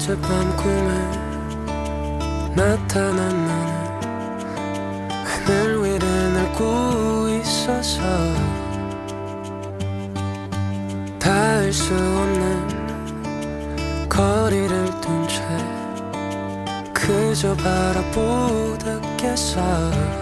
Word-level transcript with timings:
어젯밤 0.00 0.56
꿈에 0.56 0.88
나타난 2.56 3.18
나는 3.18 3.60
하늘 5.26 5.84
위를 5.84 6.32
날고 6.32 7.28
있어서 7.28 8.00
닿을 11.18 11.70
수 11.70 11.92
없는 11.92 14.08
거리를 14.08 14.70
둔 15.02 15.28
채 15.28 15.42
그저 16.94 17.54
바라보다 17.56 18.98
깼어 19.18 20.19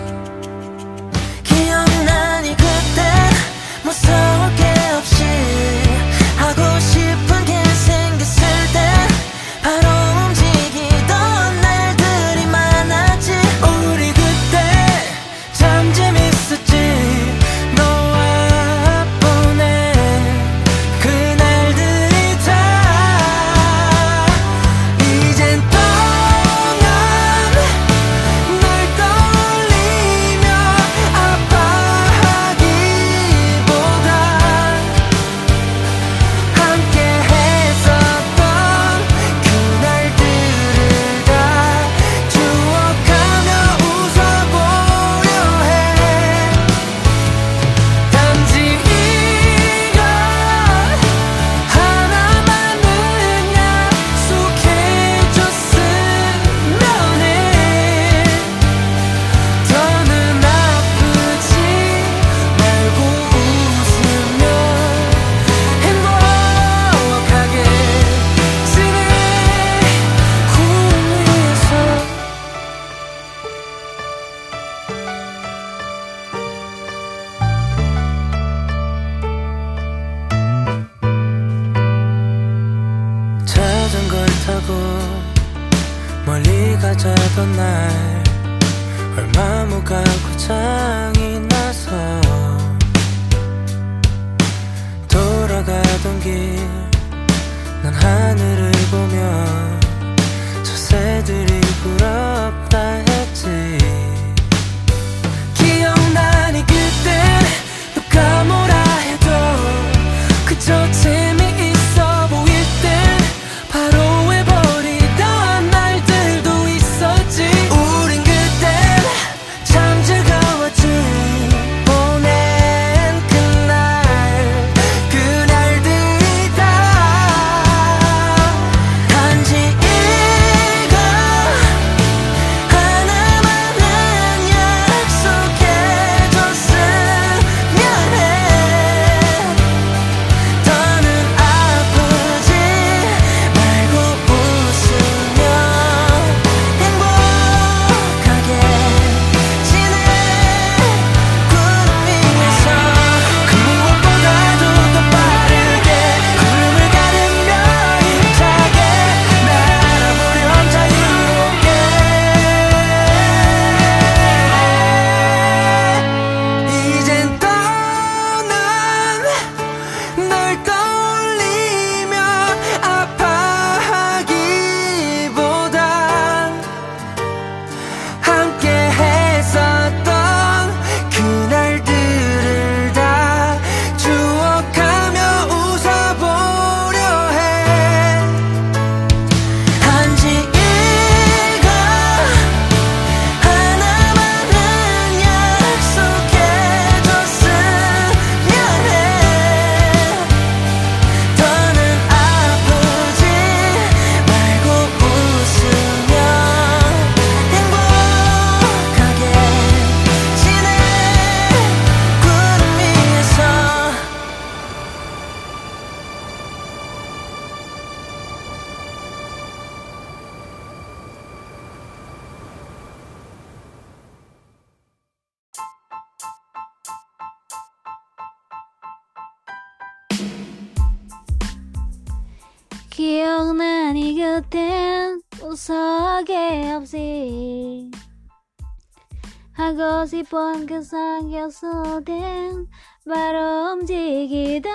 상겼소된 240.83 242.67
바람지기던 243.09 244.73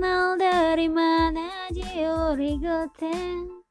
날들이 0.00 0.88
많아지 0.88 2.04
우리 2.04 2.58
곁엔. 2.60 3.64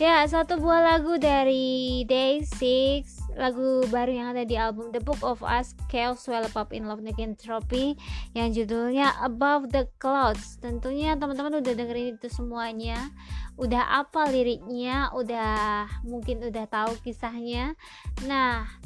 Ya, 0.00 0.26
satu 0.26 0.58
buah 0.58 0.82
lagu 0.82 1.14
dari 1.14 2.02
Day 2.10 2.42
6 2.42 3.38
Lagu 3.38 3.86
baru 3.86 4.10
yang 4.10 4.28
ada 4.34 4.42
di 4.42 4.58
album 4.58 4.90
The 4.90 4.98
Book 4.98 5.22
of 5.22 5.46
Us 5.46 5.78
Chaos 5.86 6.26
Well 6.26 6.48
Pop 6.50 6.74
in 6.74 6.90
Love 6.90 7.06
Negentropy 7.06 7.94
Yang 8.34 8.66
judulnya 8.66 9.14
Above 9.22 9.70
the 9.70 9.86
Clouds. 10.02 10.58
Tentunya 10.58 11.14
teman-teman 11.14 11.62
udah 11.62 11.74
dengerin 11.78 12.18
itu 12.18 12.26
semuanya. 12.32 13.14
Udah 13.54 14.02
apa 14.02 14.26
liriknya 14.26 15.14
Udah 15.14 15.86
mungkin 16.02 16.50
udah 16.50 16.66
tahu 16.66 16.98
kisahnya. 17.06 17.78
Nah 18.26 18.81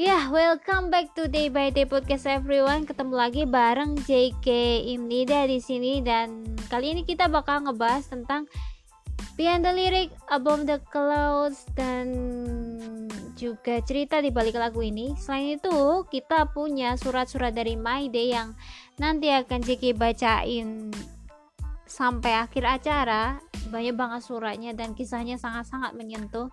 Ya, 0.00 0.16
yeah, 0.16 0.24
welcome 0.32 0.88
back 0.88 1.12
to 1.12 1.28
Day 1.28 1.52
by 1.52 1.68
Day 1.68 1.84
Podcast 1.84 2.24
everyone. 2.24 2.88
Ketemu 2.88 3.12
lagi 3.12 3.44
bareng 3.44 4.00
JK 4.08 4.48
Imnida 4.96 5.44
di 5.44 5.60
sini 5.60 6.00
dan 6.00 6.40
kali 6.72 6.96
ini 6.96 7.04
kita 7.04 7.28
bakal 7.28 7.68
ngebahas 7.68 8.08
tentang 8.08 8.48
Beyond 9.36 9.60
the 9.60 9.72
Lyric, 9.76 10.08
Above 10.32 10.64
the 10.64 10.80
Clouds 10.88 11.68
dan 11.76 12.16
juga 13.36 13.84
cerita 13.84 14.24
di 14.24 14.32
balik 14.32 14.56
lagu 14.56 14.80
ini. 14.80 15.12
Selain 15.20 15.60
itu, 15.60 16.08
kita 16.08 16.48
punya 16.48 16.96
surat-surat 16.96 17.52
dari 17.52 17.76
My 17.76 18.08
Day 18.08 18.32
yang 18.32 18.56
nanti 18.96 19.28
akan 19.28 19.60
JK 19.60 20.00
bacain 20.00 20.88
sampai 21.84 22.40
akhir 22.40 22.64
acara. 22.64 23.36
Banyak 23.68 24.00
banget 24.00 24.24
suratnya 24.24 24.72
dan 24.72 24.96
kisahnya 24.96 25.36
sangat-sangat 25.36 25.92
menyentuh 25.92 26.48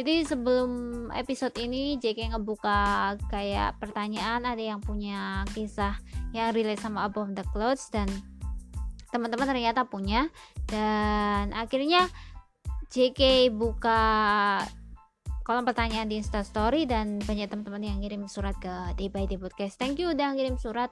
jadi 0.00 0.24
sebelum 0.24 0.72
episode 1.12 1.52
ini 1.60 2.00
JK 2.00 2.32
ngebuka 2.32 3.20
kayak 3.28 3.76
pertanyaan 3.84 4.48
ada 4.48 4.56
yang 4.56 4.80
punya 4.80 5.44
kisah 5.52 5.92
yang 6.32 6.56
relate 6.56 6.80
sama 6.80 7.04
Above 7.04 7.36
the 7.36 7.44
Clouds 7.52 7.92
dan 7.92 8.08
teman-teman 9.12 9.44
ternyata 9.44 9.84
punya 9.84 10.32
dan 10.72 11.52
akhirnya 11.52 12.08
JK 12.88 13.52
buka 13.52 14.00
kolom 15.44 15.68
pertanyaan 15.68 16.08
di 16.08 16.16
Instastory 16.16 16.88
dan 16.88 17.20
banyak 17.20 17.52
teman-teman 17.52 17.84
yang 17.84 18.00
ngirim 18.00 18.24
surat 18.24 18.56
ke 18.56 18.72
Day 18.96 19.12
by 19.12 19.28
Day 19.28 19.36
Podcast. 19.36 19.76
Thank 19.76 20.00
you 20.00 20.16
udah 20.16 20.32
ngirim 20.32 20.56
surat. 20.56 20.88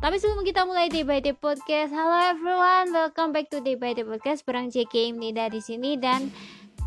Tapi 0.00 0.16
sebelum 0.16 0.46
kita 0.48 0.64
mulai 0.64 0.88
Day 0.88 1.04
by 1.04 1.20
Day 1.20 1.36
Podcast, 1.36 1.92
hello 1.92 2.16
everyone, 2.16 2.96
welcome 2.96 3.36
back 3.36 3.52
to 3.52 3.60
Day 3.60 3.76
by 3.76 3.92
Day 3.92 4.08
Podcast. 4.08 4.46
Barang 4.48 4.72
JK 4.72 5.12
Nida 5.12 5.52
di 5.52 5.60
sini 5.60 6.00
dan 6.00 6.32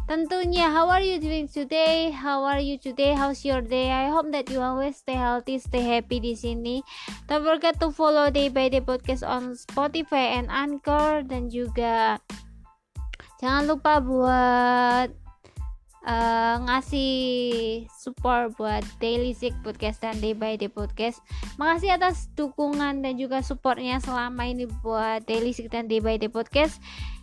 tentunya 0.07 0.69
how 0.69 0.89
are 0.89 1.03
you 1.03 1.21
doing 1.21 1.45
today? 1.45 2.09
How 2.09 2.45
are 2.45 2.61
you 2.61 2.77
today? 2.77 3.13
How's 3.13 3.45
your 3.45 3.61
day? 3.61 3.91
I 3.91 4.09
hope 4.09 4.31
that 4.33 4.49
you 4.49 4.61
always 4.61 4.97
stay 4.97 5.17
healthy, 5.17 5.59
stay 5.61 5.81
happy 5.81 6.21
di 6.21 6.33
sini. 6.33 6.85
Don't 7.29 7.45
forget 7.45 7.77
to 7.81 7.93
follow 7.93 8.29
Day 8.33 8.49
by 8.49 8.69
Day 8.69 8.81
Podcast 8.81 9.21
on 9.25 9.53
Spotify 9.53 10.41
and 10.41 10.47
Anchor 10.49 11.25
dan 11.25 11.51
juga 11.51 12.17
jangan 13.41 13.65
lupa 13.65 14.01
buat 14.01 15.09
uh, 16.05 16.55
ngasih 16.65 17.13
support 17.89 18.53
buat 18.57 18.85
Daily 19.01 19.33
Sick 19.33 19.53
Podcast 19.61 20.01
dan 20.01 20.17
Day 20.21 20.33
by 20.33 20.57
Day 20.57 20.69
Podcast. 20.69 21.21
Makasih 21.57 21.97
atas 21.97 22.29
dukungan 22.33 23.01
dan 23.01 23.17
juga 23.17 23.41
supportnya 23.45 24.01
selama 24.01 24.45
ini 24.49 24.65
buat 24.81 25.25
Daily 25.25 25.53
Sick 25.53 25.69
dan 25.69 25.85
Day 25.89 26.01
by 26.01 26.17
Day 26.17 26.29
Podcast. 26.29 26.81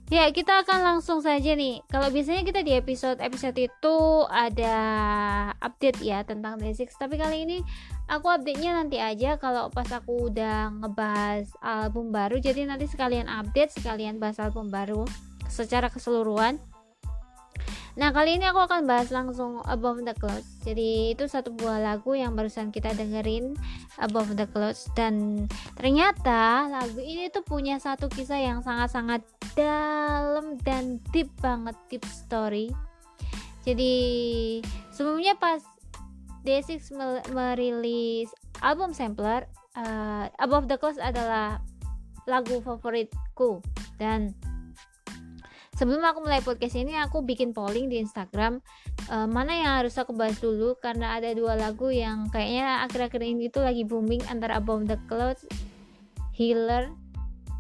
Ya, 0.09 0.25
kita 0.33 0.65
akan 0.65 0.81
langsung 0.81 1.21
saja 1.21 1.53
nih. 1.53 1.85
Kalau 1.85 2.09
biasanya 2.09 2.41
kita 2.41 2.65
di 2.65 2.73
episode 2.73 3.21
episode 3.21 3.61
itu 3.61 3.97
ada 4.33 4.77
update 5.61 6.01
ya 6.01 6.25
tentang 6.25 6.57
Day 6.57 6.73
Six, 6.73 6.97
tapi 6.97 7.21
kali 7.21 7.45
ini 7.45 7.61
aku 8.09 8.33
update-nya 8.33 8.73
nanti 8.73 8.97
aja 8.97 9.37
kalau 9.37 9.69
pas 9.69 9.85
aku 9.93 10.33
udah 10.33 10.73
ngebahas 10.81 11.53
album 11.61 12.09
baru. 12.09 12.41
Jadi 12.41 12.65
nanti 12.65 12.89
sekalian 12.89 13.29
update, 13.29 13.77
sekalian 13.77 14.17
bahas 14.17 14.41
album 14.41 14.73
baru 14.73 15.05
secara 15.53 15.93
keseluruhan. 15.93 16.57
Nah, 17.99 18.15
kali 18.15 18.39
ini 18.39 18.47
aku 18.47 18.63
akan 18.63 18.87
bahas 18.87 19.11
langsung 19.11 19.59
Above 19.67 20.07
the 20.07 20.15
Clouds. 20.15 20.47
Jadi, 20.63 21.19
itu 21.19 21.27
satu 21.27 21.51
buah 21.51 21.83
lagu 21.83 22.15
yang 22.15 22.39
barusan 22.39 22.71
kita 22.71 22.95
dengerin 22.95 23.59
Above 23.99 24.39
the 24.39 24.47
Clouds 24.47 24.87
dan 24.95 25.47
ternyata 25.75 26.71
lagu 26.71 27.03
ini 27.03 27.27
tuh 27.35 27.43
punya 27.43 27.83
satu 27.83 28.07
kisah 28.07 28.39
yang 28.39 28.63
sangat-sangat 28.63 29.27
dalam 29.59 30.55
dan 30.63 31.03
deep 31.11 31.27
banget 31.43 31.75
deep 31.91 32.07
story. 32.07 32.71
Jadi, 33.67 33.95
sebelumnya 34.95 35.35
pas 35.35 35.61
Day6 36.47 36.95
merilis 37.35 38.31
album 38.63 38.95
sampler 38.95 39.51
uh, 39.75 40.31
Above 40.39 40.71
the 40.71 40.79
Clouds 40.79 41.03
adalah 41.03 41.59
lagu 42.29 42.61
favoritku 42.61 43.65
dan 43.97 44.37
sebelum 45.79 46.03
aku 46.03 46.27
mulai 46.27 46.43
podcast 46.43 46.75
ini 46.75 46.99
aku 46.99 47.23
bikin 47.23 47.55
polling 47.55 47.87
di 47.87 48.03
Instagram. 48.03 48.59
Uh, 49.07 49.31
mana 49.31 49.55
yang 49.55 49.73
harus 49.79 49.95
aku 49.95 50.11
bahas 50.11 50.35
dulu? 50.43 50.75
Karena 50.83 51.15
ada 51.15 51.31
dua 51.31 51.55
lagu 51.55 51.87
yang 51.95 52.27
kayaknya 52.35 52.83
akhir-akhir 52.91 53.23
ini 53.23 53.47
itu 53.47 53.63
lagi 53.63 53.87
booming 53.87 54.27
antara 54.27 54.59
Above 54.59 54.91
the 54.91 54.99
Clouds, 55.07 55.47
Healer, 56.35 56.91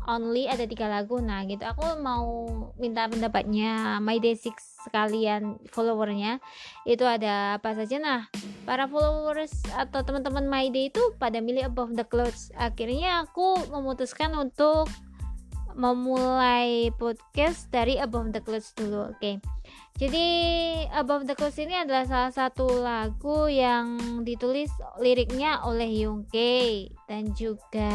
Only 0.08 0.48
ada 0.48 0.64
tiga 0.64 0.88
lagu. 0.88 1.20
Nah 1.20 1.44
gitu. 1.44 1.60
Aku 1.68 2.00
mau 2.00 2.48
minta 2.80 3.04
pendapatnya 3.12 4.00
My 4.00 4.16
Day 4.16 4.40
Six 4.40 4.88
sekalian 4.88 5.60
followernya. 5.68 6.40
Itu 6.88 7.04
ada 7.04 7.60
apa 7.60 7.76
saja. 7.76 8.00
Nah 8.00 8.20
para 8.64 8.88
followers 8.88 9.52
atau 9.76 10.00
teman-teman 10.00 10.48
My 10.48 10.72
Day 10.72 10.88
itu 10.88 11.12
pada 11.20 11.44
milih 11.44 11.68
Above 11.68 11.92
the 11.92 12.08
Clouds. 12.08 12.48
Akhirnya 12.56 13.28
aku 13.28 13.68
memutuskan 13.68 14.32
untuk 14.32 14.88
memulai 15.78 16.90
podcast 16.98 17.70
dari 17.70 18.02
Above 18.02 18.34
the 18.34 18.42
Clouds 18.42 18.74
dulu. 18.74 19.14
Oke. 19.14 19.16
Okay. 19.22 19.34
Jadi 19.94 20.26
Above 20.90 21.30
the 21.30 21.38
Clouds 21.38 21.58
ini 21.62 21.78
adalah 21.78 22.02
salah 22.02 22.34
satu 22.34 22.66
lagu 22.82 23.46
yang 23.46 23.96
ditulis 24.26 24.70
liriknya 24.98 25.62
oleh 25.62 25.86
Yongke 26.02 26.90
dan 27.06 27.30
juga 27.34 27.94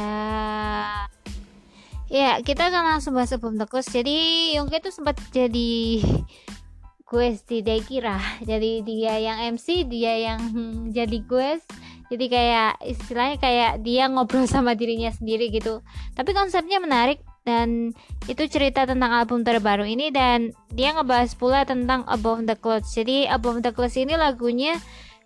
ya 2.07 2.39
kita 2.39 2.71
akan 2.71 2.95
langsung 2.95 3.12
bahas 3.19 3.35
Above 3.35 3.59
the 3.59 3.68
Clouds. 3.68 3.91
Jadi 3.91 4.51
Yongke 4.56 4.80
itu 4.80 4.91
sempat 4.95 5.19
jadi 5.35 6.00
quest 7.12 7.51
di 7.51 7.59
Daikira. 7.59 8.15
Jadi 8.47 8.80
dia 8.88 9.19
yang 9.19 9.59
MC, 9.59 9.83
dia 9.91 10.15
yang 10.31 10.39
jadi 10.97 11.19
quest 11.27 11.68
jadi 12.13 12.25
kayak 12.30 12.71
istilahnya 12.85 13.38
kayak 13.41 13.71
dia 13.81 14.06
ngobrol 14.06 14.45
sama 14.45 14.77
dirinya 14.77 15.09
sendiri 15.09 15.50
gitu 15.50 15.81
tapi 16.13 16.35
konsepnya 16.38 16.77
menarik 16.77 17.25
dan 17.44 17.92
itu 18.28 18.48
cerita 18.48 18.88
tentang 18.88 19.12
album 19.12 19.44
terbaru 19.44 19.84
ini 19.84 20.10
dan 20.10 20.56
dia 20.72 20.95
ngebahas 20.95 21.36
pula 21.36 21.68
tentang 21.68 22.07
Above 22.07 22.48
the 22.48 22.56
Clouds. 22.56 22.95
Jadi 22.95 23.28
Above 23.28 23.60
the 23.60 23.75
Clouds 23.75 24.00
ini 24.00 24.16
lagunya 24.16 24.80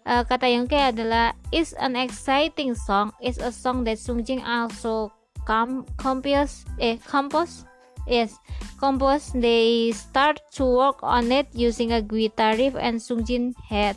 uh, 0.09 0.25
kata 0.25 0.49
Yongke 0.49 0.77
adalah 0.77 1.37
is 1.53 1.77
an 1.77 1.93
exciting 1.93 2.73
song. 2.73 3.13
Is 3.21 3.37
a 3.37 3.53
song 3.53 3.85
that 3.85 4.01
Sungjin 4.01 4.41
also 4.41 5.13
com 5.45 5.85
compose 6.01 6.65
eh 6.81 6.97
compose 7.05 7.69
yes 8.09 8.41
compose. 8.81 9.29
They 9.37 9.93
start 9.93 10.41
to 10.57 10.65
work 10.65 11.05
on 11.05 11.29
it 11.29 11.47
using 11.53 11.93
a 11.93 12.01
guitar 12.01 12.57
riff 12.57 12.73
and 12.73 12.97
Sungjin 12.97 13.53
had. 13.69 13.95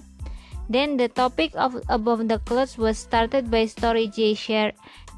Then 0.71 0.95
the 0.95 1.11
topic 1.11 1.51
of 1.59 1.75
Above 1.91 2.31
the 2.31 2.39
Clouds 2.47 2.79
was 2.79 2.95
started 2.95 3.51
by 3.51 3.67
Story 3.67 4.07
J 4.07 4.39
share 4.39 4.71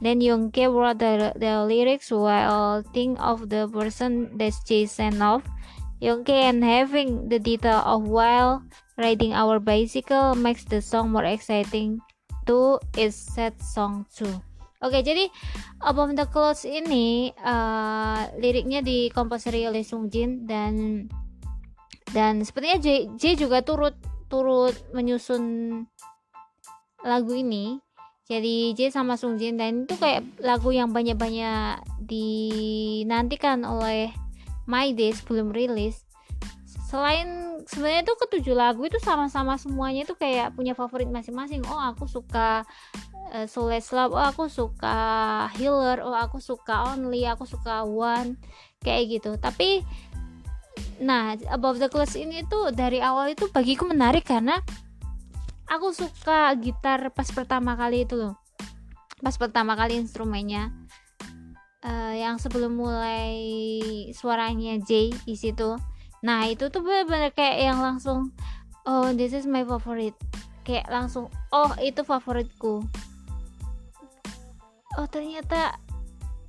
then 0.03 0.19
Yongke 0.19 0.67
wrote 0.67 0.99
the, 0.99 1.31
the 1.39 1.63
lyrics 1.63 2.11
while 2.11 2.83
think 2.91 3.17
of 3.23 3.49
the 3.49 3.71
person 3.71 4.35
that 4.37 4.53
Jay 4.67 4.87
sent 4.87 5.23
off. 5.23 5.47
Yongke 6.03 6.35
and 6.35 6.67
having 6.67 7.31
the 7.31 7.39
detail 7.39 7.79
of 7.87 8.11
while 8.11 8.67
riding 8.99 9.33
our 9.33 9.63
bicycle 9.63 10.35
makes 10.35 10.67
the 10.67 10.83
song 10.83 11.15
more 11.15 11.23
exciting 11.23 12.03
to 12.51 12.83
its 12.99 13.15
sad 13.15 13.55
song 13.63 14.03
too. 14.11 14.43
Oke, 14.83 14.99
okay, 14.99 15.03
jadi 15.07 15.25
Above 15.87 16.19
the 16.19 16.27
Clouds 16.27 16.67
ini 16.67 17.31
uh, 17.39 18.27
liriknya 18.35 18.83
dikomposeri 18.83 19.63
oleh 19.71 19.87
Sung 19.87 20.11
Jin 20.11 20.43
dan 20.43 21.07
dan 22.11 22.43
sepertinya 22.43 22.83
J, 22.83 23.15
J 23.15 23.39
juga 23.39 23.63
turut 23.63 23.95
turut 24.27 24.75
menyusun 24.91 25.43
lagu 27.07 27.31
ini 27.31 27.79
jadi 28.33 28.57
J 28.73 28.81
sama 28.89 29.21
Sung 29.21 29.37
Jin 29.37 29.61
dan 29.61 29.85
itu 29.85 29.93
kayak 30.01 30.25
lagu 30.41 30.73
yang 30.73 30.89
banyak-banyak 30.89 31.85
dinantikan 32.01 33.61
oleh 33.69 34.09
My 34.65 34.97
Day 34.97 35.13
sebelum 35.13 35.53
rilis. 35.53 36.09
Selain 36.89 37.61
sebenarnya 37.69 38.09
itu 38.09 38.15
ketujuh 38.17 38.57
lagu 38.57 38.81
itu 38.89 38.97
sama-sama 39.01 39.61
semuanya 39.61 40.09
itu 40.09 40.17
kayak 40.17 40.57
punya 40.57 40.73
favorit 40.73 41.09
masing-masing. 41.13 41.61
Oh 41.69 41.77
aku 41.77 42.09
suka 42.09 42.65
uh, 43.37 43.47
Soulless 43.49 43.93
Love 43.93 44.17
oh 44.17 44.25
aku 44.25 44.49
suka 44.49 44.97
Healer 45.57 46.01
oh 46.01 46.17
aku 46.17 46.41
suka 46.41 46.93
Only 46.93 47.29
aku 47.29 47.45
suka 47.45 47.85
One 47.85 48.41
kayak 48.81 49.21
gitu. 49.21 49.37
Tapi 49.37 49.85
nah 51.05 51.37
Above 51.53 51.83
the 51.83 51.89
Clouds 51.93 52.17
ini 52.17 52.49
tuh 52.49 52.73
dari 52.73 53.03
awal 53.03 53.37
itu 53.37 53.49
bagiku 53.53 53.85
menarik 53.85 54.25
karena 54.25 54.61
aku 55.73 55.89
suka 55.97 56.53
gitar 56.61 57.09
pas 57.17 57.25
pertama 57.33 57.73
kali 57.73 58.05
itu 58.05 58.21
loh. 58.21 58.37
Pas 59.25 59.33
pertama 59.41 59.73
kali 59.73 59.97
instrumennya. 59.97 60.69
Uh, 61.83 62.15
yang 62.15 62.39
sebelum 62.39 62.79
mulai 62.79 63.43
suaranya 64.15 64.79
J 64.79 65.11
di 65.27 65.35
situ. 65.35 65.75
Nah 66.23 66.47
itu 66.47 66.71
tuh 66.71 66.79
bener-bener 66.85 67.35
kayak 67.35 67.59
yang 67.73 67.83
langsung 67.83 68.31
oh 68.87 69.11
this 69.17 69.35
is 69.35 69.49
my 69.49 69.67
favorite. 69.67 70.15
Kayak 70.63 70.87
langsung 70.93 71.27
oh 71.51 71.73
itu 71.83 72.05
favoritku. 72.07 72.87
Oh 75.01 75.07
ternyata 75.09 75.75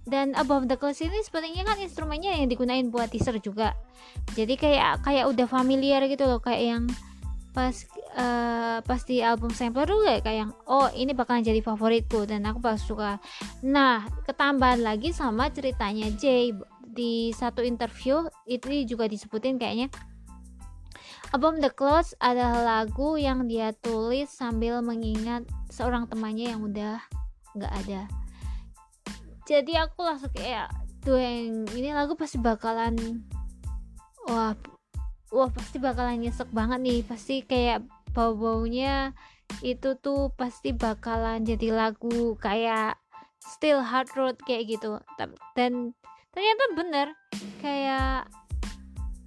dan 0.04 0.36
Above 0.36 0.68
the 0.68 0.76
Clouds 0.76 1.00
ini 1.00 1.24
sepertinya 1.24 1.64
kan 1.64 1.80
instrumennya 1.80 2.36
yang 2.36 2.52
digunain 2.52 2.92
buat 2.92 3.10
teaser 3.10 3.40
juga. 3.40 3.74
Jadi 4.36 4.60
kayak 4.60 5.02
kayak 5.02 5.26
udah 5.32 5.48
familiar 5.48 6.04
gitu 6.12 6.28
loh 6.28 6.44
kayak 6.44 6.62
yang 6.62 6.84
pas 7.56 7.74
uh, 8.16 8.78
pas 8.82 9.02
di 9.06 9.22
album 9.22 9.52
sampler 9.54 9.90
dulu 9.90 10.06
ya 10.06 10.20
kayak 10.22 10.38
yang 10.48 10.52
oh 10.70 10.90
ini 10.94 11.14
bakalan 11.14 11.46
jadi 11.46 11.62
favoritku 11.62 12.26
dan 12.26 12.46
aku 12.46 12.62
pas 12.62 12.80
suka 12.80 13.18
nah 13.66 14.06
ketambahan 14.26 14.82
lagi 14.82 15.14
sama 15.14 15.50
ceritanya 15.54 16.10
Jay 16.18 16.54
di 16.94 17.34
satu 17.34 17.66
interview 17.66 18.26
itu 18.46 18.86
juga 18.86 19.10
disebutin 19.10 19.58
kayaknya 19.58 19.90
Above 21.34 21.66
the 21.66 21.74
Clouds 21.74 22.14
adalah 22.22 22.86
lagu 22.86 23.18
yang 23.18 23.50
dia 23.50 23.74
tulis 23.74 24.30
sambil 24.30 24.86
mengingat 24.86 25.42
seorang 25.74 26.06
temannya 26.06 26.54
yang 26.54 26.62
udah 26.62 27.02
nggak 27.58 27.74
ada. 27.74 28.06
Jadi 29.50 29.74
aku 29.74 30.06
langsung 30.06 30.30
kayak 30.30 30.70
yang 31.10 31.66
ini 31.74 31.90
lagu 31.90 32.14
pasti 32.14 32.38
bakalan 32.38 33.26
wah 34.30 34.56
wah 35.34 35.50
pasti 35.52 35.82
bakalan 35.82 36.22
nyesek 36.22 36.48
banget 36.54 36.80
nih 36.80 37.02
pasti 37.04 37.44
kayak 37.44 37.84
bau-baunya 38.14 39.18
itu 39.62 39.98
tuh 40.00 40.32
pasti 40.34 40.72
bakalan 40.72 41.44
jadi 41.44 41.74
lagu 41.74 42.38
kayak 42.40 42.98
still 43.44 43.84
hard 43.84 44.10
road 44.16 44.38
kayak 44.48 44.72
gitu. 44.72 45.02
Dan 45.58 45.98
ternyata 46.34 46.64
bener 46.74 47.08
kayak 47.62 48.26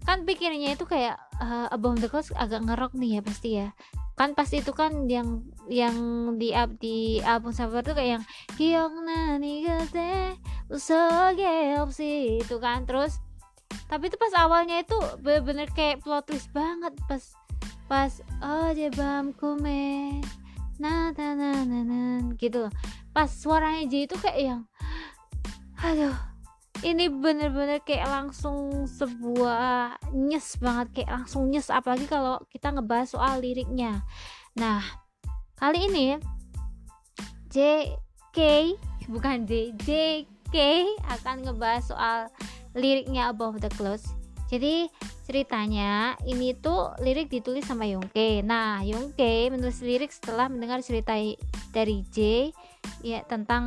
kan 0.07 0.23
pikirnya 0.23 0.79
itu 0.79 0.87
kayak 0.87 1.19
uh, 1.43 1.67
Above 1.75 1.99
the 1.99 2.07
Clouds 2.07 2.31
agak 2.39 2.63
ngerok 2.63 2.95
nih 2.95 3.19
ya 3.19 3.23
pasti 3.23 3.51
ya. 3.59 3.69
Kan 4.17 4.33
pasti 4.33 4.65
itu 4.65 4.73
kan 4.73 5.11
yang 5.11 5.45
yang 5.69 5.95
di 6.41 6.57
up 6.57 6.73
di 6.81 7.21
album 7.21 7.53
sabar 7.53 7.85
tuh 7.85 7.93
kayak 7.93 8.17
yang 8.17 8.25
Hyung 8.57 9.05
nani 9.05 9.67
gate 9.67 10.41
usoge 10.73 11.77
opsi 11.77 12.41
itu 12.41 12.57
kan 12.63 12.89
terus. 12.89 13.21
Tapi 13.87 14.09
itu 14.11 14.17
pas 14.19 14.33
awalnya 14.41 14.83
itu 14.83 14.97
bener-bener 15.21 15.69
kayak 15.75 16.03
plot 16.03 16.27
twist 16.27 16.51
banget 16.51 16.97
pas 17.07 17.23
pas 17.87 18.11
oh 18.43 18.75
jebam 18.75 19.31
kume 19.31 20.19
na 20.83 21.15
na 21.15 21.39
na 21.39 21.63
na 21.63 21.81
na 21.87 22.01
gitu 22.35 22.67
loh. 22.67 22.73
Pas 23.15 23.31
suaranya 23.31 23.87
J 23.87 24.11
itu 24.11 24.17
kayak 24.19 24.41
yang 24.43 24.63
aduh 25.81 26.17
ini 26.85 27.09
bener-bener 27.09 27.81
kayak 27.81 28.11
langsung 28.11 28.85
sebuah 28.85 29.97
nyes 30.13 30.59
banget 30.59 31.03
kayak 31.03 31.11
langsung 31.23 31.49
nyes. 31.49 31.71
Apalagi 31.71 32.11
kalau 32.11 32.43
kita 32.51 32.75
ngebahas 32.75 33.15
soal 33.15 33.39
liriknya. 33.41 34.03
Nah 34.59 34.83
kali 35.57 35.87
ini 35.87 36.19
JK 37.49 38.39
bukan 39.07 39.47
J 39.47 39.73
JK 39.79 40.57
akan 41.07 41.47
ngebahas 41.47 41.85
soal 41.87 42.19
liriknya 42.77 43.33
Above 43.33 43.63
the 43.63 43.71
Clouds 43.73 44.16
jadi 44.47 44.87
ceritanya 45.27 46.15
ini 46.23 46.55
tuh 46.55 46.95
lirik 47.03 47.27
ditulis 47.27 47.67
sama 47.67 47.83
Yongke. 47.83 48.47
Nah 48.47 48.79
Yongke 48.87 49.51
menulis 49.51 49.83
lirik 49.83 50.15
setelah 50.15 50.47
mendengar 50.47 50.79
cerita 50.87 51.19
dari 51.75 52.07
J 52.15 52.51
ya 53.03 53.27
tentang 53.27 53.65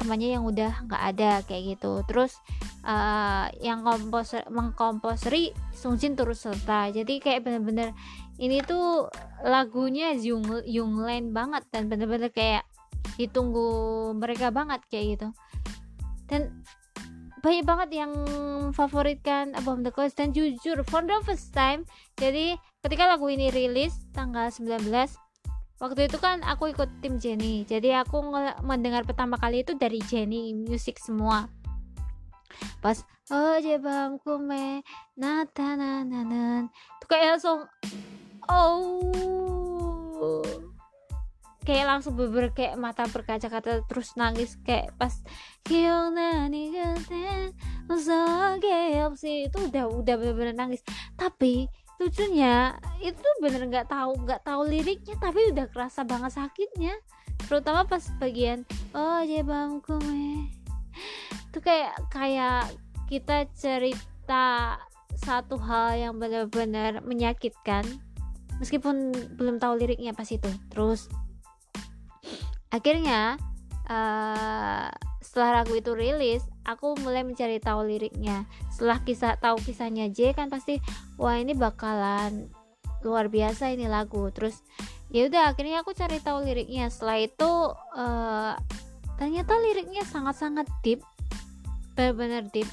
temannya 0.00 0.40
yang 0.40 0.48
udah 0.48 0.88
nggak 0.88 1.02
ada 1.12 1.32
kayak 1.44 1.76
gitu. 1.76 2.00
Terus 2.08 2.40
uh, 2.88 3.52
yang 3.60 3.84
komposer 3.84 4.48
mengkomposeri 4.48 5.52
Sungjin 5.76 6.16
turut 6.16 6.36
serta. 6.36 6.88
Jadi 6.88 7.20
kayak 7.20 7.44
bener-bener 7.44 7.92
ini 8.40 8.64
tuh 8.64 9.12
lagunya 9.44 10.16
Jung 10.16 10.48
Junglen 10.64 11.36
banget 11.36 11.68
dan 11.68 11.92
bener-bener 11.92 12.32
kayak 12.32 12.64
ditunggu 13.20 14.16
mereka 14.16 14.48
banget 14.48 14.80
kayak 14.88 15.20
gitu. 15.20 15.28
Dan 16.24 16.64
banyak 17.42 17.66
banget 17.66 18.06
yang 18.06 18.12
favoritkan 18.70 19.58
Above 19.58 19.82
the 19.82 19.90
Clouds. 19.90 20.14
Dan 20.14 20.30
jujur 20.30 20.86
for 20.86 21.02
the 21.02 21.18
first 21.26 21.50
time 21.50 21.82
jadi 22.16 22.56
ketika 22.86 23.10
lagu 23.10 23.26
ini 23.26 23.50
rilis 23.50 24.06
tanggal 24.14 24.48
19 24.48 24.86
waktu 25.82 26.00
itu 26.06 26.18
kan 26.22 26.46
aku 26.46 26.70
ikut 26.70 27.02
tim 27.02 27.18
Jenny. 27.18 27.66
Jadi 27.66 27.90
aku 27.90 28.22
mendengar 28.62 29.02
pertama 29.02 29.34
kali 29.34 29.66
itu 29.66 29.74
dari 29.74 29.98
Jenny 30.06 30.54
Music 30.54 31.02
semua. 31.02 31.50
Pas 32.78 33.02
oh 33.34 33.58
jebang 33.58 34.22
kume 34.22 34.86
nata 35.18 35.74
nanan 35.74 36.70
tuh 37.02 37.06
kayak 37.10 37.38
langsung 37.38 37.66
oh 38.46 39.02
kayak 41.62 41.86
langsung 41.86 42.18
beber 42.18 42.50
kayak 42.50 42.74
mata 42.74 43.06
berkaca-kaca 43.06 43.86
terus 43.86 44.14
nangis 44.18 44.58
kayak 44.66 44.90
pas 44.98 45.14
nani 45.70 46.74
itu 49.22 49.58
udah 49.58 49.84
udah 49.88 50.14
bener-bener 50.18 50.54
nangis. 50.54 50.82
Tapi 51.14 51.70
lucunya 52.02 52.74
itu 52.98 53.28
bener 53.38 53.62
nggak 53.70 53.86
tahu 53.86 54.26
nggak 54.26 54.42
tahu 54.42 54.66
liriknya 54.66 55.14
tapi 55.22 55.54
udah 55.54 55.66
kerasa 55.70 56.02
banget 56.02 56.34
sakitnya. 56.34 56.94
Terutama 57.46 57.86
pas 57.86 58.02
bagian 58.18 58.66
oh 58.94 59.22
jebangku 59.22 59.98
me 60.02 60.50
itu 61.52 61.58
kayak 61.60 61.92
kayak 62.08 62.64
kita 63.12 63.44
cerita 63.52 64.80
satu 65.20 65.60
hal 65.60 66.00
yang 66.00 66.14
benar-benar 66.16 67.04
menyakitkan. 67.04 67.84
Meskipun 68.56 69.12
belum 69.36 69.60
tahu 69.60 69.76
liriknya 69.76 70.16
pas 70.16 70.28
itu. 70.32 70.48
Terus 70.72 71.12
akhirnya 72.72 73.36
uh, 73.86 74.88
setelah 75.22 75.62
lagu 75.62 75.76
itu 75.78 75.92
rilis 75.94 76.42
aku 76.66 76.98
mulai 77.02 77.22
mencari 77.22 77.58
tahu 77.62 77.86
liriknya. 77.86 78.46
Setelah 78.74 78.98
kisah 79.02 79.34
tahu 79.38 79.58
kisahnya 79.62 80.10
J 80.10 80.34
kan 80.34 80.50
pasti 80.50 80.78
wah 81.18 81.38
ini 81.38 81.54
bakalan 81.54 82.50
luar 83.02 83.30
biasa 83.30 83.70
ini 83.74 83.86
lagu. 83.86 84.30
Terus 84.34 84.62
ya 85.12 85.28
udah 85.28 85.52
akhirnya 85.54 85.82
aku 85.82 85.94
cari 85.94 86.18
tahu 86.22 86.42
liriknya. 86.46 86.90
Setelah 86.90 87.18
itu 87.22 87.50
uh, 87.98 88.54
ternyata 89.18 89.52
liriknya 89.62 90.02
sangat-sangat 90.06 90.66
deep 90.82 91.02
benar-benar 91.94 92.48
deep. 92.50 92.68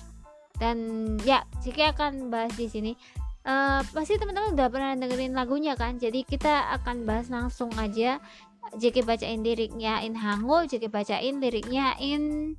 Dan 0.58 0.77
ya 1.24 1.46
jika 1.62 1.94
akan 1.94 2.34
bahas 2.34 2.53
di 2.58 2.70
sini. 2.70 2.94
Uh, 3.39 3.82
pasti 3.96 4.20
teman-teman 4.20 4.51
udah 4.51 4.68
pernah 4.68 4.94
dengerin 5.00 5.34
lagunya 5.34 5.74
kan? 5.74 5.96
Jadi 5.96 6.27
kita 6.27 6.75
akan 6.75 7.08
bahas 7.08 7.32
langsung 7.32 7.72
aja 7.79 8.20
JK 8.77 9.07
bacain 9.07 9.41
liriknya 9.41 10.03
in 10.05 10.13
Hangul 10.13 10.69
JK 10.69 10.91
bacain 10.93 11.41
liriknya 11.41 11.97
in 11.97 12.53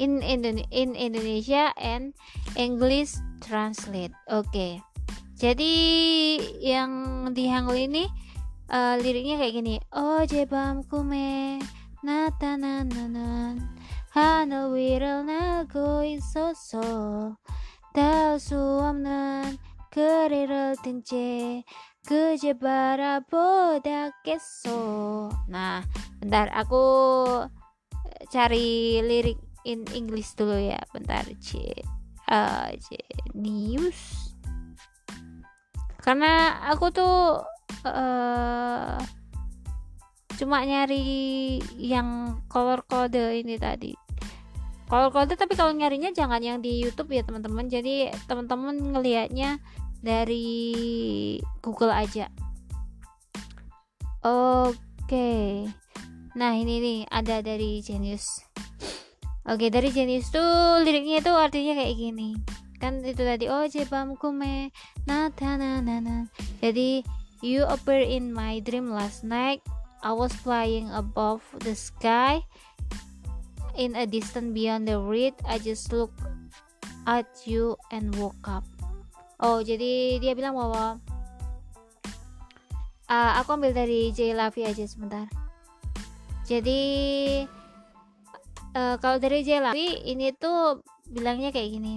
in 0.00 0.24
Indone 0.24 0.64
in 0.72 0.96
Indonesia 0.96 1.74
and 1.76 2.16
English 2.56 3.18
translate. 3.44 4.14
Oke. 4.30 4.48
Okay. 4.48 4.72
Jadi 5.36 5.74
yang 6.62 6.92
di 7.34 7.50
Hangul 7.50 7.90
ini 7.90 8.06
uh, 8.70 8.94
liriknya 8.96 9.42
kayak 9.42 9.54
gini. 9.58 9.74
Oh 9.92 10.22
jebam 10.22 10.86
kume 10.86 11.58
nata 12.02 12.58
nananan 12.58 13.62
hana 14.10 14.68
wiral 14.68 15.22
nago 15.24 16.02
isoso 16.02 17.38
tau 17.94 18.34
suamnan 18.36 19.56
keriral 19.88 20.74
tince 20.82 21.62
kejebara 22.02 23.22
keso. 24.26 25.30
Nah, 25.46 25.86
bentar 26.18 26.50
aku 26.50 26.84
cari 28.30 28.98
lirik 29.02 29.38
in 29.62 29.86
English 29.94 30.34
dulu 30.34 30.58
ya. 30.58 30.82
Bentar 30.90 31.22
C 31.38 31.62
uh, 32.26 32.74
News. 33.38 34.34
Karena 36.02 36.58
aku 36.66 36.90
tuh 36.90 37.46
uh, 37.86 38.98
cuma 40.34 40.66
nyari 40.66 41.62
yang 41.78 42.42
color 42.50 42.82
code 42.82 43.38
ini 43.38 43.54
tadi. 43.54 43.94
Color 44.90 45.14
code 45.14 45.38
tapi 45.38 45.54
kalau 45.54 45.70
nyarinya 45.70 46.10
jangan 46.10 46.42
yang 46.42 46.58
di 46.58 46.82
YouTube 46.82 47.14
ya 47.14 47.22
teman-teman. 47.22 47.70
Jadi 47.70 48.10
teman-teman 48.26 48.74
ngelihatnya 48.98 49.62
dari 50.02 51.38
Google 51.62 51.94
aja. 51.94 52.26
Oke. 54.22 55.66
Nah 56.34 56.52
ini 56.58 56.82
nih 56.82 57.00
ada 57.10 57.40
dari 57.40 57.78
Genius. 57.80 58.42
Oke 59.42 59.74
dari 59.74 59.90
jenis 59.90 60.30
tuh 60.30 60.86
liriknya 60.86 61.18
itu 61.18 61.32
artinya 61.34 61.74
kayak 61.74 61.98
gini. 61.98 62.30
Kan 62.78 63.02
itu 63.02 63.26
tadi 63.26 63.50
oh 63.50 63.66
jebam 63.66 64.14
kume 64.14 64.70
nata 65.06 65.58
nana 65.58 66.30
jadi 66.62 67.02
you 67.42 67.66
appear 67.66 68.02
in 68.02 68.30
my 68.30 68.62
dream 68.62 68.90
last 68.90 69.26
night. 69.26 69.58
I 70.02 70.14
was 70.14 70.34
flying 70.34 70.90
above 70.90 71.42
the 71.62 71.78
sky 71.78 72.42
in 73.78 73.94
a 73.94 74.06
distant 74.06 74.50
beyond 74.50 74.90
the 74.90 74.98
reed 74.98 75.34
I 75.46 75.62
just 75.62 75.94
look 75.94 76.10
at 77.06 77.26
you 77.46 77.78
and 77.94 78.10
woke 78.18 78.42
up 78.46 78.66
oh 79.42 79.58
jadi 79.60 80.22
dia 80.22 80.32
bilang 80.38 80.54
bahwa 80.54 81.02
uh, 83.12 83.32
aku 83.42 83.58
ambil 83.58 83.76
dari 83.76 84.14
J 84.14 84.32
Lavi 84.32 84.64
aja 84.64 84.84
sebentar. 84.88 85.28
Jadi 86.46 86.82
uh, 88.74 88.96
kalau 88.98 89.18
dari 89.20 89.44
Jelawi 89.46 90.06
ini 90.08 90.32
tuh 90.34 90.80
bilangnya 91.10 91.52
kayak 91.52 91.70
gini. 91.70 91.94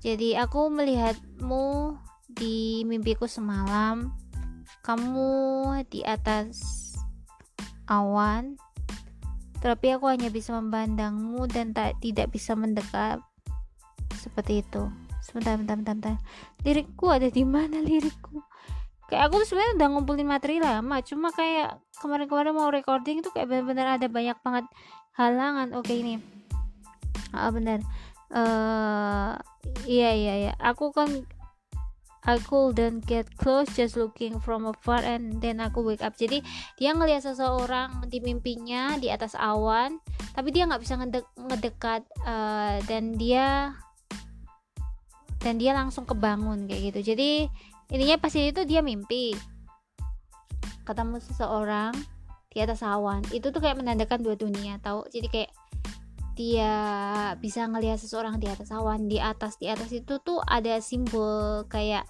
Jadi 0.00 0.32
aku 0.38 0.72
melihatmu 0.72 1.98
di 2.32 2.82
mimpiku 2.88 3.28
semalam. 3.28 4.16
Kamu 4.80 5.76
di 5.92 6.00
atas 6.06 6.56
awan 7.84 8.56
tapi 9.60 9.92
aku 9.92 10.08
hanya 10.08 10.32
bisa 10.32 10.56
memandangmu 10.56 11.44
dan 11.52 11.76
tak 11.76 12.00
tidak 12.00 12.32
bisa 12.32 12.56
mendekat. 12.56 13.20
Seperti 14.16 14.64
itu 14.64 14.88
sebentar 15.30 15.54
bentar 15.54 15.78
bentar, 15.78 15.94
bentar. 15.94 16.16
lirikku 16.66 17.06
ada 17.06 17.30
di 17.30 17.46
mana 17.46 17.78
lirikku? 17.78 18.42
Kayak 19.06 19.30
aku 19.30 19.42
tuh 19.42 19.46
sebenarnya 19.54 19.74
udah 19.78 19.88
ngumpulin 19.94 20.26
materi 20.26 20.58
lama 20.58 20.98
cuma 21.06 21.30
kayak 21.30 21.78
kemarin-kemarin 22.02 22.54
mau 22.54 22.70
recording 22.70 23.22
itu 23.22 23.30
kayak 23.30 23.46
benar-benar 23.46 23.98
ada 23.98 24.06
banyak 24.10 24.38
banget 24.42 24.66
halangan. 25.14 25.70
Oke 25.78 25.94
ini. 26.02 26.18
Ah 27.30 27.54
benar 27.54 27.78
eh 28.30 29.32
iya 29.86 30.10
iya 30.14 30.34
iya. 30.46 30.52
Aku 30.62 30.94
kan 30.94 31.10
I 32.20 32.36
couldn't 32.44 33.08
get 33.08 33.26
close 33.40 33.72
just 33.72 33.96
looking 33.96 34.38
from 34.44 34.68
afar 34.68 35.00
and 35.02 35.40
then 35.42 35.58
aku 35.58 35.82
wake 35.82 36.04
up. 36.04 36.14
Jadi 36.14 36.44
dia 36.78 36.94
ngelihat 36.94 37.26
seseorang 37.26 38.06
di 38.06 38.22
mimpinya 38.22 38.94
di 39.00 39.10
atas 39.10 39.34
awan 39.34 39.98
tapi 40.36 40.54
dia 40.54 40.68
nggak 40.68 40.82
bisa 40.82 40.94
ngedek- 41.00 41.34
ngedekat 41.34 42.02
eh, 42.22 42.76
dan 42.86 43.18
dia 43.18 43.74
dan 45.40 45.56
dia 45.56 45.72
langsung 45.72 46.04
kebangun 46.04 46.68
kayak 46.68 46.92
gitu. 46.92 47.12
Jadi 47.12 47.48
intinya 47.90 48.16
pasti 48.20 48.52
itu 48.52 48.62
dia 48.68 48.84
mimpi. 48.84 49.32
Ketemu 50.84 51.16
seseorang 51.20 51.96
di 52.52 52.58
atas 52.60 52.84
awan. 52.84 53.24
Itu 53.32 53.50
tuh 53.50 53.60
kayak 53.64 53.80
menandakan 53.80 54.20
dua 54.20 54.36
dunia 54.36 54.76
tahu 54.84 55.08
jadi 55.08 55.28
kayak 55.28 55.52
dia 56.38 56.72
bisa 57.36 57.68
ngelihat 57.68 58.00
seseorang 58.00 58.40
di 58.40 58.48
atas 58.48 58.70
awan. 58.70 59.08
Di 59.08 59.18
atas 59.20 59.56
di 59.56 59.66
atas 59.66 59.90
itu 59.90 60.20
tuh 60.20 60.40
ada 60.44 60.78
simbol 60.84 61.64
kayak 61.68 62.04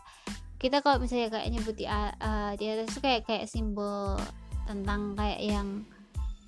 kita 0.61 0.85
kalau 0.85 1.01
misalnya 1.01 1.33
kayak 1.33 1.49
nyebut 1.57 1.73
di, 1.73 1.89
uh, 1.89 2.53
di 2.61 2.69
atas 2.69 2.93
itu 2.93 3.01
kayak 3.01 3.25
kayak 3.25 3.49
simbol 3.49 4.21
tentang 4.69 5.17
kayak 5.17 5.41
yang 5.41 5.89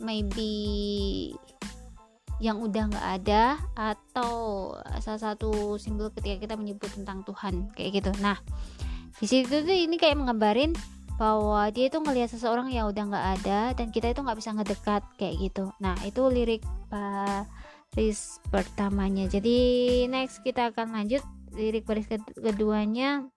maybe 0.03 1.33
yang 2.41 2.62
udah 2.62 2.89
nggak 2.89 3.09
ada 3.23 3.59
atau 3.75 4.33
salah 5.03 5.21
satu 5.33 5.77
simbol 5.77 6.11
ketika 6.15 6.49
kita 6.49 6.55
menyebut 6.57 6.89
tentang 6.93 7.27
Tuhan 7.27 7.75
kayak 7.77 8.03
gitu. 8.03 8.11
Nah 8.23 8.39
di 9.19 9.27
situ 9.29 9.62
tuh 9.62 9.77
ini 9.77 10.01
kayak 10.01 10.19
menggambarin 10.19 10.73
bahwa 11.21 11.71
dia 11.71 11.87
itu 11.87 12.03
ngelihat 12.03 12.35
seseorang 12.35 12.73
yang 12.73 12.91
udah 12.91 13.05
nggak 13.07 13.27
ada 13.39 13.61
dan 13.79 13.95
kita 13.95 14.11
itu 14.11 14.25
nggak 14.25 14.39
bisa 14.39 14.51
ngedekat 14.57 15.03
kayak 15.21 15.35
gitu. 15.39 15.71
Nah 15.79 15.95
itu 16.03 16.23
lirik 16.27 16.65
baris 16.91 18.43
pertamanya. 18.51 19.31
Jadi 19.31 19.57
next 20.11 20.43
kita 20.43 20.75
akan 20.75 20.97
lanjut 20.97 21.23
lirik 21.55 21.87
baris 21.87 22.09
ked- 22.09 22.35
keduanya. 22.35 23.29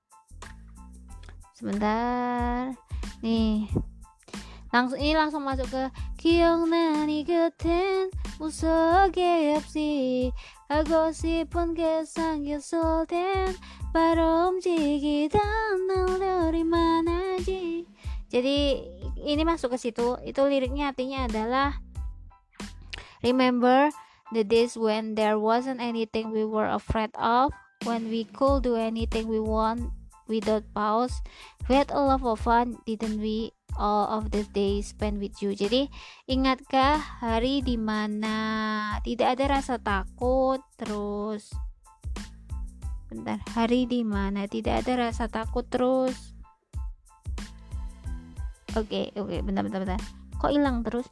Sebentar. 1.53 2.73
Nih 3.23 3.71
Langsung 4.74 5.02
ini 5.02 5.18
langsung 5.18 5.42
masuk 5.42 5.66
ke 5.66 5.82
기억나니 6.20 7.26
그땐 7.26 8.10
무서게 8.38 9.54
없이 9.56 10.32
하고 10.68 11.10
싶은 11.10 11.74
게 11.74 12.04
생겼을 12.04 13.06
땐 13.10 13.52
바로 13.92 14.48
움직이던 14.48 15.42
날들이 15.88 16.62
많아지 16.62 17.84
jadi 18.30 18.86
ini 19.18 19.42
masuk 19.42 19.74
ke 19.74 19.78
situ 19.82 20.14
itu 20.22 20.40
liriknya 20.46 20.94
artinya 20.94 21.26
adalah 21.26 21.82
remember 23.26 23.90
the 24.30 24.46
days 24.46 24.78
when 24.78 25.18
there 25.18 25.42
wasn't 25.42 25.82
anything 25.82 26.30
we 26.30 26.46
were 26.46 26.70
afraid 26.70 27.10
of 27.18 27.50
when 27.82 28.06
we 28.06 28.22
could 28.22 28.62
do 28.62 28.78
anything 28.78 29.26
we 29.26 29.42
want 29.42 29.90
without 30.30 30.62
pause 30.70 31.18
we 31.66 31.74
had 31.74 31.90
a 31.90 31.98
lot 31.98 32.22
of 32.22 32.38
fun 32.38 32.78
didn't 32.86 33.18
we 33.18 33.50
All 33.75 34.07
of 34.07 34.31
the 34.31 34.43
days 34.55 34.91
spent 34.91 35.19
with 35.19 35.35
you. 35.43 35.55
Jadi 35.55 35.87
ingatkah 36.27 36.99
hari 37.21 37.59
di 37.61 37.75
mana 37.75 38.37
tidak 39.03 39.39
ada 39.39 39.59
rasa 39.59 39.79
takut? 39.79 40.59
Terus 40.79 41.51
bentar 43.11 43.39
hari 43.53 43.87
di 43.87 44.01
mana 44.03 44.47
tidak 44.47 44.83
ada 44.83 45.07
rasa 45.07 45.27
takut? 45.31 45.63
Terus 45.67 46.15
oke 48.75 49.15
oke 49.15 49.35
bentar 49.43 49.63
bentar 49.63 49.83
bentar. 49.83 50.01
Kok 50.39 50.51
hilang 50.51 50.83
terus? 50.83 51.07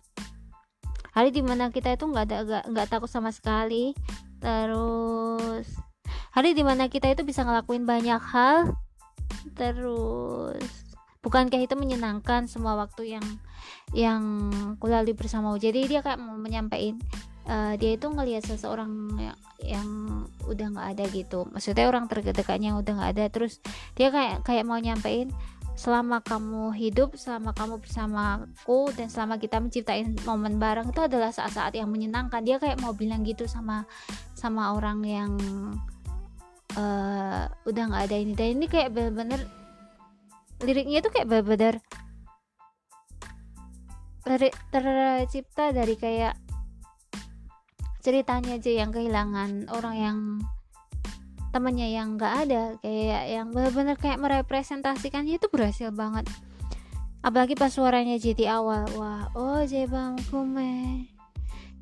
Hari 1.13 1.29
di 1.29 1.45
mana 1.45 1.69
kita 1.69 1.93
itu 1.93 2.09
nggak 2.09 2.25
ada 2.25 2.65
nggak 2.67 2.87
takut 2.89 3.07
sama 3.07 3.29
sekali. 3.29 3.93
Terus 4.43 5.69
hari 6.35 6.57
di 6.57 6.65
mana 6.65 6.91
kita 6.91 7.07
itu 7.07 7.23
bisa 7.23 7.47
ngelakuin 7.47 7.87
banyak 7.87 8.19
hal. 8.19 8.75
Terus 9.55 10.82
bukankah 11.23 11.57
itu 11.63 11.73
menyenangkan 11.79 12.45
semua 12.45 12.75
waktu 12.75 13.17
yang 13.17 13.25
yang 13.95 14.51
kulalui 14.77 15.15
bersamamu 15.15 15.55
jadi 15.57 15.87
dia 15.87 16.03
kayak 16.03 16.19
mau 16.19 16.35
menyampaikan 16.35 16.99
eh, 17.47 17.73
dia 17.79 17.91
itu 17.95 18.07
ngelihat 18.07 18.43
seseorang 18.43 18.91
yang, 19.19 19.39
yang 19.63 19.89
udah 20.47 20.67
nggak 20.75 20.87
ada 20.95 21.03
gitu. 21.11 21.47
Maksudnya 21.51 21.87
orang 21.87 22.07
terdekatnya 22.07 22.75
udah 22.79 22.93
nggak 22.99 23.11
ada. 23.15 23.25
Terus 23.31 23.59
dia 23.95 24.11
kayak 24.11 24.43
kayak 24.47 24.63
mau 24.67 24.79
nyampein 24.79 25.31
selama 25.73 26.21
kamu 26.21 26.69
hidup 26.77 27.17
selama 27.17 27.49
kamu 27.57 27.81
bersamaku 27.81 28.93
dan 28.93 29.09
selama 29.09 29.41
kita 29.41 29.57
menciptain 29.57 30.13
momen 30.21 30.61
bareng 30.61 30.93
itu 30.93 31.01
adalah 31.01 31.33
saat-saat 31.33 31.73
yang 31.75 31.89
menyenangkan. 31.89 32.45
Dia 32.45 32.61
kayak 32.61 32.79
mau 32.79 32.93
bilang 32.95 33.25
gitu 33.27 33.49
sama 33.49 33.83
sama 34.37 34.75
orang 34.75 35.03
yang 35.03 35.31
eh, 36.77 37.43
udah 37.49 37.83
nggak 37.89 38.03
ada 38.11 38.15
ini. 38.15 38.33
Dan 38.37 38.47
ini 38.59 38.65
kayak 38.71 38.93
bener-bener 38.93 39.62
liriknya 40.63 41.03
itu 41.03 41.09
kayak 41.11 41.27
bener-bener 41.27 41.83
lirik 44.23 44.55
tercipta 44.71 45.75
dari 45.75 45.99
kayak 45.99 46.39
ceritanya 47.99 48.55
aja 48.55 48.71
yang 48.71 48.91
kehilangan 48.95 49.67
orang 49.71 49.95
yang 49.99 50.17
temannya 51.51 51.91
yang 51.91 52.15
nggak 52.15 52.33
ada. 52.47 52.63
Kayak 52.79 53.23
yang 53.29 53.47
bener-bener 53.51 53.95
kayak 53.99 54.19
merepresentasikannya 54.19 55.37
itu 55.37 55.47
berhasil 55.51 55.91
banget. 55.91 56.25
Apalagi 57.23 57.55
pas 57.55 57.71
suaranya 57.71 58.15
jadi 58.15 58.59
awal. 58.59 58.87
Wah 58.95 59.27
oh 59.35 59.61
jebang 59.67 60.15
kume. 60.31 61.07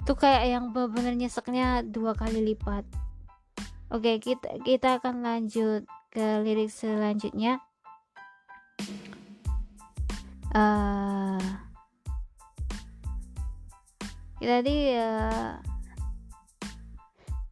Itu 0.02 0.17
kayak 0.17 0.44
yang 0.50 0.65
bener-bener 0.74 1.13
nyeseknya 1.13 1.86
dua 1.86 2.17
kali 2.17 2.41
lipat. 2.41 2.86
Oke 3.94 4.17
kita 4.17 4.62
kita 4.65 4.98
akan 4.98 5.22
lanjut 5.22 5.86
ke 6.10 6.41
lirik 6.44 6.74
selanjutnya 6.74 7.63
uh, 10.56 11.41
jadi 14.41 14.76
ya 14.98 15.13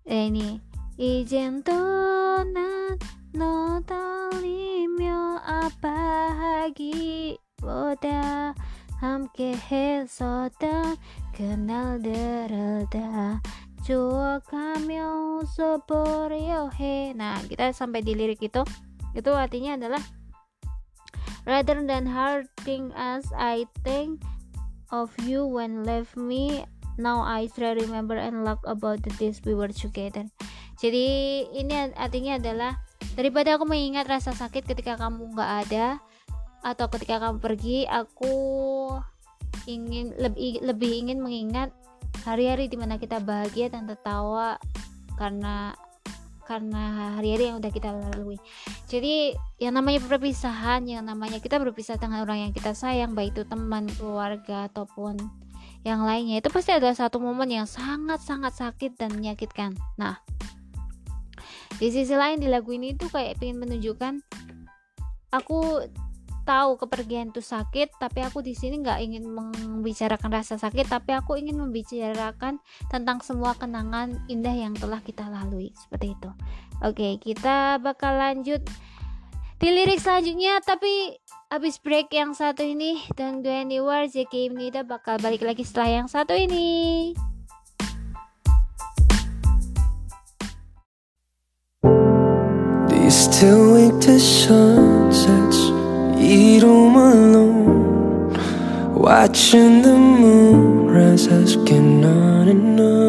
eh, 0.10 0.28
ini. 0.28 0.58
Izin 1.00 1.64
tunat 1.64 3.00
no 3.32 3.80
talimyo 3.88 5.40
apa 5.40 5.96
lagi 6.36 7.40
boda 7.56 8.52
hamke 9.00 9.56
hesoda 9.56 11.00
kenal 11.32 12.04
derelda 12.04 13.40
cuo 13.88 14.44
kamyo 14.44 15.40
sobor 15.48 16.36
yohe 16.36 17.16
nah 17.16 17.40
kita 17.48 17.72
sampai 17.72 18.04
di 18.04 18.12
lirik 18.12 18.44
itu. 18.44 18.68
Itu 19.16 19.32
artinya 19.40 19.80
adalah 19.80 20.04
rather 21.46 21.80
than 21.84 22.08
hurting 22.08 22.92
us, 22.96 23.28
I 23.36 23.68
think 23.86 24.24
of 24.90 25.14
you 25.24 25.46
when 25.46 25.84
left 25.86 26.18
me. 26.18 26.66
Now 27.00 27.24
I 27.24 27.48
try 27.48 27.78
remember 27.78 28.20
and 28.20 28.44
laugh 28.44 28.60
about 28.68 29.04
the 29.08 29.14
days 29.16 29.40
we 29.48 29.56
were 29.56 29.72
together. 29.72 30.28
Jadi 30.80 31.08
ini 31.56 31.96
artinya 31.96 32.40
adalah 32.40 32.80
daripada 33.16 33.56
aku 33.56 33.68
mengingat 33.68 34.08
rasa 34.08 34.36
sakit 34.36 34.68
ketika 34.68 35.00
kamu 35.00 35.32
nggak 35.32 35.52
ada 35.68 36.00
atau 36.60 36.92
ketika 36.92 37.24
kamu 37.24 37.40
pergi, 37.40 37.88
aku 37.88 38.36
ingin 39.68 40.12
lebih 40.20 40.60
lebih 40.64 40.92
ingin 40.92 41.24
mengingat 41.24 41.72
hari-hari 42.28 42.68
di 42.68 42.76
mana 42.76 43.00
kita 43.00 43.24
bahagia 43.24 43.72
dan 43.72 43.88
tertawa 43.88 44.60
karena 45.16 45.76
karena 46.50 47.14
hari-hari 47.22 47.54
yang 47.54 47.62
udah 47.62 47.70
kita 47.70 47.94
lalui. 47.94 48.42
Jadi 48.90 49.38
yang 49.62 49.78
namanya 49.78 50.02
perpisahan, 50.02 50.90
yang 50.90 51.06
namanya 51.06 51.38
kita 51.38 51.62
berpisah 51.62 52.02
dengan 52.02 52.26
orang 52.26 52.50
yang 52.50 52.54
kita 52.58 52.74
sayang, 52.74 53.14
baik 53.14 53.38
itu 53.38 53.46
teman, 53.46 53.86
keluarga 54.02 54.66
ataupun 54.66 55.22
yang 55.86 56.02
lainnya, 56.02 56.42
itu 56.42 56.50
pasti 56.50 56.74
ada 56.74 56.90
satu 56.90 57.22
momen 57.22 57.54
yang 57.54 57.70
sangat-sangat 57.70 58.58
sakit 58.58 58.98
dan 58.98 59.14
menyakitkan. 59.14 59.78
Nah, 59.96 60.18
di 61.78 61.88
sisi 61.94 62.18
lain 62.18 62.42
di 62.42 62.50
lagu 62.50 62.74
ini 62.74 62.98
tuh 62.98 63.14
kayak 63.14 63.38
pengen 63.38 63.62
menunjukkan 63.62 64.20
aku 65.30 65.86
tahu 66.50 66.82
kepergian 66.82 67.30
itu 67.30 67.46
sakit 67.46 68.02
tapi 68.02 68.26
aku 68.26 68.42
di 68.42 68.58
sini 68.58 68.82
nggak 68.82 69.00
ingin 69.06 69.30
membicarakan 69.30 70.34
rasa 70.34 70.58
sakit 70.58 70.90
tapi 70.90 71.14
aku 71.14 71.38
ingin 71.38 71.62
membicarakan 71.62 72.58
tentang 72.90 73.22
semua 73.22 73.54
kenangan 73.54 74.18
indah 74.26 74.58
yang 74.58 74.74
telah 74.74 74.98
kita 75.06 75.30
lalui. 75.30 75.70
Seperti 75.78 76.18
itu. 76.18 76.30
Oke 76.82 77.22
kita 77.22 77.78
bakal 77.78 78.18
lanjut 78.18 78.66
di 79.62 79.70
lirik 79.70 80.02
selanjutnya 80.02 80.58
tapi 80.66 81.22
habis 81.54 81.78
break 81.78 82.10
yang 82.10 82.34
satu 82.34 82.66
ini 82.66 82.98
don't 83.14 83.46
go 83.46 83.54
anywhere 83.54 84.10
JK 84.10 84.50
Nida 84.58 84.82
bakal 84.82 85.22
balik 85.22 85.46
lagi 85.46 85.62
setelah 85.62 86.02
yang 86.02 86.08
satu 86.10 86.34
ini. 86.34 87.14
Till 93.40 93.72
wake 93.72 94.04
the 94.04 94.20
sunsets, 94.20 95.59
eat 96.20 96.64
alone, 96.64 98.34
watching 98.94 99.82
the 99.82 99.96
moon 99.98 100.88
rise, 100.88 101.28
asking 101.28 102.06
on 102.06 102.48
and 102.48 102.80
on. 102.80 103.00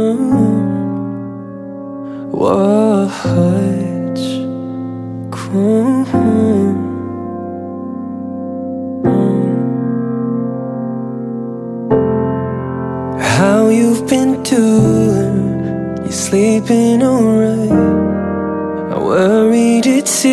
Going 5.53 6.07
on? 6.15 6.79
How 13.19 13.69
you've 13.69 14.07
been 14.09 14.43
doing? 14.45 16.05
You 16.05 16.13
sleeping 16.13 17.03
alright? 17.03 17.73
I 18.93 18.99
worried 19.03 19.87
it's 19.87 20.25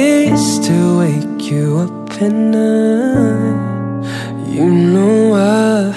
to 0.67 0.99
wake 0.99 1.49
you 1.49 1.77
up 1.79 1.96
at 2.19 2.31
night. 2.31 4.03
You 4.47 4.65
know 4.93 5.29
why, 5.31 5.93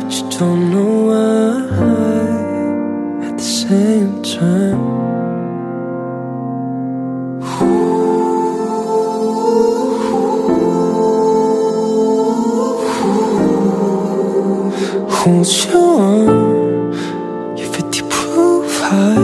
but 0.00 0.10
you 0.16 0.24
don't 0.38 0.62
know 0.72 0.92
why 1.08 1.54
at 3.26 3.34
the 3.36 3.42
same 3.42 4.22
time. 4.22 4.82
Hold 15.10 15.48
your 15.64 16.00
arm, 16.00 16.92
you're 17.56 17.72
50 17.72 18.00
proof 18.08 18.72
high. 18.80 19.14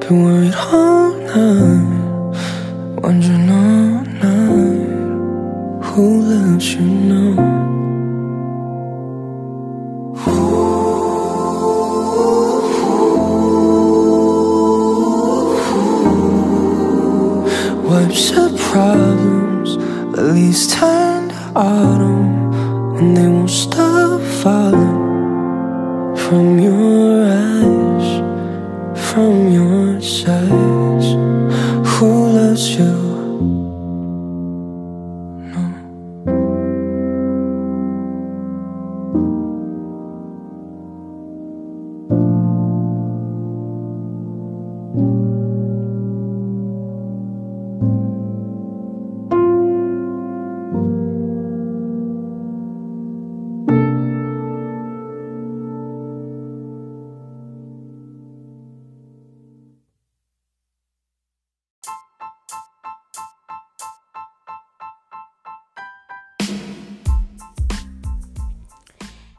Been 0.00 0.16
worried 0.24 0.54
all 0.54 1.10
night, 1.12 1.67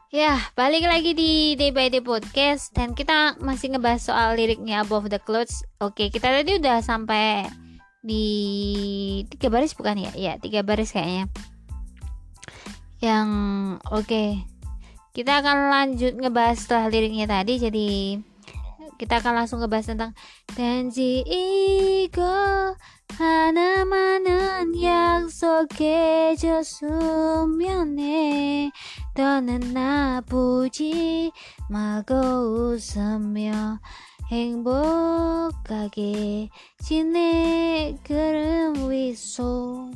Ya, 0.10 0.42
balik 0.58 0.90
lagi 0.90 1.14
di 1.14 1.54
Day 1.54 1.70
by 1.70 1.94
Day 1.94 2.02
Podcast 2.02 2.74
dan 2.74 2.98
kita 2.98 3.38
masih 3.46 3.78
ngebahas 3.78 4.10
soal 4.10 4.42
liriknya 4.42 4.82
Above 4.82 5.06
the 5.06 5.22
Clouds. 5.22 5.62
Oke, 5.78 6.10
kita 6.10 6.34
tadi 6.34 6.58
udah 6.58 6.82
sampai 6.82 7.46
di 8.02 8.26
tiga 9.30 9.54
baris 9.54 9.78
bukan 9.78 10.02
ya? 10.02 10.10
Ya, 10.18 10.34
tiga 10.42 10.66
baris 10.66 10.98
kayaknya. 10.98 11.30
Yang 13.06 13.30
oke. 13.86 14.26
Kita 15.14 15.46
akan 15.46 15.70
lanjut 15.70 16.18
ngebahas 16.18 16.58
setelah 16.58 16.90
liriknya 16.90 17.30
tadi 17.30 17.62
jadi 17.62 17.90
kita 18.99 19.21
akan 19.21 19.43
langsung 19.43 19.59
ngebahas 19.61 19.95
tentang 19.95 20.13
단지 20.55 21.25
이거 21.27 22.23
하나만은 23.15 24.75
약속해줬으면 24.81 26.39
해 27.99 28.71
너는 29.15 29.73
나쁘지 29.73 31.33
말고 31.71 32.15
웃으며 32.15 33.79
행복하게 34.33 36.03
지내 36.83 37.95
그름 38.03 38.91
위소 38.91 39.91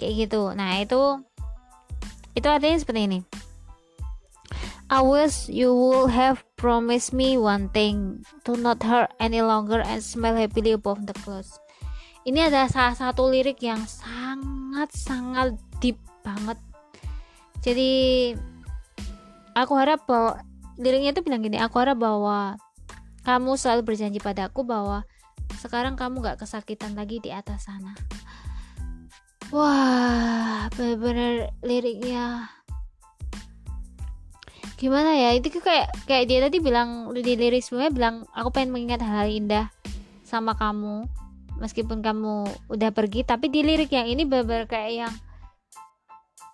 kayak 0.00 0.26
gitu 0.26 0.56
nah 0.56 0.80
itu 0.80 1.20
itu 2.32 2.48
artinya 2.48 2.80
seperti 2.80 3.04
ini 3.04 3.20
I 4.85 5.01
wish 5.01 5.49
you 5.49 5.73
would 5.73 6.13
have 6.13 6.45
promised 6.61 7.09
me 7.09 7.41
one 7.41 7.73
thing 7.73 8.21
to 8.45 8.53
not 8.53 8.85
hurt 8.85 9.09
any 9.17 9.41
longer 9.41 9.81
and 9.81 9.97
smile 9.97 10.37
happily 10.37 10.77
above 10.77 11.09
the 11.09 11.17
clouds. 11.25 11.57
Ini 12.21 12.53
adalah 12.53 12.69
salah 12.69 12.93
satu 12.93 13.25
lirik 13.25 13.65
yang 13.65 13.81
sangat-sangat 13.81 15.57
deep 15.81 15.97
banget. 16.21 16.61
Jadi 17.65 18.33
aku 19.57 19.73
harap 19.73 20.05
bahwa 20.05 20.37
liriknya 20.77 21.17
itu 21.17 21.25
bilang 21.25 21.41
gini, 21.41 21.57
aku 21.57 21.81
harap 21.81 21.97
bahwa 21.97 22.61
kamu 23.25 23.57
selalu 23.57 23.89
berjanji 23.89 24.21
padaku 24.21 24.61
bahwa 24.61 25.01
sekarang 25.57 25.97
kamu 25.97 26.21
gak 26.21 26.45
kesakitan 26.45 26.93
lagi 26.93 27.17
di 27.17 27.33
atas 27.33 27.65
sana. 27.65 27.97
Wah, 29.49 30.69
bener-bener 30.77 31.49
liriknya 31.65 32.53
gimana 34.75 35.15
ya? 35.15 35.35
Itu 35.35 35.51
kayak 35.51 36.07
kayak 36.07 36.25
dia 36.27 36.39
tadi 36.43 36.57
bilang 36.59 37.11
di 37.15 37.35
lirik 37.35 37.63
sebelumnya 37.63 37.91
bilang 37.91 38.15
aku 38.35 38.51
pengen 38.51 38.75
mengingat 38.75 39.01
hal-hal 39.03 39.31
indah 39.31 39.65
sama 40.27 40.55
kamu 40.55 41.07
meskipun 41.59 42.03
kamu 42.03 42.47
udah 42.67 42.91
pergi. 42.91 43.23
Tapi 43.23 43.47
di 43.47 43.63
lirik 43.63 43.91
yang 43.91 44.07
ini 44.07 44.27
bener 44.27 44.67
kayak 44.67 44.91
yang 44.91 45.13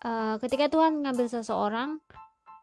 uh, 0.06 0.38
ketika 0.42 0.70
Tuhan 0.70 1.02
ngambil 1.02 1.28
seseorang 1.30 1.98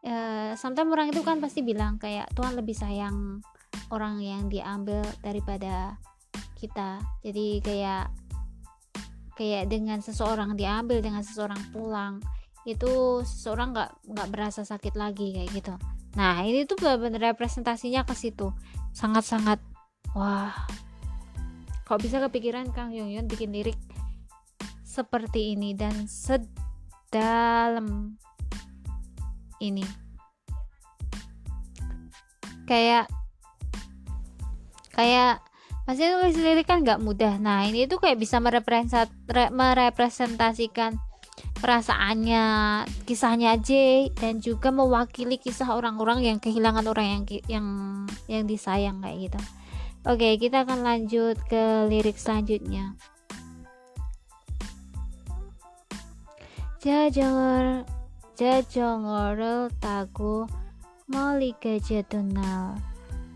uh, 0.07 0.51
sometimes 0.55 0.91
orang 0.91 1.11
itu 1.11 1.21
kan 1.23 1.43
pasti 1.43 1.63
bilang 1.63 1.99
kayak 1.99 2.31
Tuhan 2.35 2.55
lebih 2.55 2.75
sayang 2.75 3.43
orang 3.91 4.23
yang 4.23 4.47
diambil 4.47 5.03
daripada 5.23 5.99
kita. 6.55 6.99
Jadi 7.23 7.63
kayak 7.63 8.11
kayak 9.39 9.71
dengan 9.71 10.03
seseorang 10.03 10.55
diambil 10.59 10.99
dengan 10.99 11.23
seseorang 11.23 11.59
pulang 11.71 12.19
itu 12.75 13.23
seseorang 13.25 13.73
nggak 13.73 13.89
nggak 14.13 14.27
berasa 14.29 14.61
sakit 14.65 14.93
lagi 14.93 15.33
kayak 15.33 15.49
gitu. 15.55 15.73
Nah 16.17 16.41
ini 16.45 16.65
tuh 16.65 16.75
benar-benar 16.77 17.33
representasinya 17.33 18.05
ke 18.05 18.13
situ. 18.17 18.53
Sangat-sangat 18.93 19.59
wah. 20.17 20.53
Kok 21.89 22.05
bisa 22.05 22.21
kepikiran 22.21 22.69
Kang 22.69 22.93
Yong 22.93 23.09
Yun 23.09 23.25
bikin 23.25 23.49
lirik 23.49 23.73
seperti 24.85 25.57
ini 25.57 25.73
dan 25.73 26.05
sedalam 26.05 28.13
ini? 29.57 29.81
Kayak 32.69 33.09
kayak 34.93 35.41
pasti 35.89 36.05
nulis 36.05 36.37
lirik 36.37 36.69
kan 36.69 36.85
nggak 36.85 37.01
mudah. 37.01 37.41
Nah 37.41 37.65
ini 37.65 37.89
tuh 37.89 37.97
kayak 37.97 38.21
bisa 38.21 38.37
merepresentasikan 38.37 41.08
perasaannya, 41.59 42.43
kisahnya 43.03 43.59
J 43.59 43.69
dan 44.15 44.39
juga 44.39 44.71
mewakili 44.71 45.37
kisah 45.37 45.75
orang-orang 45.75 46.23
yang 46.23 46.37
kehilangan 46.39 46.87
orang 46.87 47.07
yang 47.07 47.23
yang 47.45 47.67
yang 48.25 48.43
disayang 48.47 49.03
kayak 49.03 49.29
gitu. 49.29 49.39
Oke, 50.07 50.39
kita 50.39 50.63
akan 50.63 50.81
lanjut 50.81 51.35
ke 51.51 51.85
lirik 51.91 52.15
selanjutnya. 52.15 52.95
Jajangor 56.79 57.83
Jajangorel 58.39 59.67
tagu 59.83 60.47
Molika 61.11 61.75
jadunal 61.83 62.79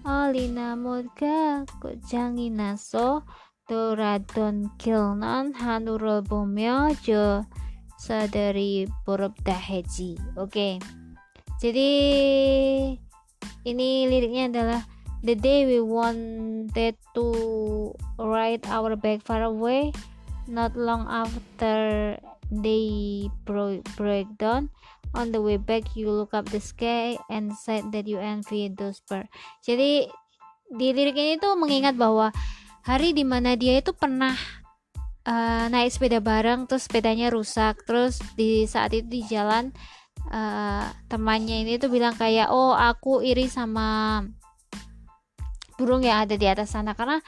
Olina 0.07 0.79
mudga 0.79 1.67
kujangi 1.83 2.47
naso 2.47 3.27
Doradon 3.67 4.71
kilnan 4.79 5.51
hanurul 5.59 6.23
bumyo 6.23 6.95
jo 7.03 7.43
dari 8.07 8.89
Borob 9.07 9.35
Daheji. 9.43 10.19
Oke. 10.35 10.49
Okay. 10.49 10.73
Jadi 11.63 11.91
ini 13.63 13.89
liriknya 14.11 14.51
adalah 14.51 14.81
The 15.23 15.39
day 15.39 15.63
we 15.63 15.79
wanted 15.79 16.99
to 17.15 17.25
ride 18.19 18.67
our 18.67 18.99
back 18.99 19.23
far 19.23 19.39
away, 19.47 19.95
not 20.51 20.75
long 20.75 21.07
after 21.07 22.19
they 22.51 23.31
broke, 23.47 23.87
break 23.95 24.27
down. 24.35 24.67
On 25.15 25.31
the 25.31 25.39
way 25.39 25.55
back, 25.55 25.95
you 25.95 26.11
look 26.11 26.35
up 26.35 26.51
the 26.51 26.59
sky 26.59 27.15
and 27.31 27.55
said 27.55 27.95
that 27.95 28.03
you 28.03 28.19
envy 28.19 28.67
those 28.67 28.99
birds. 29.07 29.31
Jadi 29.63 30.11
di 30.75 30.87
liriknya 30.91 31.39
itu 31.39 31.49
mengingat 31.55 31.95
bahwa 31.95 32.35
hari 32.83 33.15
di 33.15 33.23
mana 33.23 33.55
dia 33.55 33.79
itu 33.79 33.95
pernah 33.95 34.35
uh, 35.27 35.65
naik 35.71 35.91
sepeda 35.91 36.19
bareng 36.19 36.67
terus 36.67 36.87
sepedanya 36.87 37.31
rusak. 37.31 37.83
Terus 37.87 38.19
di 38.35 38.67
saat 38.67 38.95
itu 38.95 39.07
di 39.07 39.21
jalan 39.27 39.71
uh, 40.31 40.87
temannya 41.07 41.67
ini 41.67 41.79
tuh 41.79 41.91
bilang 41.91 42.15
kayak 42.15 42.51
oh 42.51 42.75
aku 42.75 43.23
iri 43.23 43.47
sama 43.47 44.21
burung 45.75 46.05
yang 46.05 46.23
ada 46.27 46.35
di 46.35 46.47
atas 46.47 46.75
sana. 46.75 46.93
Karena 46.93 47.19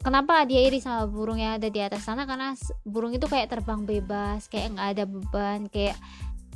kenapa 0.00 0.44
dia 0.44 0.64
iri 0.64 0.78
sama 0.80 1.08
burung 1.08 1.40
yang 1.40 1.58
ada 1.58 1.68
di 1.68 1.80
atas 1.80 2.04
sana? 2.04 2.24
Karena 2.28 2.52
burung 2.84 3.12
itu 3.16 3.26
kayak 3.28 3.50
terbang 3.50 3.84
bebas 3.84 4.46
kayak 4.48 4.76
nggak 4.76 4.88
ada 4.96 5.04
beban 5.08 5.60
kayak 5.68 5.96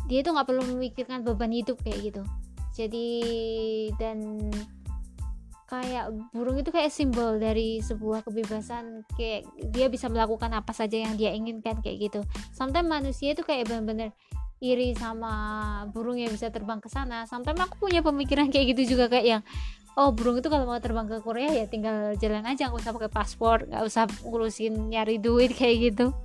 dia 0.08 0.24
itu 0.24 0.32
nggak 0.32 0.48
perlu 0.48 0.64
memikirkan 0.64 1.20
beban 1.20 1.52
hidup 1.52 1.76
kayak 1.84 2.12
gitu. 2.12 2.22
Jadi 2.78 3.10
dan 3.98 4.48
kayak 5.68 6.08
burung 6.32 6.56
itu 6.56 6.72
kayak 6.72 6.88
simbol 6.88 7.36
dari 7.36 7.84
sebuah 7.84 8.24
kebebasan 8.24 9.04
kayak 9.20 9.44
dia 9.68 9.92
bisa 9.92 10.08
melakukan 10.08 10.48
apa 10.56 10.72
saja 10.72 10.96
yang 10.96 11.14
dia 11.20 11.36
inginkan 11.36 11.84
kayak 11.84 12.08
gitu. 12.08 12.20
Sometimes 12.56 12.88
manusia 12.88 13.36
itu 13.36 13.44
kayak 13.44 13.68
benar-benar 13.68 14.16
iri 14.58 14.96
sama 14.96 15.84
burung 15.92 16.16
yang 16.16 16.32
bisa 16.32 16.48
terbang 16.48 16.80
ke 16.80 16.88
sana. 16.88 17.28
Sometimes 17.28 17.68
aku 17.68 17.84
punya 17.84 18.00
pemikiran 18.00 18.48
kayak 18.48 18.74
gitu 18.74 18.96
juga 18.96 19.12
kayak 19.12 19.26
yang 19.28 19.42
oh 20.00 20.08
burung 20.16 20.40
itu 20.40 20.48
kalau 20.48 20.64
mau 20.64 20.80
terbang 20.80 21.04
ke 21.04 21.20
Korea 21.20 21.52
ya 21.52 21.66
tinggal 21.68 22.16
jalan 22.16 22.46
aja 22.46 22.70
nggak 22.70 22.80
usah 22.80 22.94
pakai 22.94 23.10
paspor 23.10 23.66
nggak 23.66 23.82
usah 23.84 24.06
ngurusin 24.24 24.72
nyari 24.88 25.20
duit 25.20 25.52
kayak 25.58 25.92
gitu. 25.92 26.16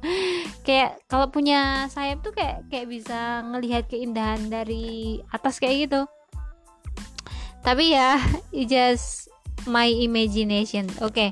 Kayak 0.63 1.03
kalau 1.11 1.27
punya 1.27 1.91
sayap 1.91 2.23
tuh 2.23 2.31
kayak 2.31 2.63
kayak 2.71 2.87
bisa 2.87 3.43
ngelihat 3.43 3.91
keindahan 3.91 4.47
dari 4.47 5.19
atas 5.35 5.59
kayak 5.59 5.91
gitu. 5.91 6.07
Tapi 7.59 7.91
ya 7.91 8.23
it 8.55 8.71
just 8.71 9.32
my 9.69 9.87
imagination 9.87 10.87
oke 10.99 11.13
okay. 11.13 11.29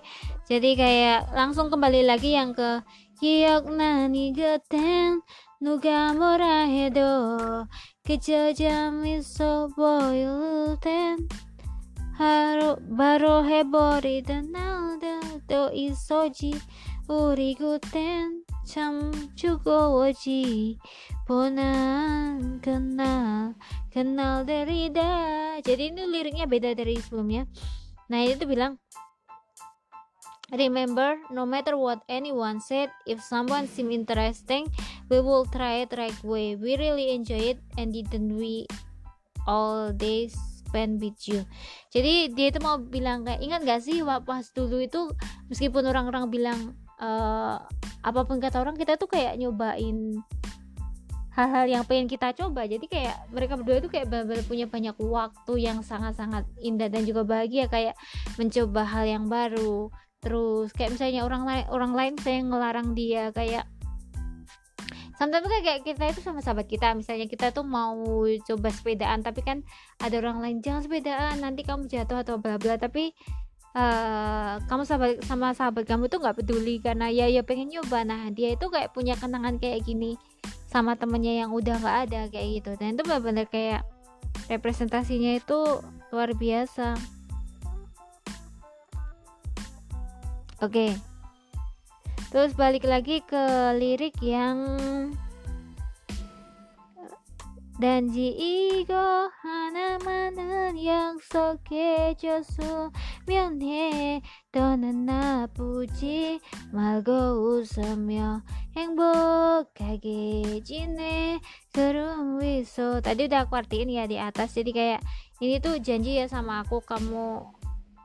jadi 0.47 0.69
kayak 0.75 1.19
langsung 1.35 1.71
kembali 1.71 2.05
lagi 2.05 2.35
yang 2.35 2.55
ke 2.55 2.83
Kiyok 3.21 3.69
nani 3.69 4.33
geten 4.33 5.21
nuga 5.61 6.09
morahedo 6.17 7.69
kejajami 8.01 9.21
soboyulten 9.21 11.29
haru 12.17 12.81
baro 12.97 13.45
hebori 13.45 14.25
danalda 14.25 15.21
do 15.45 15.69
isoji 15.69 16.57
uriguten 17.05 18.41
cam 18.65 19.13
chugo 19.37 20.01
oji 20.01 20.81
ponan 21.29 22.57
kenal 22.57 23.53
kenal 23.93 24.41
derida 24.41 25.13
jadi 25.61 25.93
ini 25.93 26.09
liriknya 26.09 26.49
beda 26.49 26.73
dari 26.73 26.97
sebelumnya 26.97 27.45
Nah 28.11 28.27
itu 28.27 28.43
bilang 28.43 28.75
Remember, 30.51 31.15
no 31.31 31.47
matter 31.47 31.79
what 31.79 32.03
anyone 32.11 32.59
said, 32.59 32.91
if 33.07 33.23
someone 33.23 33.71
seem 33.71 33.87
interesting, 33.87 34.67
we 35.07 35.23
will 35.23 35.47
try 35.47 35.87
it 35.87 35.95
right 35.95 36.19
way. 36.27 36.59
We 36.59 36.75
really 36.75 37.15
enjoy 37.15 37.55
it, 37.55 37.63
and 37.79 37.95
didn't 37.95 38.35
we 38.35 38.67
all 39.47 39.95
days 39.95 40.35
spend 40.71 40.99
with 40.99 41.15
you. 41.23 41.47
Jadi 41.87 42.35
dia 42.35 42.51
itu 42.51 42.59
mau 42.59 42.75
bilang 42.79 43.23
kayak 43.23 43.39
ingat 43.39 43.63
gak 43.63 43.79
sih 43.79 44.03
pas 44.03 44.43
dulu 44.51 44.83
itu 44.83 45.11
meskipun 45.47 45.87
orang-orang 45.87 46.27
bilang 46.27 46.59
uh, 46.99 47.59
apa 48.03 48.21
pun 48.27 48.43
kata 48.43 48.59
orang 48.59 48.75
kita 48.75 48.95
tuh 48.95 49.07
kayak 49.07 49.39
nyobain 49.39 50.19
hal-hal 51.31 51.65
yang 51.67 51.83
pengen 51.87 52.11
kita 52.11 52.35
coba. 52.35 52.67
Jadi 52.67 52.85
kayak 52.91 53.31
mereka 53.31 53.55
berdua 53.55 53.79
itu 53.79 53.89
kayak 53.91 54.11
benar-benar 54.11 54.43
punya 54.45 54.65
banyak 54.67 54.95
waktu 54.99 55.53
yang 55.63 55.79
sangat-sangat 55.79 56.43
indah 56.59 56.91
dan 56.91 57.07
juga 57.07 57.23
bahagia. 57.23 57.71
Kayak 57.71 57.95
mencoba 58.35 58.81
hal 58.83 59.05
yang 59.07 59.25
baru. 59.31 59.87
Terus 60.21 60.69
kayak 60.75 60.99
misalnya 60.99 61.25
orang 61.25 61.43
lain 61.47 61.65
orang 61.71 61.93
lain 61.97 62.13
saya 62.21 62.39
ngelarang 62.45 62.93
dia 62.93 63.33
kayak 63.33 63.65
sometimes 65.17 65.49
kayak 65.49 65.81
kita 65.87 66.03
itu 66.11 66.19
sama 66.19 66.43
sahabat 66.43 66.67
kita. 66.67 66.93
Misalnya 66.93 67.25
kita 67.31 67.55
tuh 67.55 67.63
mau 67.63 67.95
coba 68.43 68.69
sepedaan 68.69 69.23
tapi 69.23 69.41
kan 69.41 69.63
ada 70.03 70.19
orang 70.19 70.43
lain 70.43 70.57
jangan 70.59 70.83
sepedaan 70.83 71.39
nanti 71.39 71.63
kamu 71.63 71.87
jatuh 71.87 72.27
atau 72.27 72.37
bla 72.43 72.59
bla. 72.59 72.75
Tapi 72.75 73.15
uh, 73.71 74.59
kamu 74.67 74.83
sahabat 74.83 75.23
sama 75.23 75.55
sahabat 75.55 75.87
kamu 75.87 76.11
tuh 76.11 76.19
nggak 76.19 76.43
peduli 76.43 76.83
karena 76.83 77.07
ya 77.07 77.31
ya 77.31 77.41
pengen 77.41 77.71
nyoba. 77.71 78.03
Nah 78.03 78.27
dia 78.35 78.51
itu 78.53 78.67
kayak 78.67 78.91
punya 78.91 79.15
kenangan 79.15 79.57
kayak 79.57 79.87
gini 79.87 80.19
sama 80.71 80.95
temennya 80.95 81.43
yang 81.43 81.51
udah 81.51 81.83
nggak 81.83 81.97
ada 82.07 82.21
kayak 82.31 82.63
gitu 82.63 82.71
dan 82.79 82.95
itu 82.95 83.03
benar-benar 83.03 83.45
kayak 83.51 83.83
representasinya 84.47 85.35
itu 85.35 85.83
luar 86.15 86.31
biasa 86.31 86.95
oke 90.63 90.71
okay. 90.71 90.95
terus 92.31 92.55
balik 92.55 92.87
lagi 92.87 93.19
ke 93.19 93.75
lirik 93.75 94.15
yang 94.23 94.63
단지 97.80 98.28
이거 98.32 99.30
하나만은 99.42 100.82
약속해줬으면 100.82 103.60
해 103.60 104.22
너는 104.50 105.04
나쁘지 105.04 106.40
말고 106.72 107.12
웃으며 107.12 108.40
행복하게 108.76 110.62
지내 110.64 111.38
구름 111.72 112.40
위so 112.40 113.00
tadi 113.04 113.28
udah 113.28 113.44
aku 113.44 113.60
artiin 113.60 113.92
ya 113.92 114.08
di 114.08 114.16
atas 114.16 114.56
jadi 114.56 114.72
kayak 114.72 115.04
ini 115.44 115.60
tuh 115.60 115.76
janji 115.76 116.16
ya 116.16 116.32
sama 116.32 116.64
aku 116.64 116.80
kamu 116.80 117.44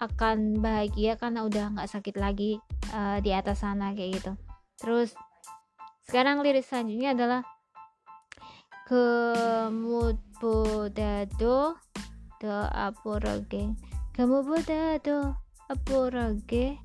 akan 0.03 0.59
bahagia 0.59 1.15
karena 1.15 1.47
udah 1.47 1.71
nggak 1.75 1.87
sakit 1.87 2.19
lagi 2.19 2.59
uh, 2.91 3.23
di 3.23 3.31
atas 3.31 3.63
sana 3.63 3.95
kayak 3.95 4.19
gitu 4.19 4.35
terus 4.79 5.15
sekarang 6.03 6.43
lirik 6.43 6.67
selanjutnya 6.67 7.15
adalah 7.15 7.47
Kemudato 8.86 10.62
do 12.38 12.54
apurage. 12.70 13.74
Kemudato 14.14 15.34
apurage. 15.66 16.78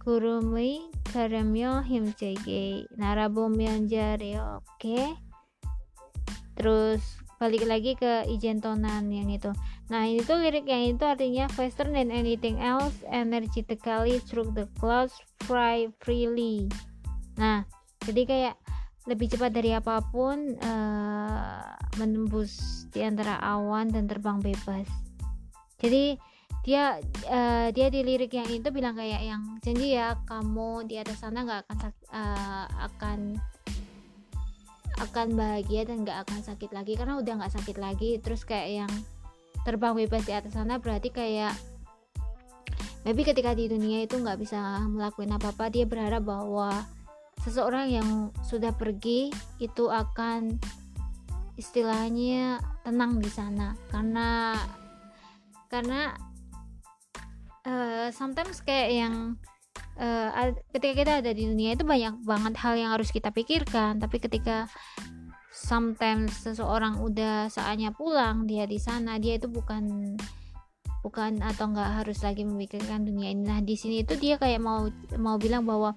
Kurumi 0.00 0.88
karamyo 1.12 1.84
himcege. 1.84 2.88
Narabomyon 2.96 3.92
jare 3.92 4.40
oke. 4.40 5.20
Terus 6.56 7.04
balik 7.36 7.68
lagi 7.68 7.92
ke 7.92 8.24
ijen 8.24 8.64
tonan 8.64 9.12
yang 9.12 9.28
itu. 9.28 9.52
Nah, 9.92 10.08
ini 10.08 10.24
tuh 10.24 10.40
lirik 10.40 10.64
yang 10.64 10.96
itu 10.96 11.04
artinya 11.04 11.44
faster 11.52 11.84
than 11.92 12.08
anything 12.08 12.56
else, 12.56 13.04
energy 13.12 13.60
te 13.60 13.76
kali 13.76 14.16
through 14.24 14.48
the 14.56 14.64
clouds, 14.80 15.12
fly 15.44 15.92
freely. 16.00 16.72
Nah, 17.36 17.68
jadi 18.00 18.22
kayak 18.24 18.56
lebih 19.04 19.36
cepat 19.36 19.52
dari 19.52 19.76
apa 19.76 20.00
pun 20.08 20.56
uh, 20.56 21.76
menembus 22.00 22.84
di 22.88 23.04
antara 23.04 23.36
awan 23.40 23.92
dan 23.92 24.08
terbang 24.08 24.40
bebas. 24.40 24.88
Jadi 25.76 26.16
dia 26.64 26.96
uh, 27.28 27.68
dia 27.68 27.92
di 27.92 28.00
lirik 28.00 28.32
yang 28.32 28.48
itu 28.48 28.72
bilang 28.72 28.96
kayak 28.96 29.20
yang 29.20 29.60
janji 29.60 29.92
ya 29.92 30.16
kamu 30.24 30.88
di 30.88 30.96
atas 30.96 31.20
sana 31.20 31.44
nggak 31.44 31.68
akan 31.68 31.92
uh, 32.08 32.66
akan 32.88 33.18
akan 35.04 35.26
bahagia 35.36 35.84
dan 35.84 36.08
nggak 36.08 36.24
akan 36.24 36.40
sakit 36.40 36.72
lagi 36.72 36.96
karena 36.96 37.20
udah 37.20 37.36
nggak 37.36 37.52
sakit 37.52 37.76
lagi 37.76 38.16
terus 38.16 38.48
kayak 38.48 38.86
yang 38.86 38.92
terbang 39.68 39.92
bebas 39.92 40.24
di 40.24 40.32
atas 40.32 40.56
sana 40.56 40.80
berarti 40.80 41.12
kayak 41.12 41.52
maybe 43.04 43.28
ketika 43.28 43.52
di 43.52 43.68
dunia 43.68 44.08
itu 44.08 44.16
nggak 44.16 44.40
bisa 44.40 44.80
melakukan 44.88 45.36
apa 45.36 45.52
apa 45.52 45.64
dia 45.68 45.84
berharap 45.84 46.24
bahwa 46.24 46.72
seseorang 47.42 47.90
yang 47.90 48.08
sudah 48.46 48.70
pergi 48.76 49.34
itu 49.58 49.90
akan 49.90 50.58
istilahnya 51.58 52.62
tenang 52.86 53.18
di 53.18 53.30
sana. 53.30 53.74
Karena 53.90 54.54
karena 55.72 56.14
uh, 57.66 58.08
sometimes 58.14 58.62
kayak 58.62 58.90
yang 58.94 59.14
uh, 59.98 60.54
ketika 60.70 60.94
kita 60.94 61.12
ada 61.24 61.30
di 61.34 61.50
dunia 61.50 61.74
itu 61.74 61.82
banyak 61.82 62.22
banget 62.22 62.54
hal 62.60 62.74
yang 62.78 62.90
harus 62.94 63.10
kita 63.10 63.34
pikirkan. 63.34 63.98
Tapi 63.98 64.16
ketika 64.22 64.70
sometimes 65.54 66.34
seseorang 66.42 66.98
udah 66.98 67.46
saatnya 67.46 67.94
pulang 67.94 68.44
dia 68.44 68.66
di 68.66 68.76
sana 68.82 69.22
dia 69.22 69.38
itu 69.38 69.46
bukan 69.46 70.14
bukan 71.04 71.44
atau 71.44 71.68
nggak 71.68 72.00
harus 72.00 72.24
lagi 72.24 72.48
memikirkan 72.48 73.04
dunia 73.04 73.28
ini 73.28 73.44
nah 73.44 73.60
di 73.60 73.76
sini 73.76 74.00
itu 74.00 74.16
dia 74.16 74.40
kayak 74.40 74.58
mau 74.58 74.88
mau 75.20 75.36
bilang 75.36 75.68
bahwa 75.68 75.92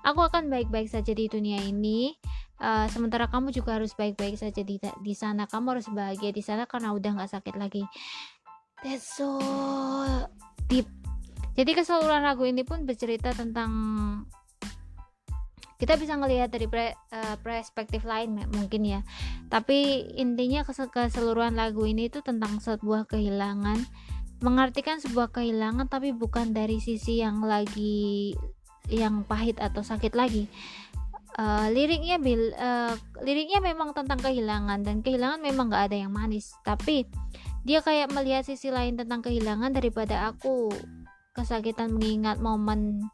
Aku 0.00 0.24
akan 0.24 0.48
baik-baik 0.48 0.88
saja 0.88 1.12
di 1.12 1.28
dunia 1.28 1.60
ini. 1.60 2.16
Uh, 2.60 2.88
sementara 2.92 3.28
kamu 3.28 3.52
juga 3.52 3.76
harus 3.76 3.92
baik-baik 3.96 4.36
saja 4.36 4.64
di 4.64 4.80
di 4.80 5.14
sana. 5.16 5.44
Kamu 5.44 5.76
harus 5.76 5.88
bahagia 5.92 6.32
di 6.32 6.40
sana 6.40 6.64
karena 6.64 6.96
udah 6.96 7.20
nggak 7.20 7.32
sakit 7.36 7.54
lagi. 7.60 7.84
That's 8.80 9.04
so 9.04 9.36
deep. 10.72 10.88
jadi 11.58 11.76
keseluruhan 11.76 12.24
lagu 12.24 12.48
ini 12.48 12.64
pun 12.64 12.88
bercerita 12.88 13.36
tentang 13.36 13.68
kita 15.76 16.00
bisa 16.00 16.16
ngelihat 16.16 16.48
dari 16.48 16.64
pre, 16.70 16.96
uh, 17.12 17.36
perspektif 17.44 18.06
lain 18.08 18.40
mungkin 18.54 18.86
ya 18.86 19.00
tapi 19.52 20.08
intinya 20.16 20.64
keseluruhan 20.64 21.58
lagu 21.58 21.84
ini 21.84 22.08
itu 22.08 22.24
tentang 22.24 22.62
sebuah 22.62 23.10
kehilangan 23.10 23.82
mengartikan 24.40 25.00
sebuah 25.00 25.32
kehilangan 25.32 25.88
tapi 25.88 26.16
bukan 26.16 26.56
dari 26.56 26.80
sisi 26.80 27.20
yang 27.20 27.44
lagi 27.44 28.32
yang 28.88 29.22
pahit 29.24 29.60
atau 29.60 29.84
sakit 29.84 30.16
lagi. 30.16 30.48
Uh, 31.38 31.70
liriknya 31.70 32.18
bil 32.18 32.52
uh, 32.58 32.92
liriknya 33.22 33.62
memang 33.62 33.94
tentang 33.94 34.18
kehilangan 34.18 34.82
dan 34.82 35.00
kehilangan 35.00 35.40
memang 35.40 35.70
gak 35.70 35.92
ada 35.92 35.96
yang 36.02 36.12
manis. 36.12 36.52
Tapi 36.66 37.06
dia 37.62 37.84
kayak 37.84 38.10
melihat 38.10 38.42
sisi 38.42 38.72
lain 38.72 38.98
tentang 38.98 39.22
kehilangan 39.22 39.70
daripada 39.72 40.32
aku. 40.32 40.72
Kesakitan 41.30 41.94
mengingat 41.94 42.42
momen 42.42 43.06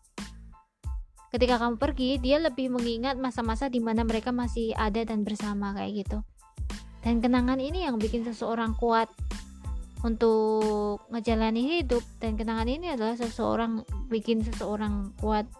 ketika 1.37 1.61
kamu 1.61 1.77
pergi 1.77 2.17
dia 2.17 2.41
lebih 2.41 2.73
mengingat 2.73 3.21
masa-masa 3.21 3.69
di 3.69 3.77
mana 3.77 4.09
mereka 4.09 4.33
masih 4.33 4.73
ada 4.73 5.05
dan 5.05 5.21
bersama 5.21 5.77
kayak 5.77 6.07
gitu. 6.07 6.19
Dan 7.05 7.21
kenangan 7.21 7.61
ini 7.61 7.85
yang 7.85 8.01
bikin 8.01 8.25
seseorang 8.25 8.73
kuat 8.81 9.07
untuk 10.07 11.03
ngejalani 11.11 11.83
hidup 11.83 12.07
dan 12.23 12.39
kenangan 12.39 12.71
ini 12.71 12.95
adalah 12.95 13.19
seseorang 13.19 13.83
bikin 14.07 14.47
seseorang 14.47 15.11
kuat 15.19 15.51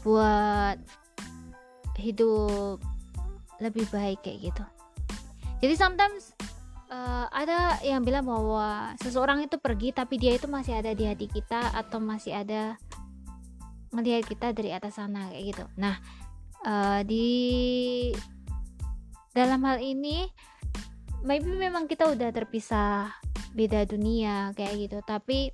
buat 0.00 0.80
hidup 2.00 2.80
lebih 3.60 3.84
baik 3.92 4.24
kayak 4.24 4.48
gitu. 4.48 4.64
Jadi 5.60 5.74
sometimes 5.76 6.32
uh, 6.88 7.28
ada 7.28 7.76
yang 7.84 8.00
bilang 8.00 8.24
bahwa 8.24 8.96
seseorang 9.04 9.44
itu 9.44 9.60
pergi 9.60 9.92
tapi 9.92 10.16
dia 10.16 10.40
itu 10.40 10.48
masih 10.48 10.80
ada 10.80 10.96
di 10.96 11.04
hati 11.04 11.28
kita 11.28 11.76
atau 11.76 12.00
masih 12.00 12.32
ada 12.32 12.80
ngelihat 13.92 14.24
kita 14.24 14.56
dari 14.56 14.72
atas 14.72 14.96
sana 14.96 15.28
kayak 15.28 15.44
gitu. 15.52 15.64
Nah 15.76 16.00
uh, 16.64 17.04
di 17.04 17.28
dalam 19.36 19.60
hal 19.68 19.84
ini 19.84 20.26
maybe 21.24 21.52
memang 21.52 21.86
kita 21.86 22.08
udah 22.08 22.30
terpisah 22.32 23.12
beda 23.52 23.84
dunia 23.88 24.54
kayak 24.56 24.88
gitu. 24.88 24.98
Tapi 25.04 25.52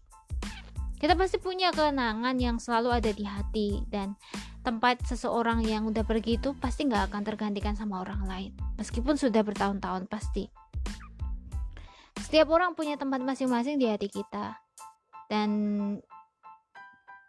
kita 0.96 1.12
pasti 1.12 1.36
punya 1.36 1.70
kenangan 1.74 2.36
yang 2.40 2.56
selalu 2.56 2.88
ada 2.92 3.10
di 3.12 3.24
hati 3.24 3.84
dan 3.92 4.16
tempat 4.64 4.98
seseorang 5.06 5.62
yang 5.62 5.86
udah 5.86 6.02
pergi 6.02 6.42
itu 6.42 6.56
pasti 6.58 6.90
nggak 6.90 7.12
akan 7.12 7.22
tergantikan 7.22 7.78
sama 7.78 8.02
orang 8.02 8.26
lain. 8.26 8.52
Meskipun 8.80 9.14
sudah 9.14 9.44
bertahun-tahun 9.46 10.10
pasti. 10.10 10.50
Setiap 12.16 12.50
orang 12.50 12.74
punya 12.74 12.98
tempat 12.98 13.22
masing-masing 13.22 13.78
di 13.78 13.86
hati 13.86 14.10
kita. 14.10 14.58
Dan 15.30 15.50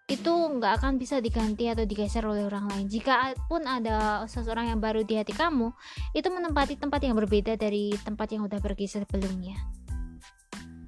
itu 0.08 0.32
nggak 0.32 0.80
akan 0.80 0.96
bisa 0.96 1.20
diganti 1.20 1.68
atau 1.68 1.84
digeser 1.84 2.24
oleh 2.24 2.48
orang 2.48 2.72
lain. 2.72 2.88
Jika 2.88 3.36
pun 3.52 3.68
ada 3.68 4.24
seseorang 4.24 4.72
yang 4.72 4.80
baru 4.80 5.04
di 5.04 5.20
hati 5.20 5.36
kamu, 5.36 5.76
itu 6.16 6.28
menempati 6.32 6.80
tempat 6.80 7.04
yang 7.04 7.20
berbeda 7.20 7.60
dari 7.60 7.92
tempat 8.08 8.32
yang 8.32 8.48
udah 8.48 8.64
pergi 8.64 8.88
sebelumnya. 8.88 9.60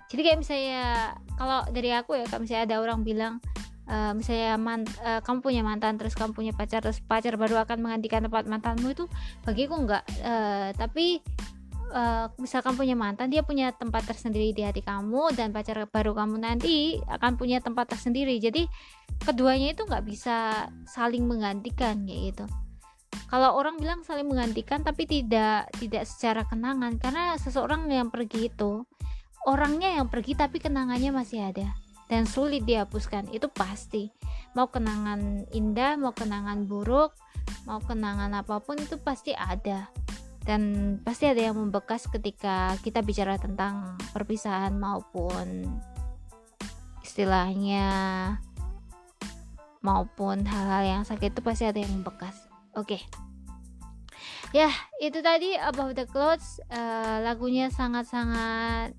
Jadi 0.09 0.21
kayak 0.23 0.39
misalnya 0.39 1.13
kalau 1.35 1.67
dari 1.69 1.91
aku 1.91 2.15
ya, 2.15 2.25
kalau 2.31 2.47
misalnya 2.47 2.63
ada 2.65 2.77
orang 2.79 3.03
bilang 3.03 3.33
uh, 3.91 4.15
misalnya 4.15 4.55
man, 4.55 4.87
uh, 5.03 5.19
kamu 5.19 5.43
punya 5.43 5.61
mantan 5.67 5.99
terus 5.99 6.15
kamu 6.15 6.31
punya 6.31 6.53
pacar 6.55 6.79
terus 6.79 7.03
pacar 7.03 7.35
baru 7.35 7.59
akan 7.67 7.83
menggantikan 7.83 8.23
tempat 8.23 8.47
mantanmu 8.47 8.95
itu 8.95 9.05
bagiku 9.43 9.83
nggak. 9.83 10.03
Uh, 10.23 10.71
tapi 10.79 11.19
uh, 11.89 12.31
misalkan 12.37 12.73
punya 12.77 12.93
mantan 12.93 13.29
dia 13.29 13.41
punya 13.41 13.73
tempat 13.73 14.05
tersendiri 14.05 14.53
di 14.53 14.63
hati 14.65 14.81
kamu 14.81 15.33
dan 15.33 15.49
pacar 15.49 15.77
baru 15.89 16.13
kamu 16.13 16.41
nanti 16.41 16.97
akan 17.09 17.35
punya 17.35 17.59
tempat 17.59 17.91
tersendiri. 17.91 18.37
Jadi 18.37 18.65
keduanya 19.21 19.73
itu 19.73 19.85
nggak 19.85 20.05
bisa 20.05 20.69
saling 20.87 21.25
menggantikan 21.25 22.05
kayak 22.05 22.33
gitu. 22.33 22.45
Kalau 23.29 23.57
orang 23.57 23.77
bilang 23.77 24.01
saling 24.01 24.25
menggantikan 24.25 24.81
tapi 24.81 25.05
tidak 25.05 25.69
tidak 25.77 26.05
secara 26.05 26.45
kenangan. 26.45 26.97
Karena 26.97 27.37
seseorang 27.37 27.85
yang 27.89 28.09
pergi 28.09 28.49
itu 28.49 28.85
orangnya 29.45 30.01
yang 30.01 30.09
pergi 30.09 30.37
tapi 30.37 30.57
kenangannya 30.57 31.13
masih 31.13 31.49
ada. 31.49 31.73
Dan 32.09 32.25
sulit 32.25 32.65
dihapuskan 32.65 33.29
itu 33.29 33.45
pasti. 33.53 34.09
Mau 34.57 34.69
kenangan 34.73 35.45
indah 35.53 35.93
mau 35.93 36.09
kenangan 36.09 36.65
buruk 36.65 37.13
mau 37.65 37.81
kenangan 37.81 38.33
apa 38.33 38.61
pun 38.61 38.77
itu 38.77 38.97
pasti 39.01 39.33
ada 39.33 39.89
dan 40.49 40.97
pasti 41.05 41.29
ada 41.29 41.45
yang 41.45 41.61
membekas 41.61 42.09
ketika 42.09 42.73
kita 42.81 43.05
bicara 43.05 43.37
tentang 43.37 44.01
perpisahan 44.09 44.73
maupun 44.81 45.77
istilahnya 47.05 47.85
maupun 49.85 50.41
hal-hal 50.49 50.81
yang 50.81 51.03
sakit 51.05 51.37
itu 51.37 51.41
pasti 51.45 51.69
ada 51.69 51.77
yang 51.77 52.01
membekas. 52.01 52.33
Oke. 52.73 52.97
Okay. 52.97 53.01
ya 54.49 54.73
itu 54.97 55.21
tadi 55.21 55.53
Above 55.53 55.93
the 55.93 56.09
Clouds 56.09 56.57
uh, 56.73 57.21
lagunya 57.21 57.69
sangat-sangat 57.69 58.97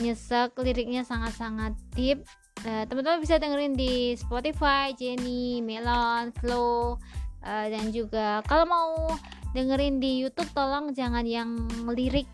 nyesek 0.00 0.56
liriknya 0.56 1.04
sangat-sangat 1.04 1.76
deep. 1.92 2.24
Uh, 2.64 2.88
teman-teman 2.88 3.20
bisa 3.20 3.36
dengerin 3.36 3.76
di 3.76 4.16
Spotify 4.16 4.96
Jenny 4.96 5.60
Melon 5.60 6.32
Flow 6.40 6.96
uh, 7.44 7.66
dan 7.68 7.92
juga 7.92 8.40
kalau 8.48 8.64
mau 8.64 8.92
dengerin 9.56 9.98
di 9.98 10.22
YouTube 10.22 10.50
tolong 10.54 10.94
jangan 10.94 11.26
yang 11.26 11.56
lirik 11.90 12.26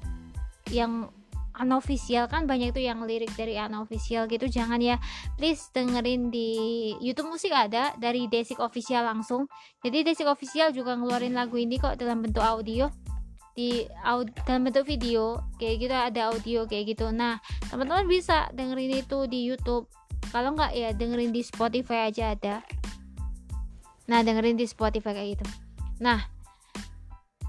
yang 0.69 1.09
unofficial. 1.57 2.29
Kan 2.29 2.45
banyak 2.45 2.73
tuh 2.77 2.85
yang 2.85 3.03
lirik 3.05 3.33
dari 3.35 3.57
unofficial 3.57 4.29
gitu. 4.29 4.47
Jangan 4.47 4.81
ya. 4.81 5.01
Please 5.41 5.69
dengerin 5.73 6.29
di 6.29 6.51
YouTube 7.01 7.33
musik 7.33 7.53
ada 7.53 7.97
dari 7.97 8.29
Desik 8.29 8.61
Official 8.61 9.05
langsung. 9.05 9.49
Jadi 9.81 10.05
Desik 10.05 10.29
Official 10.29 10.73
juga 10.73 10.97
ngeluarin 10.97 11.33
lagu 11.33 11.57
ini 11.57 11.81
kok 11.81 11.97
dalam 11.97 12.21
bentuk 12.21 12.45
audio. 12.45 12.93
Di 13.57 13.89
audio, 14.05 14.33
dalam 14.45 14.69
bentuk 14.69 14.85
video. 14.85 15.41
Kayak 15.57 15.75
gitu 15.81 15.95
ada 15.97 16.21
audio 16.33 16.69
kayak 16.69 16.85
gitu. 16.93 17.09
Nah 17.09 17.41
teman-teman 17.73 18.05
bisa 18.05 18.53
dengerin 18.53 19.01
itu 19.01 19.19
di 19.25 19.49
YouTube. 19.49 19.89
Kalau 20.29 20.53
nggak 20.53 20.73
ya 20.77 20.93
dengerin 20.93 21.33
di 21.33 21.41
Spotify 21.41 22.13
aja 22.13 22.37
ada. 22.37 22.61
Nah 24.07 24.21
dengerin 24.21 24.61
di 24.61 24.69
Spotify 24.69 25.17
kayak 25.17 25.41
gitu. 25.41 25.47
Nah 26.05 26.36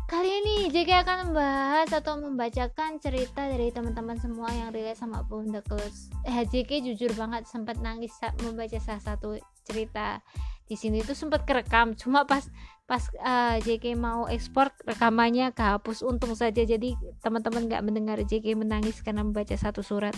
Kali 0.07 0.31
ini 0.39 0.71
JK 0.71 1.03
akan 1.03 1.17
membahas 1.27 1.91
atau 1.91 2.15
membacakan 2.15 2.95
cerita 2.95 3.43
dari 3.43 3.75
teman-teman 3.75 4.15
semua 4.15 4.47
yang 4.55 4.71
relate 4.71 4.95
sama 4.95 5.19
Boom 5.27 5.51
the 5.51 5.59
Close. 5.67 6.07
Eh, 6.23 6.47
JK 6.47 6.79
jujur 6.79 7.11
banget 7.11 7.43
sempat 7.43 7.75
nangis 7.83 8.15
saat 8.15 8.31
membaca 8.39 8.79
salah 8.79 9.03
satu 9.03 9.35
cerita 9.67 10.23
di 10.63 10.79
sini 10.79 11.03
itu 11.03 11.11
sempat 11.11 11.43
kerekam. 11.43 11.91
Cuma 11.91 12.23
pas 12.23 12.47
pas 12.87 13.03
uh, 13.19 13.59
eh, 13.59 13.67
JK 13.67 13.99
mau 13.99 14.31
ekspor 14.31 14.71
rekamannya 14.87 15.51
kehapus 15.51 16.07
untung 16.07 16.39
saja 16.39 16.63
jadi 16.63 16.95
teman-teman 17.19 17.67
nggak 17.67 17.83
mendengar 17.83 18.15
JK 18.23 18.55
menangis 18.55 19.03
karena 19.03 19.27
membaca 19.27 19.59
satu 19.59 19.83
surat. 19.83 20.15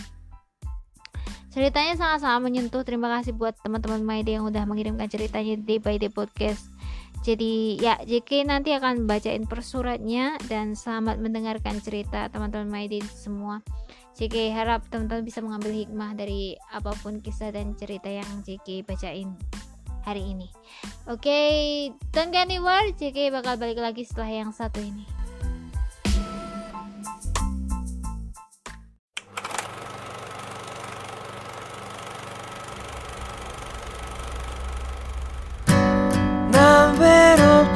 Ceritanya 1.50 1.98
sangat-sangat 1.98 2.38
menyentuh. 2.46 2.86
Terima 2.86 3.10
kasih 3.18 3.34
buat 3.34 3.58
teman-teman 3.58 4.06
Maide 4.06 4.38
yang 4.38 4.46
udah 4.46 4.62
mengirimkan 4.70 5.10
ceritanya 5.10 5.58
di 5.58 5.66
Day 5.66 5.78
by 5.82 5.98
Day 5.98 6.14
Podcast 6.14 6.69
jadi 7.20 7.76
ya 7.76 7.94
JK 8.00 8.48
nanti 8.48 8.72
akan 8.72 9.04
bacain 9.04 9.44
persuratnya 9.44 10.40
dan 10.48 10.72
selamat 10.72 11.20
mendengarkan 11.20 11.76
cerita 11.84 12.32
teman-teman 12.32 12.72
Maidin 12.72 13.04
semua. 13.04 13.60
JK 14.16 14.56
harap 14.56 14.88
teman-teman 14.88 15.24
bisa 15.28 15.44
mengambil 15.44 15.72
hikmah 15.76 16.16
dari 16.16 16.56
apa 16.72 16.96
pun 17.04 17.20
kisah 17.20 17.52
dan 17.52 17.76
cerita 17.76 18.08
yang 18.08 18.28
JK 18.40 18.88
bacain 18.88 19.36
hari 20.08 20.32
ini. 20.32 20.48
Oke 21.04 21.28
okay, 21.28 21.52
don't 22.16 22.32
get 22.32 22.48
anywhere 22.48 22.88
JK 22.96 23.36
bakal 23.36 23.60
balik 23.60 23.76
lagi 23.76 24.08
setelah 24.08 24.32
yang 24.44 24.52
satu 24.56 24.80
ini 24.80 25.19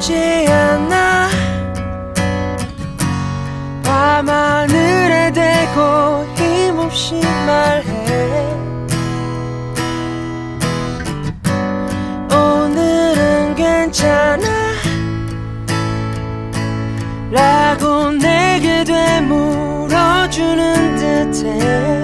외롭지 0.05 0.45
않아. 0.47 1.29
밤하늘에 3.83 5.31
대고 5.33 6.25
힘없이 6.35 7.19
말해. 7.45 7.83
오늘은 12.31 13.55
괜찮아? 13.55 14.75
라고 17.31 18.11
내게 18.11 18.83
되물어주는 18.83 19.35
듯해 21.31 21.94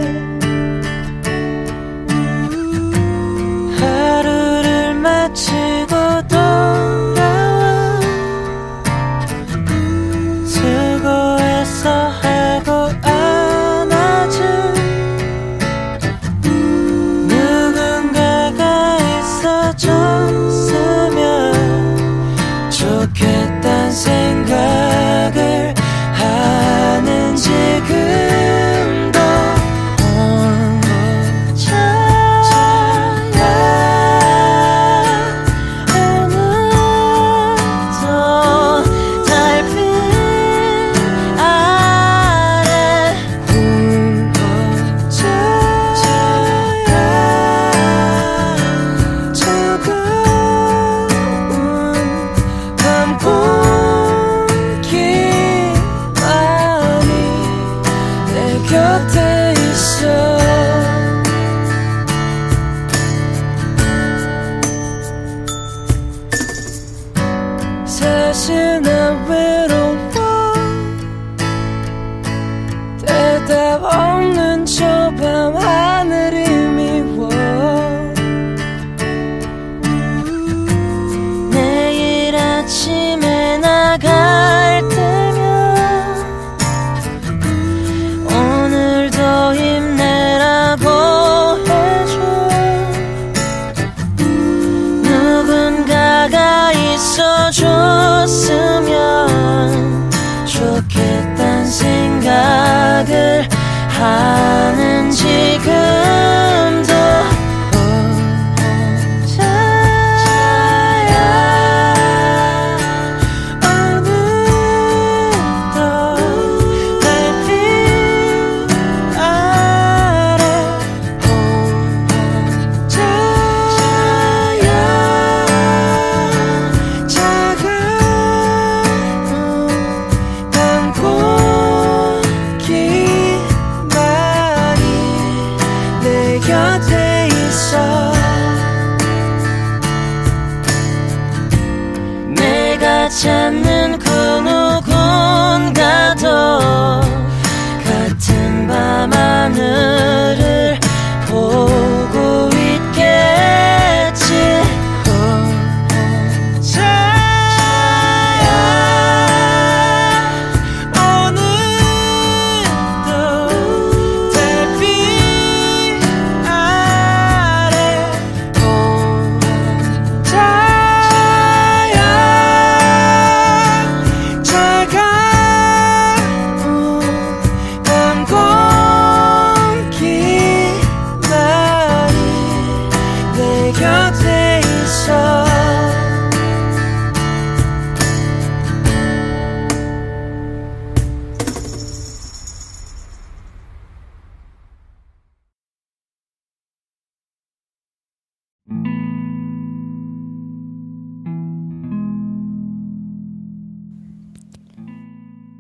내 183.71 183.73
곁에 183.73 184.61
있어 184.61 185.47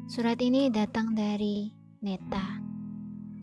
Surat 0.06 0.40
ini 0.40 0.72
datang 0.72 1.12
dari 1.12 1.68
Neta. 2.00 2.56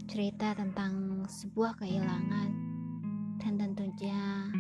Cerita 0.09 0.57
tentang 0.57 1.21
sebuah 1.29 1.77
kehilangan 1.77 2.66
dan 3.57 3.72
tentunya 3.72 4.51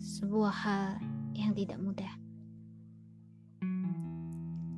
sebuah 0.00 0.54
hal 0.54 0.88
yang 1.36 1.52
tidak 1.52 1.76
mudah. 1.76 2.12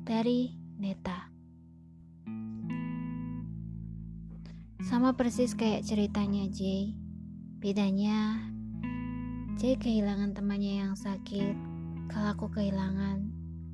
Dari 0.03 0.51
Neta. 0.75 1.31
Sama 4.83 5.15
persis 5.15 5.55
kayak 5.55 5.87
ceritanya 5.87 6.51
Jay. 6.51 6.91
Bedanya 7.61 8.35
Jay 9.55 9.77
kehilangan 9.77 10.35
temannya 10.35 10.83
yang 10.83 10.97
sakit, 10.97 11.55
kalau 12.11 12.33
aku 12.33 12.51
kehilangan 12.51 13.29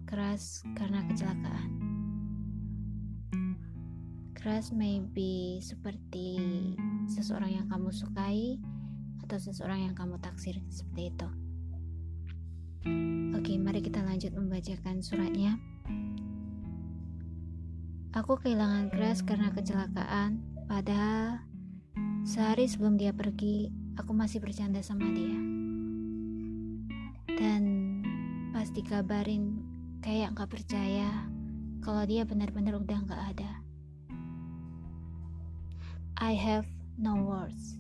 keras 0.06 0.62
karena 0.76 1.02
kecelakaan. 1.10 1.87
Keras 4.38 4.70
maybe 4.70 5.58
seperti 5.66 6.38
seseorang 7.10 7.58
yang 7.58 7.66
kamu 7.74 7.90
sukai 7.90 8.62
atau 9.26 9.42
seseorang 9.42 9.90
yang 9.90 9.98
kamu 9.98 10.22
taksir 10.22 10.62
seperti 10.70 11.10
itu. 11.10 11.30
Oke, 13.34 13.58
mari 13.58 13.82
kita 13.82 14.06
lanjut 14.06 14.38
membacakan 14.38 15.02
suratnya. 15.02 15.58
Aku 18.14 18.38
kehilangan 18.38 18.94
keras 18.94 19.26
karena 19.26 19.50
kecelakaan, 19.50 20.46
padahal 20.70 21.42
sehari 22.22 22.70
sebelum 22.70 22.94
dia 22.94 23.18
pergi, 23.18 23.74
aku 23.98 24.14
masih 24.14 24.38
bercanda 24.38 24.86
sama 24.86 25.10
dia. 25.18 25.40
Dan 27.34 27.64
pas 28.54 28.70
dikabarin 28.70 29.66
kayak 30.06 30.38
nggak 30.38 30.50
percaya 30.54 31.26
kalau 31.82 32.06
dia 32.06 32.22
benar-benar 32.22 32.78
udah 32.78 33.02
nggak 33.02 33.24
ada. 33.34 33.66
I 36.18 36.34
have 36.34 36.65
no 36.97 37.13
words. 37.30 37.78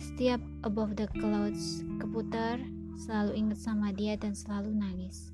Setiap 0.00 0.40
above 0.64 0.96
the 0.96 1.04
clouds 1.12 1.84
keputar, 2.00 2.56
selalu 2.96 3.36
inget 3.36 3.60
sama 3.60 3.92
dia 3.92 4.16
dan 4.16 4.32
selalu 4.32 4.72
nangis. 4.72 5.28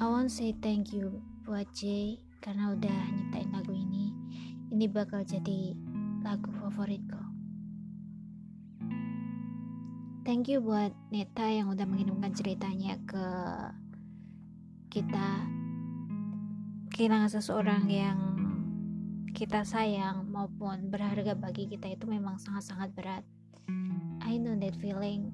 I 0.00 0.08
want 0.08 0.32
say 0.32 0.56
thank 0.64 0.96
you 0.96 1.20
buat 1.44 1.68
Jay 1.76 2.16
karena 2.40 2.72
udah 2.72 3.00
nyiptain 3.12 3.52
lagu 3.52 3.76
ini. 3.76 4.08
Ini 4.72 4.88
bakal 4.88 5.28
jadi 5.28 5.76
lagu 6.24 6.48
favoritku. 6.64 7.20
Thank 10.24 10.48
you 10.48 10.64
buat 10.64 10.96
Neta 11.12 11.44
yang 11.44 11.68
udah 11.68 11.84
mengirimkan 11.84 12.32
ceritanya 12.32 12.96
ke 13.04 13.26
kita 14.88 15.44
kehilangan 16.88 17.36
seseorang 17.36 17.84
yang 17.92 18.37
kita 19.38 19.62
sayang 19.62 20.26
maupun 20.34 20.90
berharga 20.90 21.38
bagi 21.38 21.70
kita 21.70 21.86
itu 21.94 22.10
memang 22.10 22.42
sangat-sangat 22.42 22.90
berat. 22.90 23.22
I 24.26 24.34
know 24.34 24.58
that 24.58 24.74
feeling. 24.82 25.30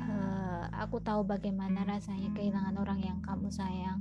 Eh, 0.00 0.64
aku 0.72 1.04
tahu 1.04 1.20
bagaimana 1.20 1.84
rasanya 1.84 2.32
kehilangan 2.32 2.80
orang 2.80 2.96
yang 3.04 3.20
kamu 3.20 3.52
sayang. 3.52 4.00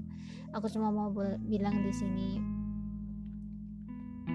Aku 0.56 0.72
cuma 0.72 0.88
mau 0.88 1.12
bilang 1.44 1.84
di 1.84 1.92
sini, 1.92 2.40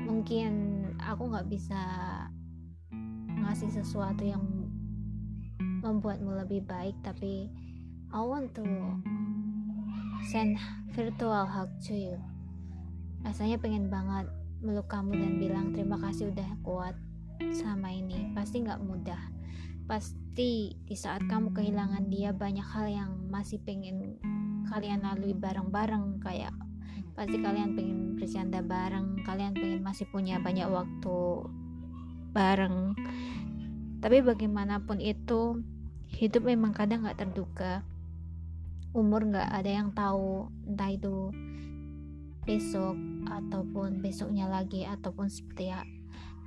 mungkin 0.05 0.53
aku 1.01 1.33
nggak 1.33 1.49
bisa 1.49 1.81
ngasih 3.41 3.73
sesuatu 3.73 4.21
yang 4.21 4.45
membuatmu 5.81 6.45
lebih 6.45 6.61
baik, 6.69 6.93
tapi 7.01 7.49
I 8.13 8.21
want 8.21 8.53
to 8.61 8.69
send 10.29 10.61
virtual 10.93 11.49
hug 11.49 11.73
to 11.89 11.97
you. 11.97 12.21
Rasanya 13.23 13.59
pengen 13.59 13.91
banget 13.91 14.31
meluk 14.59 14.91
kamu 14.91 15.15
dan 15.15 15.33
bilang 15.39 15.67
terima 15.71 15.99
kasih 16.03 16.31
udah 16.35 16.49
kuat 16.63 16.95
sama 17.55 17.95
ini. 17.95 18.31
Pasti 18.35 18.63
nggak 18.63 18.83
mudah. 18.83 19.23
Pasti 19.87 20.75
di 20.75 20.97
saat 20.99 21.25
kamu 21.27 21.55
kehilangan 21.55 22.11
dia 22.11 22.35
banyak 22.35 22.67
hal 22.67 22.87
yang 22.91 23.11
masih 23.31 23.59
pengen 23.63 24.19
kalian 24.69 25.01
lalui 25.01 25.33
bareng-bareng 25.33 26.21
kayak 26.21 26.53
pasti 27.17 27.41
kalian 27.43 27.75
pengen 27.75 28.15
bercanda 28.15 28.63
bareng, 28.63 29.27
kalian 29.27 29.51
pengen 29.51 29.83
masih 29.83 30.07
punya 30.07 30.39
banyak 30.39 30.71
waktu 30.71 31.19
bareng. 32.31 32.95
Tapi 33.99 34.23
bagaimanapun 34.23 35.03
itu, 35.03 35.59
hidup 36.07 36.47
memang 36.47 36.71
kadang 36.71 37.03
nggak 37.03 37.19
terduga. 37.19 37.83
Umur 38.95 39.27
nggak 39.27 39.51
ada 39.51 39.71
yang 39.83 39.91
tahu, 39.91 40.47
entah 40.63 40.95
itu 40.95 41.35
besok 42.49 42.97
ataupun 43.29 44.01
besoknya 44.01 44.49
lagi 44.49 44.89
ataupun 44.89 45.29
seperti 45.29 45.69
ya, 45.69 45.85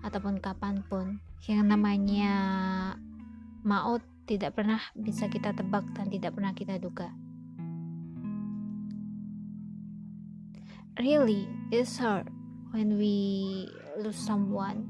ataupun 0.02 0.42
kapan 0.42 0.82
pun. 0.90 1.22
Yang 1.46 1.62
namanya 1.70 2.34
maut 3.62 4.02
tidak 4.26 4.58
pernah 4.58 4.82
bisa 4.98 5.30
kita 5.30 5.54
tebak 5.54 5.86
dan 5.94 6.10
tidak 6.10 6.34
pernah 6.34 6.58
kita 6.58 6.82
duga. 6.82 7.14
really 11.02 11.50
it's 11.72 11.98
hard 11.98 12.30
when 12.76 13.00
we 13.00 13.66
lose 13.98 14.20
someone 14.20 14.86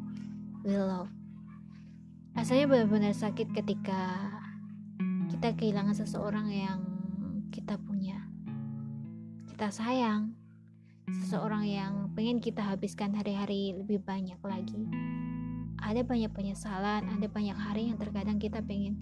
we 0.66 0.76
love 0.76 1.07
rasanya 2.36 2.68
benar-benar 2.68 3.16
sakit 3.16 3.53
ketika 3.55 4.18
kita 5.32 5.55
kehilangan 5.55 5.95
seseorang 5.95 6.51
yang 6.51 6.80
kita 7.53 7.80
punya 7.80 8.28
kita 9.53 9.72
sayang 9.72 10.36
seseorang 11.20 11.68
yang 11.68 11.93
pengen 12.16 12.39
kita 12.39 12.64
habiskan 12.64 13.12
hari-hari 13.12 13.76
lebih 13.76 13.99
banyak 14.03 14.39
lagi. 14.39 14.88
Ada 15.82 16.07
banyak 16.07 16.32
penyesalan 16.32 17.09
ada 17.09 17.28
banyak 17.28 17.57
hari 17.57 17.91
yang 17.91 17.97
terkadang 17.99 18.38
kita 18.38 18.64
pengen 18.64 19.01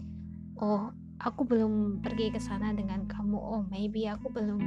oh 0.57 0.89
aku 1.19 1.43
belum 1.43 1.99
pergi 2.01 2.33
ke 2.33 2.39
sana 2.41 2.73
dengan 2.73 3.05
kamu. 3.05 3.37
Oh 3.37 3.61
maybe 3.67 4.09
aku 4.09 4.31
belum 4.31 4.61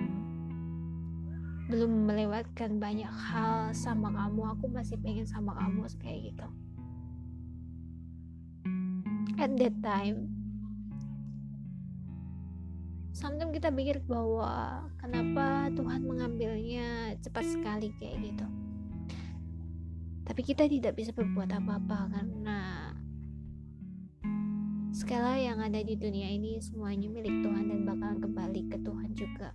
belum 1.72 1.92
melewatkan 2.04 2.76
banyak 2.76 3.08
hal 3.08 3.72
sama 3.72 4.12
kamu. 4.12 4.58
Aku 4.58 4.68
masih 4.68 5.00
pengen 5.00 5.24
sama 5.24 5.56
kamu 5.56 5.88
kayak 6.00 6.32
gitu. 6.32 6.48
At 9.40 9.56
that 9.58 9.74
time 9.82 10.31
sometimes 13.22 13.54
kita 13.54 13.70
pikir 13.70 14.02
bahwa 14.10 14.82
kenapa 14.98 15.70
Tuhan 15.78 16.02
mengambilnya 16.02 17.14
cepat 17.22 17.46
sekali 17.46 17.94
kayak 17.94 18.18
gitu. 18.18 18.46
Tapi 20.26 20.42
kita 20.42 20.66
tidak 20.66 20.98
bisa 20.98 21.14
berbuat 21.14 21.54
apa-apa 21.54 22.10
karena 22.10 22.90
segala 24.90 25.38
yang 25.38 25.62
ada 25.62 25.78
di 25.86 25.94
dunia 25.94 26.34
ini 26.34 26.58
semuanya 26.58 27.06
milik 27.06 27.46
Tuhan 27.46 27.70
dan 27.70 27.86
bakal 27.86 28.18
kembali 28.18 28.62
ke 28.66 28.76
Tuhan 28.82 29.10
juga. 29.14 29.54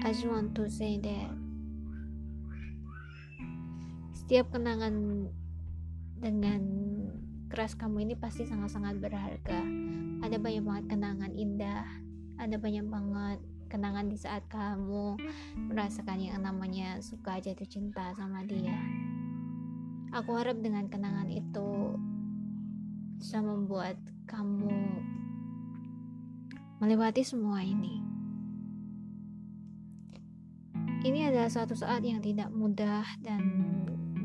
I 0.00 0.08
just 0.08 0.24
want 0.24 0.56
to 0.56 0.72
say 0.72 0.96
that 1.04 1.32
setiap 4.16 4.48
kenangan 4.56 5.28
dengan 6.16 6.60
keras 7.54 7.78
kamu 7.78 8.02
ini 8.02 8.14
pasti 8.18 8.42
sangat-sangat 8.42 8.98
berharga. 8.98 9.62
Ada 10.26 10.42
banyak 10.42 10.66
banget 10.66 10.84
kenangan 10.90 11.30
indah, 11.38 11.86
ada 12.34 12.58
banyak 12.58 12.82
banget 12.82 13.38
kenangan 13.70 14.10
di 14.10 14.18
saat 14.18 14.42
kamu 14.50 15.14
merasakan 15.70 16.18
yang 16.18 16.42
namanya 16.42 16.98
suka 16.98 17.38
jatuh 17.38 17.62
cinta 17.70 18.10
sama 18.18 18.42
dia. 18.42 18.74
Aku 20.18 20.34
harap 20.34 20.58
dengan 20.58 20.90
kenangan 20.90 21.30
itu 21.30 21.94
bisa 23.22 23.38
membuat 23.38 24.02
kamu 24.26 24.74
melewati 26.82 27.22
semua 27.22 27.62
ini. 27.62 28.02
Ini 31.06 31.30
adalah 31.30 31.46
suatu 31.46 31.78
saat 31.78 32.02
yang 32.02 32.18
tidak 32.18 32.50
mudah 32.50 33.06
dan 33.22 33.46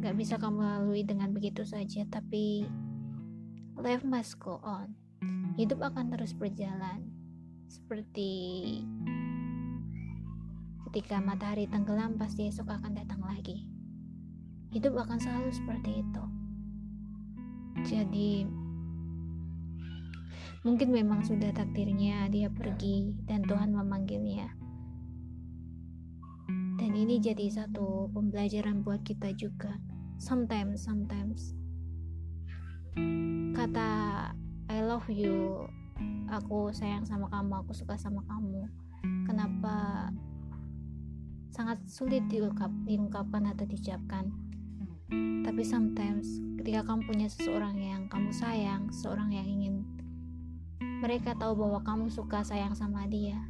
gak 0.01 0.17
bisa 0.17 0.41
kamu 0.41 0.65
lalui 0.65 1.05
dengan 1.05 1.29
begitu 1.29 1.61
saja, 1.61 2.01
tapi 2.09 2.65
life 3.79 4.03
must 4.03 4.39
go 4.39 4.59
on. 4.59 4.95
Hidup 5.55 5.79
akan 5.79 6.11
terus 6.11 6.35
berjalan 6.35 7.07
seperti 7.71 8.31
ketika 10.89 11.23
matahari 11.23 11.67
tenggelam 11.67 12.19
pasti 12.19 12.51
esok 12.51 12.67
akan 12.67 12.99
datang 12.99 13.23
lagi. 13.23 13.67
Hidup 14.75 14.99
akan 14.99 15.17
selalu 15.17 15.49
seperti 15.55 15.91
itu. 16.03 16.23
Jadi 17.87 18.45
mungkin 20.67 20.91
memang 20.91 21.23
sudah 21.23 21.55
takdirnya 21.55 22.27
dia 22.27 22.51
pergi 22.51 23.15
dan 23.23 23.47
Tuhan 23.47 23.71
memanggilnya 23.71 24.51
dan 26.75 26.91
ini 26.91 27.23
jadi 27.23 27.47
satu 27.47 28.11
pembelajaran 28.11 28.83
buat 28.83 28.99
kita 29.07 29.31
juga 29.39 29.79
sometimes 30.19 30.83
sometimes 30.83 31.58
kata 33.53 33.89
I 34.69 34.79
love 34.85 35.09
you. 35.09 35.65
Aku 36.29 36.69
sayang 36.69 37.03
sama 37.03 37.25
kamu 37.27 37.65
aku 37.65 37.73
suka 37.73 37.97
sama 37.97 38.21
kamu. 38.29 38.69
Kenapa 39.25 40.07
sangat 41.49 41.81
sulit 41.89 42.23
diungkap, 42.29 42.69
diungkapkan 42.85 43.49
atau 43.49 43.65
diucapkan 43.65 44.29
tapi 45.41 45.65
sometimes 45.65 46.37
ketika 46.61 46.85
kamu 46.85 47.01
punya 47.09 47.27
seseorang 47.27 47.73
yang 47.81 48.05
kamu 48.05 48.29
sayang 48.29 48.85
seseorang 48.93 49.33
yang 49.33 49.49
ingin 49.49 49.81
mereka 51.01 51.33
tahu 51.33 51.57
bahwa 51.57 51.81
kamu 51.81 52.05
suka 52.13 52.45
sayang 52.45 52.77
sama 52.77 53.09
dia 53.09 53.49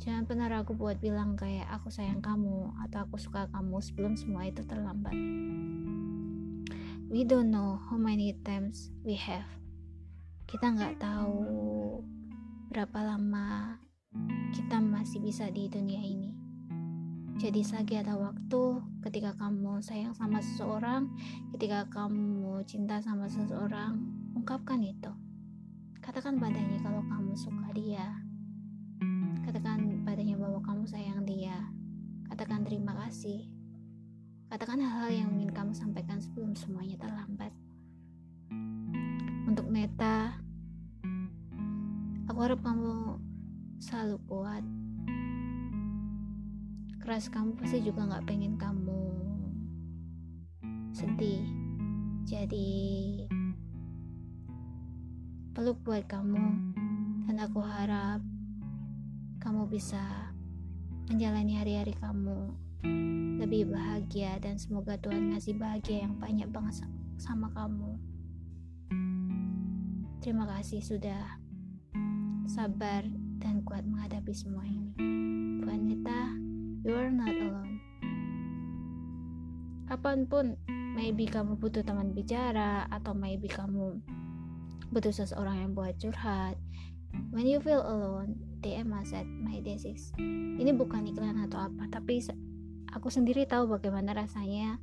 Jangan 0.00 0.24
pernah 0.24 0.48
ragu 0.48 0.72
buat 0.72 0.96
bilang 0.96 1.36
kayak 1.36 1.68
aku 1.76 1.92
sayang 1.92 2.24
kamu 2.24 2.72
atau 2.88 3.04
aku 3.04 3.20
suka 3.20 3.52
kamu 3.52 3.84
sebelum 3.84 4.16
semua 4.16 4.48
itu 4.48 4.64
terlambat. 4.64 5.12
We 7.10 7.26
don't 7.26 7.50
know 7.50 7.82
how 7.90 7.98
many 7.98 8.38
times 8.46 8.94
we 9.02 9.18
have. 9.18 9.50
Kita 10.46 10.70
nggak 10.70 11.02
tahu 11.02 11.42
berapa 12.70 13.02
lama 13.02 13.74
kita 14.54 14.78
masih 14.78 15.18
bisa 15.18 15.50
di 15.50 15.66
dunia 15.66 15.98
ini. 15.98 16.30
Jadi 17.42 17.66
selagi 17.66 17.98
ada 17.98 18.14
waktu, 18.14 18.62
ketika 19.02 19.34
kamu 19.34 19.82
sayang 19.82 20.14
sama 20.14 20.38
seseorang, 20.38 21.10
ketika 21.50 21.90
kamu 21.90 22.62
cinta 22.62 23.02
sama 23.02 23.26
seseorang, 23.26 23.98
ungkapkan 24.38 24.78
itu. 24.78 25.10
Katakan 25.98 26.38
padanya 26.38 26.78
kalau 26.78 27.02
kamu 27.10 27.34
suka 27.34 27.74
dia, 27.74 28.06
Katakan 29.50 30.06
padanya 30.06 30.38
bahwa 30.38 30.62
kamu 30.62 30.86
sayang 30.86 31.26
dia. 31.26 31.74
Katakan 32.30 32.62
terima 32.62 32.94
kasih. 32.94 33.50
Katakan 34.50 34.82
hal-hal 34.82 35.14
yang 35.14 35.30
ingin 35.38 35.54
kamu 35.54 35.70
sampaikan 35.70 36.18
sebelum 36.18 36.58
semuanya 36.58 36.98
terlambat. 36.98 37.54
Untuk 39.46 39.70
Neta, 39.70 40.42
aku 42.26 42.38
harap 42.42 42.58
kamu 42.58 43.14
selalu 43.78 44.18
kuat. 44.26 44.66
Keras 46.98 47.30
kamu 47.30 47.62
pasti 47.62 47.78
juga 47.78 48.10
gak 48.10 48.26
pengen 48.26 48.58
kamu 48.58 49.02
sedih. 50.98 51.46
Jadi, 52.26 52.74
peluk 55.54 55.78
buat 55.86 56.10
kamu 56.10 56.74
dan 57.30 57.38
aku 57.38 57.62
harap 57.62 58.18
kamu 59.38 59.70
bisa 59.70 60.34
menjalani 61.06 61.54
hari-hari 61.54 61.94
kamu 62.02 62.50
lebih 63.40 63.72
bahagia 63.72 64.36
dan 64.36 64.60
semoga 64.60 65.00
Tuhan 65.00 65.32
ngasih 65.32 65.56
bahagia 65.56 66.04
yang 66.04 66.20
banyak 66.20 66.44
banget 66.52 66.84
sama 67.16 67.48
kamu. 67.56 67.96
Terima 70.20 70.44
kasih 70.44 70.84
sudah 70.84 71.40
sabar 72.44 73.08
dan 73.40 73.64
kuat 73.64 73.88
menghadapi 73.88 74.36
semua 74.36 74.60
ini. 74.68 74.92
Wanita, 75.64 76.36
you 76.84 76.92
are 76.92 77.08
not 77.08 77.32
alone. 77.32 77.80
Kapan 79.88 80.28
pun, 80.28 80.60
maybe 80.92 81.24
kamu 81.24 81.56
butuh 81.56 81.80
teman 81.80 82.12
bicara 82.12 82.84
atau 82.92 83.16
maybe 83.16 83.48
kamu 83.48 84.04
butuh 84.92 85.16
seseorang 85.16 85.64
yang 85.64 85.72
buat 85.72 85.96
curhat. 85.96 86.60
When 87.32 87.48
you 87.48 87.64
feel 87.64 87.80
alone, 87.80 88.36
DM 88.60 88.92
us 88.92 89.16
at 89.16 89.24
my 89.24 89.64
day6 89.64 90.12
ini 90.60 90.76
bukan 90.76 91.08
iklan 91.08 91.40
atau 91.48 91.64
apa 91.64 91.88
tapi 91.88 92.20
aku 92.94 93.08
sendiri 93.12 93.46
tahu 93.46 93.70
bagaimana 93.70 94.14
rasanya 94.14 94.78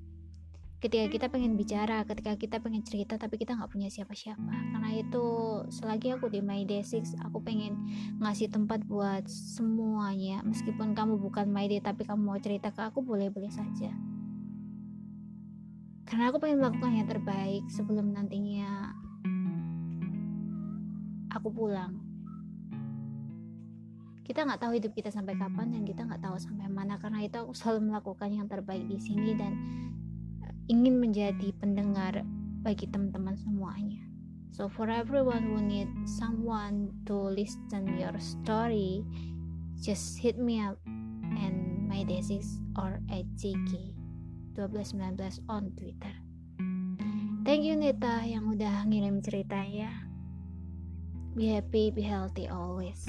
ketika 0.77 1.09
kita 1.09 1.25
pengen 1.33 1.57
bicara 1.57 2.05
ketika 2.05 2.37
kita 2.37 2.61
pengen 2.61 2.85
cerita 2.85 3.17
tapi 3.17 3.41
kita 3.41 3.57
nggak 3.57 3.71
punya 3.73 3.89
siapa-siapa. 3.89 4.53
Karena 4.77 4.89
itu 4.93 5.25
selagi 5.73 6.13
aku 6.13 6.29
di 6.29 6.39
my 6.45 6.63
day 6.69 6.85
6 6.85 7.17
aku 7.17 7.41
pengen 7.41 7.75
ngasih 8.21 8.53
tempat 8.53 8.85
buat 8.85 9.25
semuanya. 9.27 10.45
Meskipun 10.45 10.93
kamu 10.93 11.17
bukan 11.17 11.49
my 11.49 11.65
day 11.65 11.81
tapi 11.81 12.05
kamu 12.05 12.21
mau 12.21 12.37
cerita 12.37 12.69
ke 12.69 12.81
aku 12.85 13.01
boleh-boleh 13.01 13.49
saja. 13.49 13.89
Karena 16.07 16.31
aku 16.31 16.39
pengen 16.39 16.63
melakukan 16.63 16.93
yang 16.93 17.09
terbaik 17.09 17.67
sebelum 17.67 18.15
nantinya 18.15 18.95
aku 21.33 21.51
pulang 21.51 22.06
kita 24.27 24.43
nggak 24.43 24.59
tahu 24.59 24.75
hidup 24.75 24.91
kita 24.91 25.07
sampai 25.07 25.39
kapan 25.39 25.71
dan 25.71 25.87
kita 25.87 26.03
nggak 26.03 26.19
tahu 26.19 26.35
sampai 26.35 26.67
mana 26.67 26.99
karena 26.99 27.23
itu 27.23 27.39
aku 27.39 27.55
selalu 27.55 27.95
melakukan 27.95 28.27
yang 28.27 28.51
terbaik 28.51 28.83
di 28.83 28.99
sini 28.99 29.31
dan 29.39 29.55
eh, 30.43 30.51
ingin 30.67 30.99
menjadi 30.99 31.55
pendengar 31.55 32.27
bagi 32.59 32.91
teman-teman 32.91 33.39
semuanya. 33.39 34.03
So 34.51 34.67
for 34.67 34.91
everyone 34.91 35.47
who 35.47 35.63
need 35.63 35.87
someone 36.03 36.91
to 37.07 37.15
listen 37.15 37.95
your 37.95 38.19
story, 38.19 39.07
just 39.79 40.19
hit 40.19 40.35
me 40.35 40.59
up 40.59 40.75
and 41.39 41.87
my 41.87 42.03
desis 42.03 42.59
or 42.75 42.99
at 43.07 43.23
JK 43.39 43.95
1219 44.59 45.47
on 45.47 45.71
Twitter. 45.79 46.15
Thank 47.47 47.63
you 47.63 47.79
Nita 47.79 48.27
yang 48.27 48.51
udah 48.51 48.83
ngirim 48.91 49.23
ceritanya. 49.23 49.87
Be 51.31 51.55
happy, 51.55 51.95
be 51.95 52.03
healthy 52.03 52.51
always. 52.51 53.07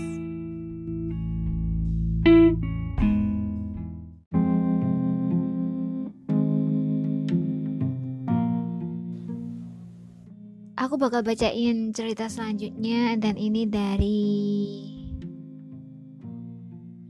Bakal 10.98 11.22
bacain 11.22 11.94
cerita 11.94 12.26
selanjutnya 12.26 13.14
dan 13.22 13.38
ini 13.38 13.70
dari 13.70 14.18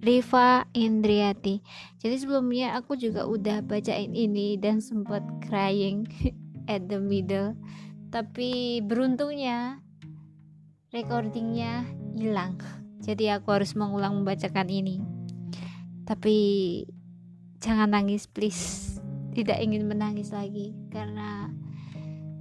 Riva 0.05 0.69
Indriati. 0.77 1.65
Jadi 1.97 2.17
sebelumnya 2.21 2.77
aku 2.77 3.01
juga 3.01 3.25
udah 3.25 3.65
bacain 3.65 4.13
ini 4.13 4.61
dan 4.61 4.85
sempat 4.85 5.25
crying 5.41 6.05
at 6.73 6.85
the 6.93 7.01
middle. 7.01 7.57
Tapi 8.13 8.85
beruntungnya 8.85 9.81
recordingnya 10.93 11.89
hilang. 12.13 12.61
Jadi 13.01 13.33
aku 13.33 13.57
harus 13.57 13.73
mengulang 13.73 14.21
membacakan 14.21 14.69
ini. 14.69 15.01
Tapi 16.05 16.37
jangan 17.57 17.97
nangis 17.97 18.29
please. 18.29 19.01
Tidak 19.33 19.57
ingin 19.65 19.89
menangis 19.89 20.29
lagi 20.29 20.77
karena 20.93 21.49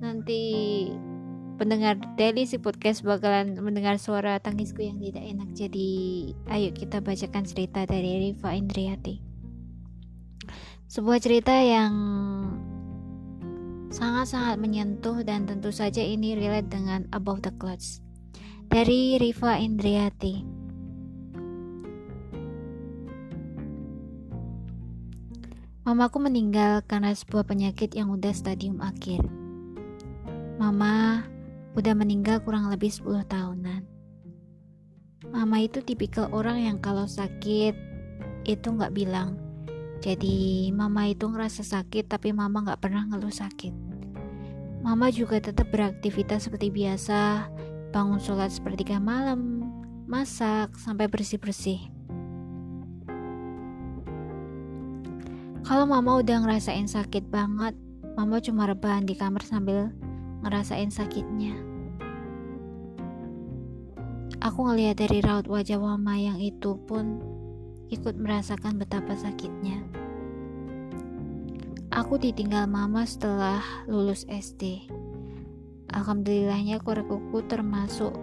nanti 0.03 0.43
pendengar 1.57 1.97
daily 2.15 2.45
si 2.45 2.61
podcast 2.61 3.01
bakalan 3.01 3.57
mendengar 3.57 3.97
suara 3.97 4.37
tangisku 4.37 4.85
yang 4.85 5.01
tidak 5.01 5.25
enak. 5.25 5.49
Jadi 5.57 5.89
ayo 6.53 6.69
kita 6.69 7.01
bacakan 7.01 7.43
cerita 7.49 7.83
dari 7.89 8.29
Riva 8.29 8.53
Indriati. 8.53 9.17
Sebuah 10.87 11.19
cerita 11.19 11.51
yang 11.57 11.91
sangat-sangat 13.89 14.61
menyentuh 14.61 15.25
dan 15.25 15.49
tentu 15.49 15.73
saja 15.73 15.99
ini 15.99 16.37
relate 16.37 16.69
dengan 16.69 17.09
Above 17.09 17.43
the 17.43 17.51
Clouds. 17.57 18.05
Dari 18.69 19.17
Riva 19.17 19.57
Indriati. 19.57 20.45
Mamaku 25.87 26.19
meninggal 26.19 26.83
karena 26.83 27.15
sebuah 27.15 27.47
penyakit 27.47 27.95
yang 27.95 28.11
udah 28.11 28.35
stadium 28.35 28.83
akhir. 28.83 29.23
Mama 30.59 31.23
udah 31.77 31.93
meninggal 31.93 32.41
kurang 32.41 32.73
lebih 32.73 32.89
10 32.89 33.21
tahunan. 33.29 33.85
Mama 35.29 35.61
itu 35.61 35.85
tipikal 35.85 36.25
orang 36.33 36.65
yang 36.65 36.77
kalau 36.81 37.05
sakit 37.05 37.77
itu 38.49 38.67
nggak 38.73 38.97
bilang. 38.97 39.37
Jadi 40.01 40.73
mama 40.73 41.05
itu 41.05 41.29
ngerasa 41.29 41.61
sakit 41.61 42.09
tapi 42.09 42.33
mama 42.33 42.65
nggak 42.65 42.81
pernah 42.81 43.05
ngeluh 43.05 43.29
sakit. 43.29 43.77
Mama 44.81 45.13
juga 45.13 45.37
tetap 45.37 45.69
beraktivitas 45.69 46.49
seperti 46.49 46.73
biasa, 46.73 47.45
bangun 47.93 48.17
sholat 48.17 48.49
sepertiga 48.49 48.97
malam, 48.97 49.69
masak, 50.09 50.73
sampai 50.81 51.05
bersih-bersih. 51.05 51.93
Kalau 55.67 55.83
mama 55.83 56.23
udah 56.23 56.41
ngerasain 56.41 56.87
sakit 56.87 57.27
banget, 57.27 57.75
mama 58.15 58.39
cuma 58.39 58.65
rebahan 58.65 59.03
di 59.03 59.19
kamar 59.19 59.43
sambil 59.43 59.91
ngerasain 60.39 60.87
sakitnya. 60.87 61.66
Aku 64.37 64.69
ngelihat 64.69 65.01
dari 65.01 65.17
raut 65.25 65.49
wajah 65.49 65.81
mama 65.81 66.13
yang 66.13 66.37
itu 66.37 66.77
pun 66.85 67.17
ikut 67.89 68.13
merasakan 68.21 68.77
betapa 68.77 69.17
sakitnya. 69.17 69.81
Aku 71.89 72.21
ditinggal 72.21 72.69
mama 72.69 73.01
setelah 73.09 73.65
lulus 73.89 74.29
SD. 74.29 74.85
Alhamdulillahnya 75.89 76.77
keluargaku 76.85 77.41
termasuk 77.49 78.13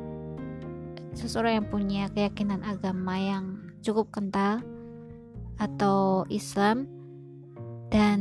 seseorang 1.19 1.59
yang 1.59 1.67
punya 1.67 2.07
keyakinan 2.15 2.63
agama 2.63 3.19
yang 3.19 3.45
cukup 3.83 4.15
kental 4.15 4.63
atau 5.59 6.23
Islam 6.31 6.87
dan 7.91 8.21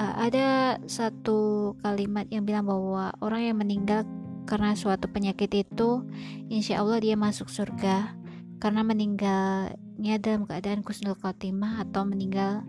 uh, 0.00 0.14
ada 0.24 0.80
satu 0.88 1.72
kalimat 1.84 2.24
yang 2.32 2.48
bilang 2.48 2.64
bahwa 2.64 3.12
orang 3.20 3.52
yang 3.52 3.56
meninggal 3.60 4.08
karena 4.44 4.74
suatu 4.74 5.06
penyakit 5.10 5.50
itu 5.52 6.04
insya 6.50 6.82
Allah 6.82 7.00
dia 7.00 7.16
masuk 7.16 7.48
surga. 7.48 8.16
Karena 8.60 8.84
meninggalnya 8.84 10.20
dalam 10.20 10.44
keadaan 10.44 10.84
kusnul 10.84 11.16
khotimah 11.16 11.80
atau 11.80 12.04
meninggal 12.04 12.60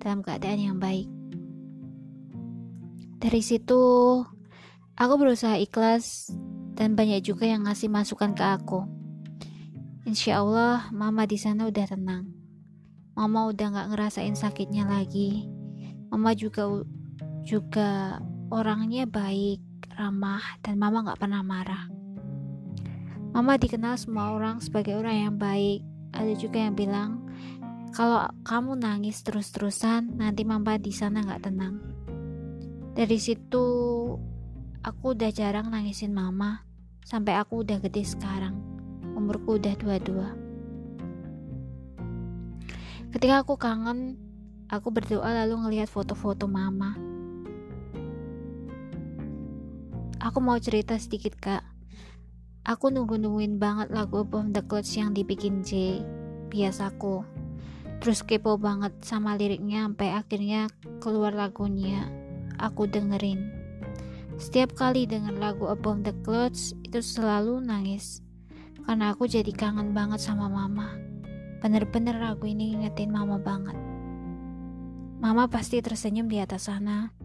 dalam 0.00 0.24
keadaan 0.24 0.60
yang 0.72 0.76
baik. 0.80 1.04
Dari 3.18 3.42
situ 3.44 3.82
aku 4.96 5.14
berusaha 5.20 5.58
ikhlas 5.60 6.32
dan 6.78 6.96
banyak 6.96 7.20
juga 7.20 7.44
yang 7.44 7.68
ngasih 7.68 7.92
masukan 7.92 8.32
ke 8.32 8.40
aku. 8.40 8.88
Insya 10.08 10.40
Allah 10.40 10.88
mama 10.94 11.28
di 11.28 11.36
sana 11.36 11.68
udah 11.68 11.86
tenang. 11.92 12.32
Mama 13.12 13.52
udah 13.52 13.68
nggak 13.68 13.88
ngerasain 13.92 14.32
sakitnya 14.32 14.88
lagi. 14.88 15.44
Mama 16.08 16.32
juga 16.32 16.64
juga 17.44 18.22
orangnya 18.48 19.04
baik 19.04 19.67
ramah 19.98 20.40
dan 20.62 20.78
mama 20.78 21.02
nggak 21.02 21.18
pernah 21.18 21.42
marah. 21.42 21.90
Mama 23.34 23.58
dikenal 23.58 23.98
semua 23.98 24.32
orang 24.38 24.62
sebagai 24.62 24.94
orang 24.94 25.28
yang 25.28 25.36
baik. 25.36 25.82
Ada 26.14 26.38
juga 26.38 26.62
yang 26.62 26.78
bilang 26.78 27.26
kalau 27.90 28.30
kamu 28.46 28.78
nangis 28.78 29.20
terus-terusan 29.26 30.16
nanti 30.16 30.46
mama 30.46 30.78
di 30.78 30.94
sana 30.94 31.26
nggak 31.26 31.42
tenang. 31.50 31.82
Dari 32.94 33.18
situ 33.18 33.66
aku 34.86 35.04
udah 35.18 35.34
jarang 35.34 35.74
nangisin 35.74 36.14
mama 36.14 36.62
sampai 37.02 37.34
aku 37.34 37.66
udah 37.66 37.82
gede 37.82 38.06
sekarang. 38.06 38.54
Umurku 39.18 39.58
udah 39.58 39.74
dua-dua. 39.74 40.38
Ketika 43.10 43.42
aku 43.42 43.58
kangen 43.58 44.28
Aku 44.68 44.92
berdoa 44.92 45.32
lalu 45.32 45.64
ngelihat 45.64 45.88
foto-foto 45.88 46.44
mama. 46.44 46.92
Aku 50.28 50.44
mau 50.44 50.60
cerita 50.60 50.92
sedikit 51.00 51.40
kak. 51.40 51.64
Aku 52.60 52.92
nunggu-nungguin 52.92 53.56
banget 53.56 53.88
lagu 53.88 54.28
Bomb 54.28 54.52
the 54.52 54.60
Clouds 54.60 54.92
yang 54.92 55.16
dibikin 55.16 55.64
J. 55.64 56.04
Biasaku. 56.52 57.24
Terus 58.04 58.20
kepo 58.20 58.60
banget 58.60 58.92
sama 59.00 59.40
liriknya 59.40 59.88
sampai 59.88 60.12
akhirnya 60.12 60.68
keluar 61.00 61.32
lagunya. 61.32 62.12
Aku 62.60 62.84
dengerin. 62.84 63.40
Setiap 64.36 64.76
kali 64.76 65.08
denger 65.08 65.32
lagu 65.32 65.64
Above 65.64 66.04
the 66.04 66.12
Clouds 66.20 66.76
itu 66.84 67.00
selalu 67.00 67.64
nangis. 67.64 68.20
Karena 68.84 69.16
aku 69.16 69.24
jadi 69.24 69.48
kangen 69.48 69.96
banget 69.96 70.20
sama 70.20 70.52
mama. 70.52 70.92
Bener-bener 71.64 72.20
lagu 72.20 72.44
ini 72.44 72.76
ngingetin 72.76 73.08
mama 73.08 73.40
banget. 73.40 73.80
Mama 75.24 75.48
pasti 75.48 75.80
tersenyum 75.80 76.28
di 76.28 76.36
atas 76.36 76.68
sana. 76.68 77.16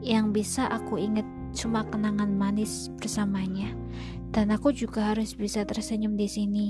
Yang 0.00 0.26
bisa 0.32 0.72
aku 0.72 0.96
ingat 0.96 1.43
cuma 1.54 1.86
kenangan 1.86 2.28
manis 2.34 2.90
bersamanya, 2.98 3.72
dan 4.34 4.50
aku 4.50 4.74
juga 4.74 5.14
harus 5.14 5.32
bisa 5.38 5.62
tersenyum 5.62 6.18
di 6.18 6.28
sini. 6.28 6.68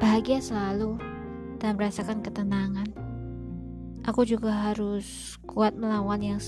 Bahagia 0.00 0.40
selalu 0.40 0.96
dan 1.60 1.76
merasakan 1.76 2.24
ketenangan. 2.24 2.88
Aku 4.08 4.24
juga 4.24 4.72
harus 4.72 5.36
kuat 5.44 5.76
melawan 5.76 6.22
yang 6.24 6.40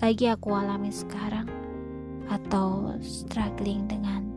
lagi 0.00 0.30
aku 0.30 0.54
alami 0.54 0.88
sekarang 0.88 1.48
atau 2.30 2.94
struggling 3.02 3.84
dengan 3.90 4.28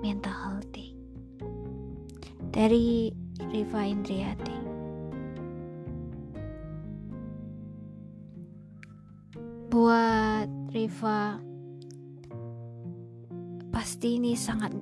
mental 0.00 0.34
healthy. 0.34 0.96
Dari 2.50 3.12
Riva 3.52 3.82
Indriati. 3.84 4.57
Buat 9.68 10.48
Riva 10.72 11.36
pasti 13.68 14.16
ini 14.16 14.32
sangat 14.32 14.72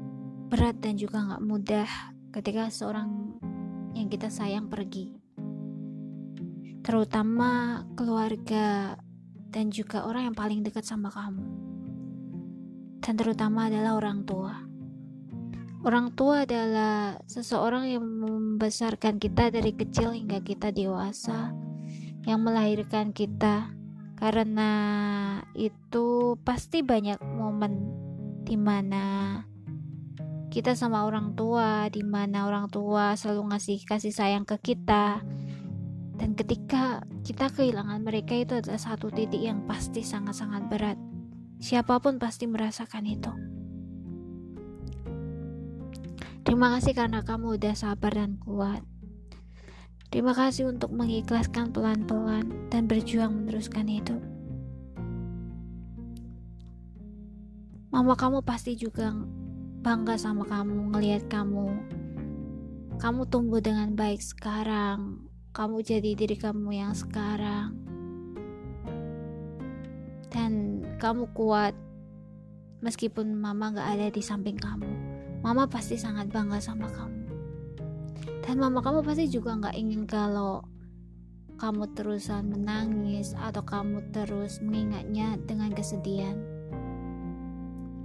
berat 0.47 0.79
dan 0.79 0.95
juga 0.95 1.27
nggak 1.27 1.43
mudah 1.43 1.91
ketika 2.31 2.71
seorang 2.71 3.35
yang 3.99 4.07
kita 4.07 4.31
sayang 4.31 4.71
pergi. 4.71 5.19
Terutama 6.87 7.83
keluarga 7.99 8.95
dan 9.51 9.75
juga 9.75 10.07
orang 10.07 10.31
yang 10.31 10.37
paling 10.39 10.63
dekat 10.63 10.87
sama 10.87 11.11
kamu. 11.11 11.45
Dan 13.03 13.15
terutama 13.19 13.67
adalah 13.67 13.99
orang 13.99 14.23
tua. 14.23 14.55
Orang 15.83 16.15
tua 16.15 16.47
adalah 16.47 17.19
seseorang 17.27 17.91
yang 17.91 18.07
membesarkan 18.07 19.19
kita 19.19 19.51
dari 19.51 19.75
kecil 19.75 20.15
hingga 20.15 20.39
kita 20.47 20.71
dewasa 20.71 21.51
yang 22.23 22.43
melahirkan 22.43 23.11
kita 23.11 23.76
karena 24.17 24.71
itu 25.53 26.41
pasti 26.41 26.81
banyak 26.81 27.21
momen 27.21 27.73
di 28.49 28.57
mana 28.57 29.45
kita 30.49 30.73
sama 30.73 31.05
orang 31.05 31.37
tua 31.37 31.93
di 31.93 32.01
mana 32.01 32.49
orang 32.49 32.73
tua 32.73 33.13
selalu 33.13 33.53
ngasih 33.53 33.85
kasih 33.85 34.15
sayang 34.15 34.49
ke 34.49 34.57
kita. 34.73 35.21
Dan 36.17 36.33
ketika 36.33 37.05
kita 37.29 37.53
kehilangan 37.53 38.01
mereka 38.01 38.33
itu 38.33 38.57
adalah 38.57 38.81
satu 38.81 39.13
titik 39.13 39.45
yang 39.45 39.69
pasti 39.69 40.01
sangat-sangat 40.01 40.65
berat. 40.73 40.97
Siapa 41.61 42.01
pun 42.01 42.17
pasti 42.17 42.49
merasakan 42.49 43.05
itu. 43.05 43.33
Terima 46.41 46.73
kasih 46.73 46.97
karena 46.97 47.21
kamu 47.21 47.61
udah 47.61 47.75
sabar 47.77 48.17
dan 48.17 48.41
kuat 48.41 48.81
Terima 50.09 50.33
kasih 50.33 50.71
untuk 50.71 50.95
mengikhlaskan 50.95 51.75
pelan-pelan 51.75 52.71
dan 52.71 52.87
berjuang 52.87 53.35
meneruskan 53.35 53.91
hidup. 53.91 54.23
mama 57.97 58.13
kamu 58.13 58.45
pasti 58.45 58.77
juga 58.77 59.09
bangga 59.81 60.21
sama 60.21 60.45
kamu 60.45 60.93
ngelihat 60.93 61.33
kamu. 61.33 61.73
Kamu 63.01 63.25
tumbuh 63.33 63.65
dengan 63.65 63.97
baik 63.97 64.21
sekarang. 64.21 65.25
Kamu 65.57 65.81
jadi 65.81 66.13
diri 66.13 66.37
kamu 66.37 66.77
yang 66.77 66.93
sekarang. 66.93 67.73
Dan 70.29 70.85
kamu 71.01 71.33
kuat 71.33 71.73
meskipun 72.85 73.33
mama 73.33 73.73
gak 73.73 73.89
ada 73.97 74.13
di 74.13 74.21
samping 74.21 74.61
kamu. 74.61 74.93
Mama 75.41 75.65
pasti 75.65 75.97
sangat 75.97 76.29
bangga 76.29 76.61
sama 76.61 76.93
kamu 76.93 77.16
dan 78.47 78.63
mama 78.63 78.79
kamu 78.79 79.03
pasti 79.03 79.27
juga 79.27 79.59
gak 79.59 79.75
ingin 79.75 80.07
kalau 80.07 80.63
kamu 81.59 81.91
terusan 81.99 82.47
menangis 82.47 83.35
atau 83.35 83.67
kamu 83.67 84.07
terus 84.15 84.63
mengingatnya 84.63 85.35
dengan 85.51 85.75
kesedihan. 85.75 86.39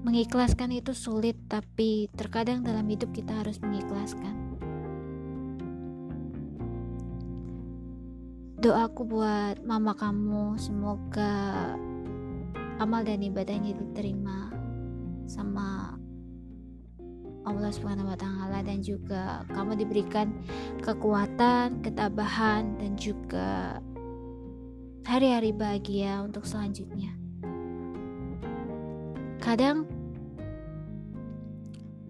Mengikhlaskan 0.02 0.74
itu 0.74 0.98
sulit, 0.98 1.38
tapi 1.46 2.10
terkadang 2.18 2.66
dalam 2.66 2.90
hidup 2.90 3.14
kita 3.14 3.38
harus 3.38 3.62
mengikhlaskan. 3.62 4.34
Doaku 8.58 9.02
buat 9.06 9.62
mama 9.62 9.94
kamu, 9.94 10.58
semoga 10.58 11.78
amal 12.82 13.06
dan 13.06 13.22
ibadahnya 13.22 13.78
diterima 13.78 14.50
sama 15.30 16.02
Allah 17.42 17.74
Subhanahu 17.74 18.14
wa 18.14 18.18
taala 18.18 18.62
dan 18.62 18.86
juga 18.86 19.42
kamu 19.50 19.82
diberikan 19.82 20.30
kekuatan, 20.86 21.82
ketabahan 21.82 22.78
dan 22.78 22.94
juga 22.98 23.82
hari-hari 25.06 25.50
bahagia 25.50 26.22
untuk 26.22 26.46
selanjutnya. 26.46 27.18
Kadang 29.42 29.90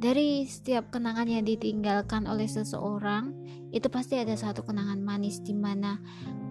dari 0.01 0.43
setiap 0.49 0.89
kenangan 0.91 1.29
yang 1.29 1.45
ditinggalkan 1.45 2.25
oleh 2.25 2.49
seseorang, 2.49 3.31
itu 3.71 3.87
pasti 3.87 4.17
ada 4.17 4.33
satu 4.33 4.65
kenangan 4.65 4.99
manis 4.99 5.39
di 5.39 5.53
mana 5.55 6.01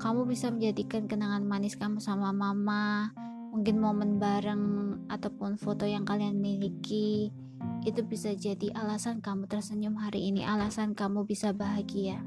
kamu 0.00 0.24
bisa 0.24 0.48
menjadikan 0.48 1.04
kenangan 1.10 1.44
manis 1.44 1.76
kamu 1.76 2.00
sama 2.00 2.32
mama, 2.32 3.12
mungkin 3.50 3.82
momen 3.82 4.22
bareng 4.22 4.64
ataupun 5.10 5.58
foto 5.58 5.84
yang 5.84 6.06
kalian 6.06 6.38
miliki 6.38 7.34
itu 7.84 8.04
bisa 8.04 8.36
jadi 8.36 8.72
alasan 8.76 9.24
kamu 9.24 9.48
tersenyum 9.48 9.96
hari 9.96 10.28
ini, 10.28 10.44
alasan 10.44 10.92
kamu 10.92 11.24
bisa 11.24 11.56
bahagia. 11.56 12.20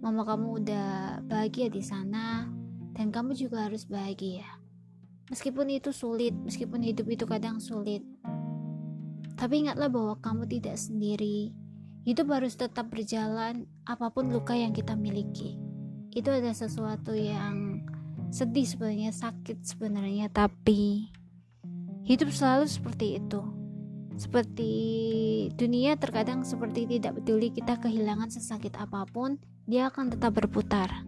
Mama 0.00 0.24
kamu 0.24 0.64
udah 0.64 1.20
bahagia 1.28 1.68
di 1.68 1.84
sana, 1.84 2.48
dan 2.96 3.12
kamu 3.12 3.36
juga 3.36 3.68
harus 3.68 3.84
bahagia. 3.84 4.48
Meskipun 5.28 5.68
itu 5.68 5.92
sulit, 5.92 6.32
meskipun 6.32 6.80
hidup 6.80 7.04
itu 7.10 7.24
kadang 7.28 7.60
sulit, 7.60 8.00
tapi 9.36 9.66
ingatlah 9.66 9.92
bahwa 9.92 10.14
kamu 10.24 10.48
tidak 10.48 10.80
sendiri. 10.80 11.52
Hidup 12.06 12.30
harus 12.32 12.54
tetap 12.54 12.88
berjalan, 12.88 13.66
apa 13.84 14.08
pun 14.14 14.30
luka 14.30 14.54
yang 14.54 14.72
kita 14.72 14.94
miliki. 14.94 15.58
Itu 16.14 16.32
ada 16.32 16.54
sesuatu 16.54 17.12
yang 17.12 17.84
sedih 18.30 18.64
sebenarnya, 18.64 19.10
sakit 19.12 19.66
sebenarnya, 19.66 20.32
tapi 20.32 21.12
hidup 22.06 22.30
selalu 22.30 22.70
seperti 22.70 23.18
itu 23.18 23.55
seperti 24.16 24.72
dunia 25.60 26.00
terkadang 26.00 26.40
seperti 26.40 26.88
tidak 26.88 27.20
peduli 27.20 27.52
kita 27.52 27.76
kehilangan 27.76 28.32
sesakit 28.32 28.72
apa 28.80 29.04
pun, 29.04 29.36
dia 29.68 29.92
akan 29.92 30.16
tetap 30.16 30.32
berputar. 30.40 31.04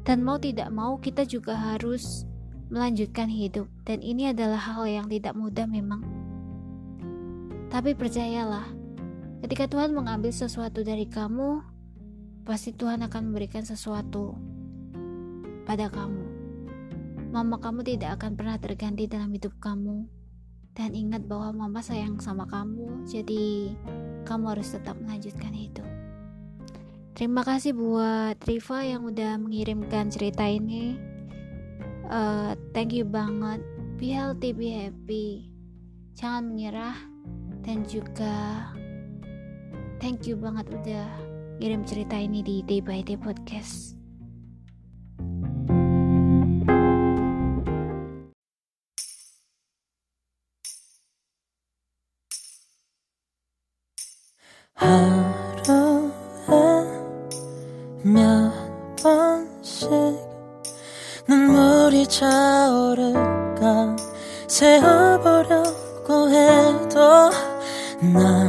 Dan 0.00 0.24
mau 0.24 0.40
tidak 0.40 0.72
mau 0.72 0.96
kita 0.96 1.28
juga 1.28 1.52
harus 1.52 2.24
melanjutkan 2.72 3.28
hidup 3.28 3.68
dan 3.84 4.00
ini 4.00 4.32
adalah 4.32 4.58
hal 4.58 4.88
yang 4.88 5.06
tidak 5.12 5.36
mudah 5.36 5.68
memang. 5.68 6.00
Tapi 7.68 7.92
percayalah, 7.92 8.64
ketika 9.44 9.68
Tuhan 9.68 9.92
mengambil 9.92 10.32
sesuatu 10.32 10.80
dari 10.80 11.04
kamu, 11.04 11.60
pasti 12.48 12.72
Tuhan 12.72 13.04
akan 13.04 13.22
memberikan 13.28 13.66
sesuatu 13.66 14.32
pada 15.68 15.92
kamu. 15.92 16.24
Mama 17.34 17.60
kamu 17.60 17.84
tidak 17.84 18.22
akan 18.22 18.38
pernah 18.38 18.56
terganti 18.56 19.04
dalam 19.10 19.28
hidup 19.34 19.52
kamu 19.60 20.15
dan 20.76 20.92
ingat 20.92 21.24
bahwa 21.24 21.66
mama 21.66 21.80
sayang 21.80 22.20
sama 22.20 22.44
kamu 22.44 23.08
jadi 23.08 23.72
kamu 24.28 24.52
harus 24.52 24.76
tetap 24.76 24.94
melanjutkan 25.00 25.56
itu 25.56 25.82
terima 27.16 27.40
kasih 27.40 27.72
buat 27.72 28.36
Riva 28.44 28.84
yang 28.84 29.08
udah 29.08 29.40
mengirimkan 29.40 30.12
cerita 30.12 30.44
ini. 30.44 31.00
Uh, 32.06 32.52
thank 32.76 32.92
you 32.92 33.08
banget. 33.08 33.64
Be 33.96 34.12
healthy 34.12 34.52
be 34.52 34.68
happy. 34.68 35.48
Jangan 36.14 36.52
menyerah. 36.52 36.96
Dan 37.64 37.82
juga 37.88 38.68
thank 39.98 40.28
you 40.28 40.38
banget 40.38 40.70
udah 40.70 41.08
kirim 41.58 41.82
cerita 41.82 42.14
ini 42.14 42.44
di 42.44 42.62
Day 42.62 42.78
by 42.78 43.02
Day 43.02 43.18
Podcast 43.18 43.95
하루에 54.76 56.54
몇 58.02 58.52
번씩 59.02 59.90
눈물이 61.26 62.06
차오르가 62.06 63.96
세어보려고 64.46 66.30
해도 66.30 67.30
난 68.12 68.45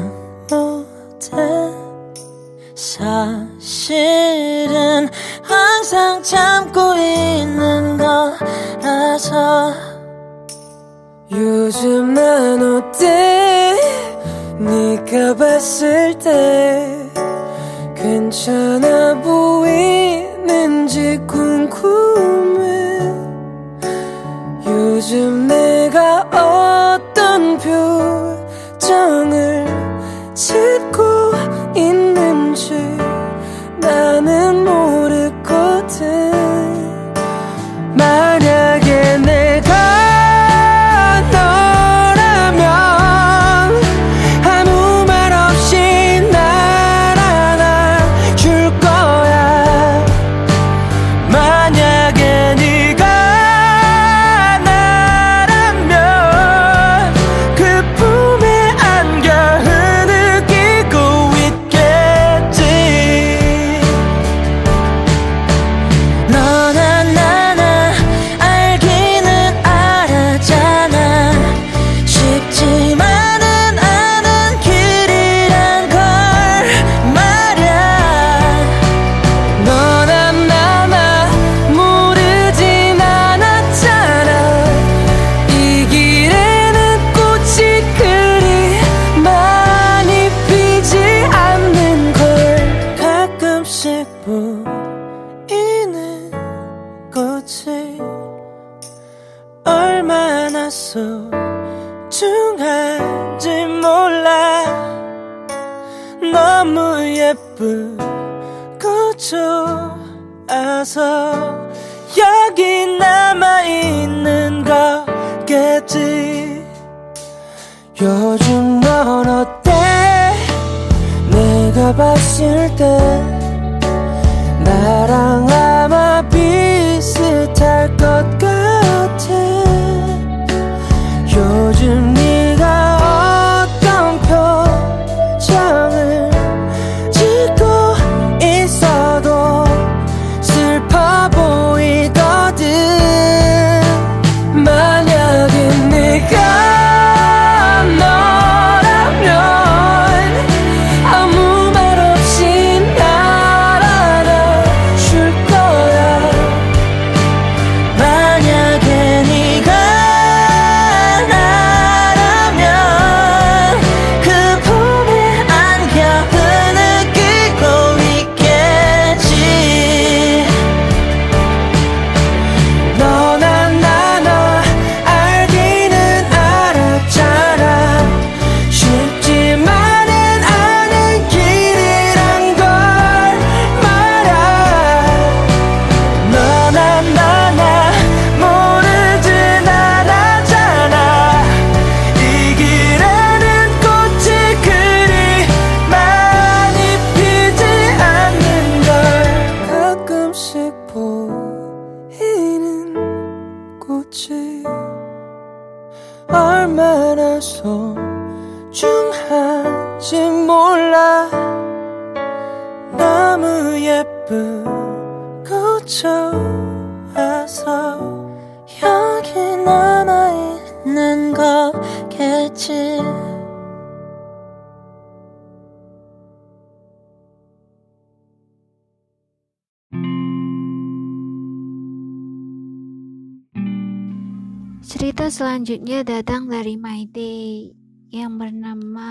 selanjutnya 235.58 236.06
datang 236.06 236.54
dari 236.54 236.78
Maite 236.78 237.74
yang 238.14 238.38
bernama 238.38 239.10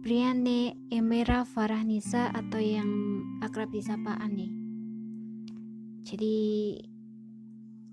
Briane 0.00 0.72
Emira 0.88 1.44
Farahnisa 1.44 2.32
atau 2.32 2.56
yang 2.56 2.88
akrab 3.44 3.68
disapa 3.68 4.16
Ani. 4.16 4.48
Jadi 6.08 6.80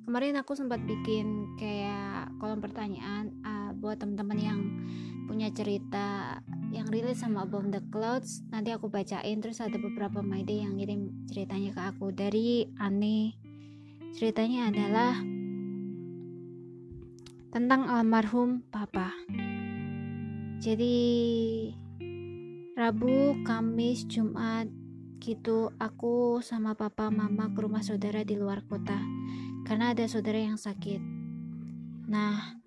kemarin 0.07 0.39
aku 0.39 0.55
sempat 0.55 0.79
bikin 0.87 1.59
kayak 1.59 2.31
kolom 2.39 2.63
pertanyaan 2.63 3.35
uh, 3.43 3.75
buat 3.75 3.99
teman-teman 3.99 4.39
yang 4.39 4.59
punya 5.27 5.51
cerita 5.51 6.39
yang 6.71 6.87
rilis 6.87 7.19
sama 7.19 7.43
Above 7.43 7.67
the 7.67 7.83
Clouds 7.91 8.47
nanti 8.47 8.71
aku 8.71 8.87
bacain. 8.87 9.43
Terus 9.43 9.59
ada 9.59 9.75
beberapa 9.75 10.23
Maide 10.23 10.55
yang 10.55 10.79
ngirim 10.79 11.27
ceritanya 11.27 11.75
ke 11.75 11.81
aku. 11.83 12.15
Dari 12.15 12.63
Ani 12.79 13.35
ceritanya 14.15 14.71
adalah 14.71 15.19
tentang 17.49 17.89
almarhum 17.89 18.61
papa. 18.69 19.09
Jadi 20.61 20.97
Rabu, 22.77 23.41
Kamis, 23.41 24.05
Jumat 24.05 24.69
gitu 25.19 25.75
aku 25.83 26.39
sama 26.39 26.79
papa 26.79 27.11
mama 27.11 27.51
ke 27.51 27.59
rumah 27.59 27.83
saudara 27.83 28.23
di 28.23 28.39
luar 28.39 28.63
kota 28.63 28.95
karena 29.67 29.91
ada 29.91 30.07
saudara 30.07 30.39
yang 30.39 30.55
sakit. 30.55 31.01
Nah, 32.07 32.57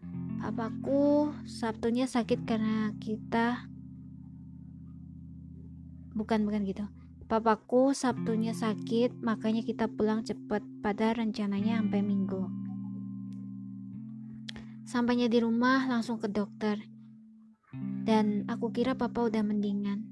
papaku 0.42 1.32
Sabtunya 1.48 2.04
sakit 2.04 2.44
karena 2.44 2.92
kita 3.00 3.66
bukan 6.12 6.44
bukan 6.44 6.62
gitu. 6.68 6.84
Papaku 7.24 7.96
Sabtunya 7.96 8.52
sakit, 8.52 9.24
makanya 9.24 9.64
kita 9.64 9.88
pulang 9.88 10.20
cepet 10.20 10.60
pada 10.84 11.16
rencananya 11.16 11.80
sampai 11.80 12.04
Minggu. 12.04 12.61
Sampainya 14.92 15.24
di 15.24 15.40
rumah 15.40 15.88
langsung 15.88 16.20
ke 16.20 16.28
dokter. 16.28 16.76
Dan 18.04 18.44
aku 18.44 18.76
kira 18.76 18.92
papa 18.92 19.24
udah 19.24 19.40
mendingan. 19.40 20.04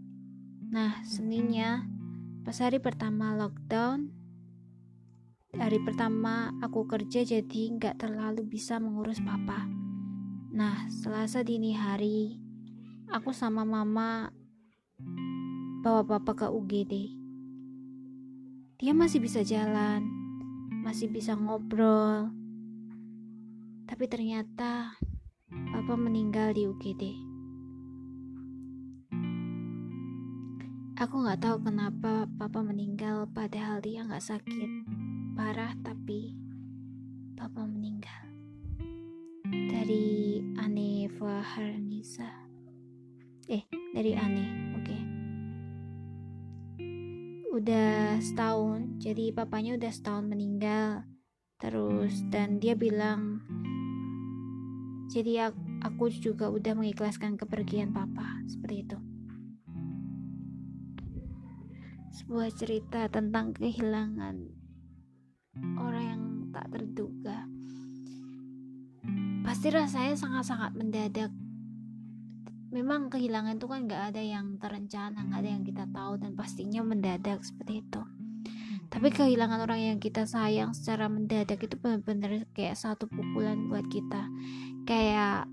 Nah, 0.73 1.05
Seninnya 1.05 1.85
pas 2.49 2.57
hari 2.65 2.81
pertama 2.81 3.37
lockdown, 3.37 4.09
hari 5.53 5.85
pertama 5.85 6.57
aku 6.65 6.89
kerja 6.89 7.29
jadi 7.29 7.63
nggak 7.77 8.01
terlalu 8.01 8.49
bisa 8.49 8.81
mengurus 8.81 9.21
papa. 9.21 9.69
Nah, 10.57 10.89
Selasa 10.89 11.45
dini 11.45 11.77
hari, 11.77 12.41
aku 13.13 13.37
sama 13.37 13.69
mama 13.69 14.33
bawa 15.85 16.09
papa 16.09 16.33
ke 16.33 16.47
UGD. 16.49 16.95
Dia 18.81 18.97
masih 18.97 19.21
bisa 19.21 19.45
jalan, 19.45 20.09
masih 20.81 21.13
bisa 21.13 21.37
ngobrol, 21.37 22.40
tapi 23.91 24.07
ternyata 24.07 24.95
papa 25.51 25.99
meninggal 25.99 26.55
di 26.55 26.63
UGD. 26.63 27.03
Aku 30.95 31.27
nggak 31.27 31.43
tahu 31.43 31.67
kenapa 31.67 32.31
papa 32.39 32.63
meninggal 32.63 33.27
padahal 33.35 33.83
dia 33.83 34.07
nggak 34.07 34.23
sakit 34.23 34.71
parah 35.35 35.75
tapi 35.83 36.39
papa 37.35 37.67
meninggal. 37.67 38.31
Dari 39.51 40.39
Ane 40.55 41.11
Faharnisa. 41.11 42.31
Eh, 43.51 43.67
dari 43.91 44.15
Ane. 44.15 44.47
Oke. 44.79 44.99
Udah 47.59 48.23
setahun, 48.23 49.03
jadi 49.03 49.35
papanya 49.35 49.75
udah 49.75 49.91
setahun 49.91 50.31
meninggal. 50.31 51.11
Terus 51.59 52.23
dan 52.31 52.63
dia 52.63 52.79
bilang 52.79 53.43
jadi 55.11 55.51
aku 55.83 56.07
juga 56.15 56.47
udah 56.47 56.79
mengikhlaskan 56.79 57.35
kepergian 57.35 57.91
papa 57.91 58.47
seperti 58.47 58.87
itu. 58.87 58.99
Sebuah 62.15 62.55
cerita 62.55 63.11
tentang 63.11 63.51
kehilangan 63.51 64.39
orang 65.83 66.05
yang 66.07 66.23
tak 66.55 66.71
terduga. 66.71 67.43
Pasti 69.43 69.75
rasanya 69.75 70.15
sangat-sangat 70.15 70.79
mendadak. 70.79 71.35
Memang 72.71 73.11
kehilangan 73.11 73.59
itu 73.59 73.67
kan 73.67 73.91
gak 73.91 74.15
ada 74.15 74.23
yang 74.23 74.63
terencana 74.63 75.27
gak 75.27 75.43
ada 75.43 75.51
yang 75.51 75.67
kita 75.67 75.91
tahu 75.91 76.23
dan 76.23 76.39
pastinya 76.39 76.87
mendadak 76.87 77.43
seperti 77.43 77.83
itu. 77.83 78.03
Tapi 78.91 79.11
kehilangan 79.11 79.59
orang 79.67 79.81
yang 79.95 79.99
kita 79.99 80.23
sayang 80.23 80.71
secara 80.75 81.11
mendadak 81.11 81.63
itu 81.63 81.75
benar-benar 81.79 82.47
kayak 82.55 82.79
satu 82.79 83.07
pukulan 83.11 83.71
buat 83.71 83.87
kita 83.87 84.27
kayak 84.85 85.49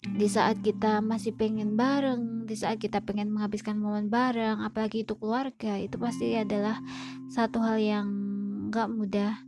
di 0.00 0.26
saat 0.26 0.64
kita 0.64 1.04
masih 1.04 1.36
pengen 1.36 1.76
bareng, 1.76 2.48
di 2.48 2.56
saat 2.56 2.80
kita 2.80 3.04
pengen 3.04 3.30
menghabiskan 3.30 3.76
momen 3.76 4.08
bareng, 4.08 4.64
apalagi 4.64 5.04
itu 5.04 5.12
keluarga, 5.16 5.76
itu 5.76 6.00
pasti 6.00 6.34
adalah 6.34 6.80
satu 7.28 7.60
hal 7.60 7.76
yang 7.76 8.06
gak 8.72 8.88
mudah. 8.88 9.44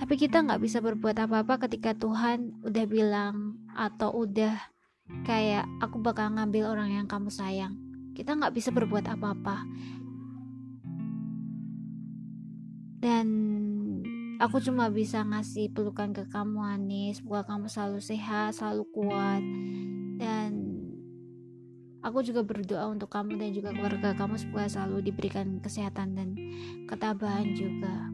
Tapi 0.00 0.16
kita 0.16 0.40
nggak 0.40 0.64
bisa 0.64 0.80
berbuat 0.80 1.12
apa-apa 1.12 1.68
ketika 1.68 1.92
Tuhan 1.92 2.64
udah 2.64 2.84
bilang 2.88 3.60
atau 3.76 4.08
udah 4.24 4.56
kayak 5.28 5.68
aku 5.84 6.00
bakal 6.00 6.32
ngambil 6.32 6.72
orang 6.72 6.90
yang 6.96 7.06
kamu 7.06 7.28
sayang. 7.28 7.76
Kita 8.16 8.32
nggak 8.32 8.56
bisa 8.56 8.72
berbuat 8.72 9.04
apa-apa. 9.06 9.60
Dan 13.00 13.26
aku 14.40 14.56
cuma 14.64 14.88
bisa 14.88 15.20
ngasih 15.20 15.68
pelukan 15.76 16.16
ke 16.16 16.24
kamu 16.32 16.64
Anis. 16.64 17.20
Semoga 17.20 17.44
kamu 17.44 17.68
selalu 17.68 18.00
sehat 18.00 18.56
selalu 18.56 18.88
kuat. 18.96 19.44
Dan 20.16 20.50
aku 22.00 22.24
juga 22.24 22.40
berdoa 22.40 22.88
untuk 22.88 23.12
kamu 23.12 23.36
dan 23.36 23.52
juga 23.52 23.76
keluarga 23.76 24.16
kamu 24.16 24.40
semoga 24.40 24.66
selalu 24.72 25.12
diberikan 25.12 25.60
kesehatan 25.60 26.16
dan 26.16 26.28
ketabahan 26.88 27.52
juga. 27.52 28.08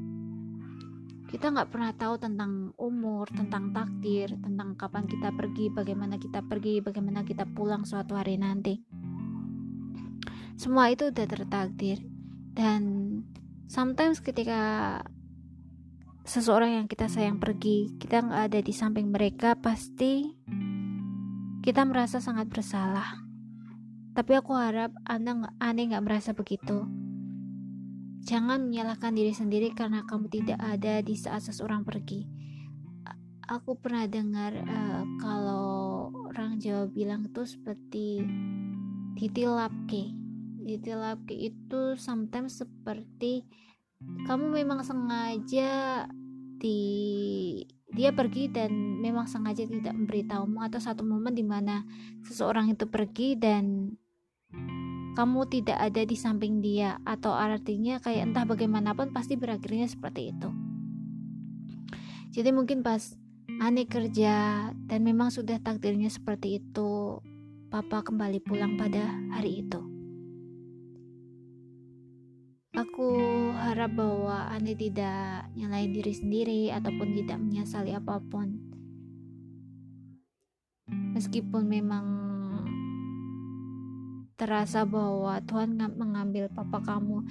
Kita 1.27 1.51
nggak 1.51 1.71
pernah 1.75 1.91
tahu 1.95 2.15
tentang 2.23 2.71
umur, 2.79 3.27
tentang 3.31 3.75
takdir, 3.75 4.31
tentang 4.39 4.79
kapan 4.79 5.11
kita 5.11 5.35
pergi, 5.35 5.71
bagaimana 5.71 6.19
kita 6.19 6.43
pergi, 6.43 6.83
bagaimana 6.83 7.27
kita 7.27 7.47
pulang 7.51 7.83
suatu 7.83 8.15
hari 8.15 8.39
nanti. 8.39 8.79
Semua 10.55 10.91
itu 10.91 11.11
udah 11.11 11.27
tertakdir. 11.27 11.99
Dan 12.57 12.83
sometimes 13.67 14.23
ketika 14.23 15.03
seseorang 16.27 16.83
yang 16.83 16.87
kita 16.91 17.07
sayang 17.07 17.39
pergi, 17.39 17.95
kita 18.03 18.19
nggak 18.27 18.43
ada 18.51 18.61
di 18.61 18.75
samping 18.75 19.15
mereka, 19.15 19.55
pasti 19.55 20.35
kita 21.63 21.87
merasa 21.87 22.19
sangat 22.19 22.51
bersalah. 22.51 23.23
Tapi 24.13 24.33
aku 24.35 24.59
harap 24.59 24.91
Anda 25.07 25.55
aneh 25.63 25.95
nggak 25.95 26.03
merasa 26.03 26.35
begitu. 26.35 26.83
Jangan 28.27 28.67
menyalahkan 28.67 29.15
diri 29.15 29.31
sendiri 29.31 29.71
karena 29.71 30.03
kamu 30.03 30.27
tidak 30.27 30.59
ada 30.59 30.99
di 30.99 31.15
saat 31.15 31.47
seseorang 31.47 31.87
pergi. 31.87 32.27
Aku 33.47 33.79
pernah 33.79 34.11
dengar 34.11 34.51
uh, 34.67 35.07
kalau 35.23 36.11
orang 36.35 36.59
Jawa 36.59 36.91
bilang 36.91 37.31
itu 37.31 37.47
seperti 37.47 38.27
titilapke. 39.15 40.11
Titilapke 40.67 41.39
itu 41.39 41.95
sometimes 41.95 42.59
seperti 42.59 43.47
kamu 44.01 44.63
memang 44.63 44.85
sengaja 44.85 46.05
di 46.57 46.81
dia 47.97 48.13
pergi 48.13 48.53
dan 48.53 49.01
memang 49.01 49.25
sengaja 49.25 49.65
tidak 49.65 49.95
memberitahumu 49.97 50.61
atau 50.61 50.81
satu 50.83 51.07
momen 51.07 51.33
di 51.33 51.47
mana 51.47 51.87
seseorang 52.27 52.69
itu 52.75 52.85
pergi 52.91 53.39
dan 53.39 53.95
kamu 55.17 55.49
tidak 55.49 55.81
ada 55.81 56.05
di 56.05 56.13
samping 56.13 56.61
dia 56.61 57.01
atau 57.09 57.33
artinya 57.33 57.97
kayak 58.03 58.33
entah 58.33 58.45
bagaimanapun 58.45 59.17
pasti 59.17 59.33
berakhirnya 59.41 59.89
seperti 59.89 60.37
itu. 60.37 60.53
Jadi 62.37 62.53
mungkin 62.53 62.85
pas 62.85 63.17
aneh 63.65 63.89
kerja 63.89 64.69
dan 64.77 65.01
memang 65.01 65.33
sudah 65.33 65.57
takdirnya 65.57 66.13
seperti 66.13 66.61
itu 66.61 67.23
papa 67.73 68.05
kembali 68.05 68.45
pulang 68.45 68.77
pada 68.77 69.09
hari 69.33 69.65
itu 69.65 69.96
Aku 72.77 73.09
harap 73.57 73.97
bahwa 73.97 74.53
Ane 74.53 74.77
tidak 74.77 75.49
nyalain 75.57 75.97
diri 75.97 76.13
sendiri 76.13 76.69
ataupun 76.69 77.17
tidak 77.17 77.41
menyesali 77.41 77.97
apa 77.97 78.21
pun. 78.21 78.53
Meskipun 81.17 81.65
memang 81.65 82.07
terasa 84.37 84.85
bahwa 84.85 85.41
Tuhan 85.49 85.81
mengambil 85.97 86.53
papa 86.53 86.85
kamu 86.85 87.25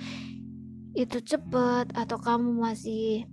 itu 0.97 1.21
cepat 1.21 1.93
atau 1.93 2.17
kamu 2.17 2.49
masih 2.65 3.29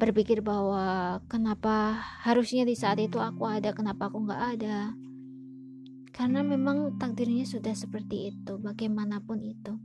berpikir 0.00 0.40
bahwa 0.40 1.20
kenapa 1.28 2.00
harusnya 2.24 2.64
di 2.64 2.72
saat 2.72 2.96
itu 3.04 3.20
aku 3.20 3.44
ada 3.44 3.76
kenapa 3.76 4.08
aku 4.08 4.24
nggak 4.24 4.42
ada 4.56 4.96
karena 6.16 6.40
memang 6.40 6.96
takdirnya 6.96 7.44
sudah 7.44 7.76
seperti 7.76 8.32
itu 8.32 8.56
bagaimanapun 8.56 9.44
itu 9.44 9.76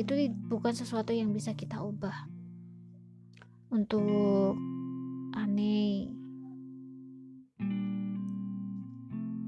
itu 0.00 0.32
bukan 0.48 0.72
sesuatu 0.72 1.12
yang 1.12 1.30
bisa 1.30 1.52
kita 1.52 1.80
ubah. 1.84 2.26
Untuk 3.70 4.56
aneh. 5.36 6.10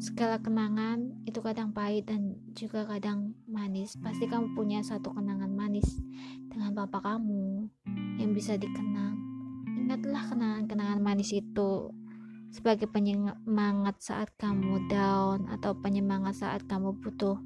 Segala 0.03 0.43
kenangan 0.43 1.23
itu 1.31 1.39
kadang 1.41 1.71
pahit 1.71 2.11
dan 2.11 2.35
juga 2.59 2.85
kadang 2.85 3.39
manis. 3.47 3.95
Pasti 4.03 4.27
kamu 4.27 4.53
punya 4.59 4.83
satu 4.83 5.15
kenangan 5.15 5.55
manis 5.55 5.87
dengan 6.51 6.75
papa 6.75 6.99
kamu 7.01 7.71
yang 8.19 8.35
bisa 8.35 8.59
dikenang. 8.59 9.15
Ingatlah 9.79 10.27
kenangan-kenangan 10.31 11.01
manis 11.03 11.31
itu 11.31 11.91
sebagai 12.53 12.85
penyemangat 12.91 13.97
saat 14.05 14.29
kamu 14.37 14.85
down 14.91 15.49
atau 15.49 15.73
penyemangat 15.73 16.37
saat 16.37 16.67
kamu 16.69 16.93
butuh 17.01 17.41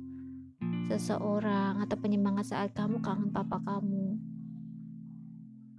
seseorang 0.89 1.83
atau 1.83 1.97
penyemangat 1.99 2.51
saat 2.51 2.71
kamu 2.73 3.03
kangen 3.03 3.31
papa 3.35 3.59
kamu. 3.63 4.19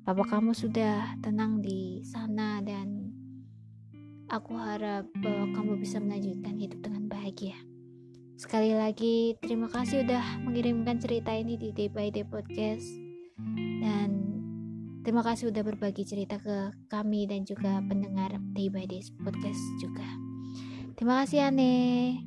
Papa 0.07 0.23
kamu 0.23 0.55
sudah 0.55 1.19
tenang 1.19 1.59
di 1.59 1.99
sana 2.03 2.63
dan 2.63 3.11
aku 4.31 4.55
harap 4.55 5.07
bahwa 5.19 5.51
kamu 5.55 5.79
bisa 5.79 5.99
melanjutkan 5.99 6.55
hidup 6.55 6.79
dengan 6.79 7.07
bahagia. 7.11 7.55
Sekali 8.37 8.71
lagi 8.75 9.35
terima 9.41 9.67
kasih 9.67 10.05
udah 10.07 10.43
mengirimkan 10.45 11.01
cerita 11.01 11.33
ini 11.33 11.59
di 11.59 11.73
Day 11.73 11.89
by 11.89 12.13
Day 12.13 12.27
Podcast 12.27 12.85
dan 13.83 14.27
Terima 15.07 15.23
kasih 15.23 15.55
sudah 15.55 15.63
berbagi 15.63 16.03
cerita 16.03 16.35
ke 16.35 16.75
kami 16.91 17.31
dan 17.31 17.47
juga 17.47 17.79
pendengar 17.79 18.35
Day 18.51 18.67
by 18.67 18.83
Day 18.91 18.99
podcast 19.23 19.63
juga. 19.79 20.03
Terima 20.99 21.23
kasih 21.23 21.47
Ane. 21.47 22.26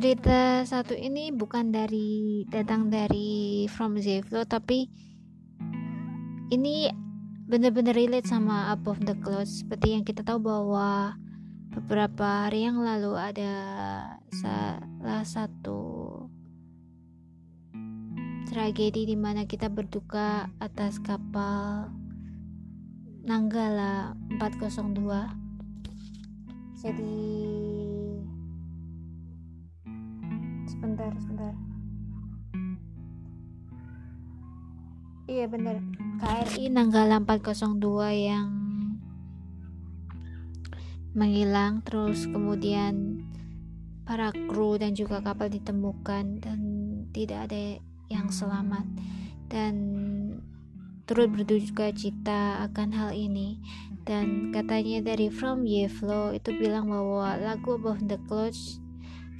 Cerita 0.00 0.64
satu 0.64 0.96
ini 0.96 1.28
bukan 1.28 1.76
dari 1.76 2.40
datang 2.48 2.88
dari 2.88 3.68
From 3.68 4.00
Zevlo 4.00 4.48
tapi 4.48 4.88
ini 6.48 6.88
benar-benar 7.44 7.92
relate 7.92 8.24
sama 8.24 8.72
Above 8.72 9.04
the 9.04 9.12
Clouds. 9.20 9.60
Seperti 9.60 9.92
yang 9.92 10.08
kita 10.08 10.24
tahu 10.24 10.40
bahwa 10.40 11.20
beberapa 11.76 12.48
hari 12.48 12.64
yang 12.64 12.80
lalu 12.80 13.12
ada 13.12 13.52
salah 14.40 15.20
satu 15.20 16.08
tragedi 18.48 19.04
di 19.04 19.20
mana 19.20 19.44
kita 19.44 19.68
berduka 19.68 20.48
atas 20.64 20.96
kapal 20.96 21.92
Nanggala 23.28 24.16
402 24.40 26.80
jadi 26.80 27.69
sebentar 30.90 31.14
sebentar. 31.22 31.54
Iya 35.30 35.46
benar 35.46 35.78
KRI 36.18 36.74
Nanggala 36.74 37.22
402 37.22 37.78
yang 38.26 38.50
menghilang 41.14 41.86
terus 41.86 42.26
kemudian 42.26 43.22
para 44.02 44.34
kru 44.34 44.74
dan 44.82 44.98
juga 44.98 45.22
kapal 45.22 45.46
ditemukan 45.46 46.42
dan 46.42 46.58
tidak 47.14 47.46
ada 47.46 47.78
yang 48.10 48.26
selamat. 48.26 48.82
Dan 49.46 49.74
turut 51.06 51.30
berduka 51.30 51.94
cita 51.94 52.66
akan 52.66 52.90
hal 52.90 53.14
ini. 53.14 53.62
Dan 54.02 54.50
katanya 54.50 55.14
dari 55.14 55.30
From 55.30 55.62
Yeflo 55.62 56.34
itu 56.34 56.50
bilang 56.58 56.90
bahwa 56.90 57.38
lagu 57.38 57.78
Above 57.78 58.10
the 58.10 58.18
Clouds 58.26 58.79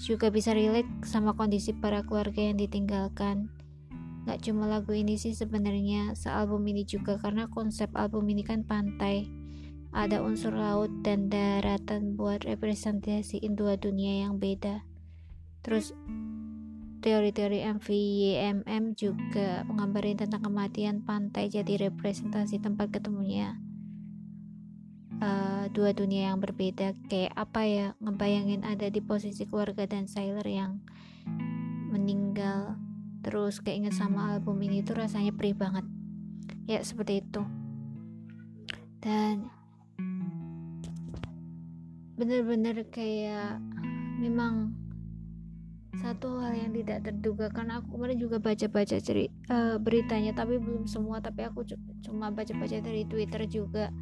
juga 0.01 0.33
bisa 0.33 0.57
relate 0.57 0.89
sama 1.05 1.37
kondisi 1.37 1.77
para 1.77 2.01
keluarga 2.01 2.41
yang 2.41 2.57
ditinggalkan. 2.57 3.53
Gak 4.25 4.49
cuma 4.49 4.65
lagu 4.65 4.97
ini 4.97 5.21
sih 5.21 5.37
sebenarnya 5.37 6.17
sealbum 6.17 6.65
ini 6.65 6.89
juga 6.89 7.21
karena 7.21 7.53
konsep 7.53 7.93
album 7.93 8.25
ini 8.33 8.41
kan 8.41 8.65
pantai. 8.65 9.29
Ada 9.93 10.25
unsur 10.25 10.57
laut 10.57 10.89
dan 11.05 11.29
daratan 11.29 12.17
buat 12.17 12.49
representasiin 12.49 13.59
dua 13.59 13.77
dunia 13.77 14.25
yang 14.25 14.41
beda. 14.41 14.87
Terus 15.61 15.93
teori-teori 17.05 17.65
MVYMM 17.81 18.97
juga 18.97 19.65
menggambarin 19.69 20.21
tentang 20.21 20.47
kematian 20.47 21.05
pantai 21.05 21.49
jadi 21.49 21.91
representasi 21.91 22.61
tempat 22.61 22.93
ketemunya 22.93 23.57
uh, 25.21 25.65
dua 25.71 25.93
dunia 25.93 26.33
yang 26.33 26.41
berbeda. 26.41 26.97
Kayak 27.07 27.33
apa 27.37 27.61
ya 27.69 27.87
ngebayangin 28.01 28.65
ada 28.67 28.89
di 28.89 29.01
posisi 29.05 29.47
keluarga 29.47 29.87
dan 29.87 30.09
sailor 30.09 30.45
yang 30.49 30.81
meninggal 31.93 32.81
terus 33.21 33.61
keinget 33.61 33.93
sama 33.93 34.33
album 34.33 34.57
ini 34.65 34.81
tuh 34.81 34.97
rasanya 34.97 35.37
perih 35.37 35.55
banget. 35.55 35.85
Ya 36.65 36.81
seperti 36.81 37.21
itu. 37.21 37.45
Dan 39.01 39.49
bener-bener 42.21 42.85
kayak 42.93 43.61
memang 44.21 44.77
satu 46.01 46.41
hal 46.41 46.57
yang 46.57 46.73
tidak 46.73 47.05
terduga. 47.05 47.53
Karena 47.53 47.81
aku 47.81 47.97
kemarin 47.97 48.17
juga 48.17 48.37
baca-baca 48.41 48.97
cerita 49.01 49.33
uh, 49.53 49.77
beritanya 49.77 50.33
tapi 50.33 50.57
belum 50.57 50.89
semua. 50.89 51.21
Tapi 51.21 51.45
aku 51.45 51.65
cuma 52.05 52.33
baca-baca 52.33 52.81
dari 52.81 53.05
Twitter 53.05 53.45
juga 53.45 53.93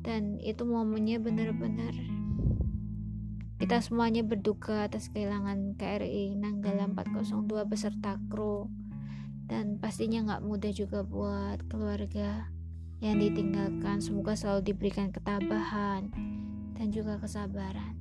dan 0.00 0.40
itu 0.40 0.64
momennya 0.64 1.20
benar-benar 1.20 1.92
kita 3.60 3.76
semuanya 3.84 4.24
berduka 4.24 4.88
atas 4.88 5.12
kehilangan 5.12 5.76
KRI 5.76 6.32
Nanggala 6.32 6.88
402 6.96 7.68
beserta 7.68 8.16
kru. 8.32 8.72
Dan 9.44 9.76
pastinya 9.76 10.24
nggak 10.24 10.48
mudah 10.48 10.72
juga 10.72 11.04
buat 11.04 11.60
keluarga 11.68 12.48
yang 13.04 13.20
ditinggalkan. 13.20 14.00
Semoga 14.00 14.32
selalu 14.32 14.72
diberikan 14.72 15.12
ketabahan 15.12 16.08
dan 16.72 16.88
juga 16.88 17.20
kesabaran. 17.20 18.00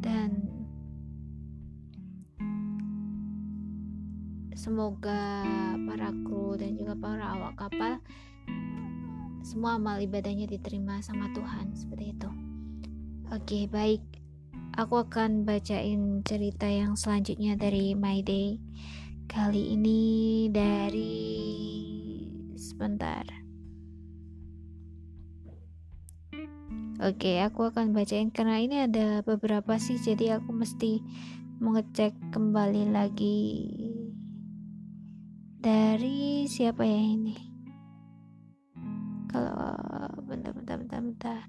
Dan 0.00 0.30
semoga 4.56 5.44
para 5.84 6.16
kru 6.24 6.56
dan 6.56 6.80
juga 6.80 6.96
para 6.96 7.28
awak 7.36 7.60
kapal 7.60 8.00
semua 9.46 9.78
amal 9.78 10.02
ibadahnya 10.02 10.50
diterima 10.50 10.98
sama 10.98 11.30
Tuhan 11.30 11.70
seperti 11.78 12.18
itu 12.18 12.30
Oke, 13.34 13.66
baik. 13.66 14.06
Aku 14.78 15.02
akan 15.02 15.42
bacain 15.42 16.22
cerita 16.22 16.70
yang 16.70 16.94
selanjutnya 16.94 17.58
dari 17.58 17.98
My 17.98 18.22
Day. 18.22 18.62
Kali 19.26 19.74
ini 19.74 20.46
dari 20.46 21.26
sebentar. 22.54 23.26
Oke, 27.02 27.42
aku 27.42 27.66
akan 27.66 27.98
bacain 27.98 28.30
karena 28.30 28.62
ini 28.62 28.86
ada 28.86 29.26
beberapa 29.26 29.74
sih, 29.82 29.98
jadi 29.98 30.38
aku 30.38 30.54
mesti 30.54 31.02
mengecek 31.58 32.14
kembali 32.30 32.94
lagi 32.94 33.42
dari 35.58 36.46
siapa 36.46 36.86
ya 36.86 37.02
ini. 37.02 37.55
Kalau 39.30 40.10
bentar, 40.26 40.52
bentar, 40.54 40.76
bentar, 40.78 41.00
bentar. 41.00 41.40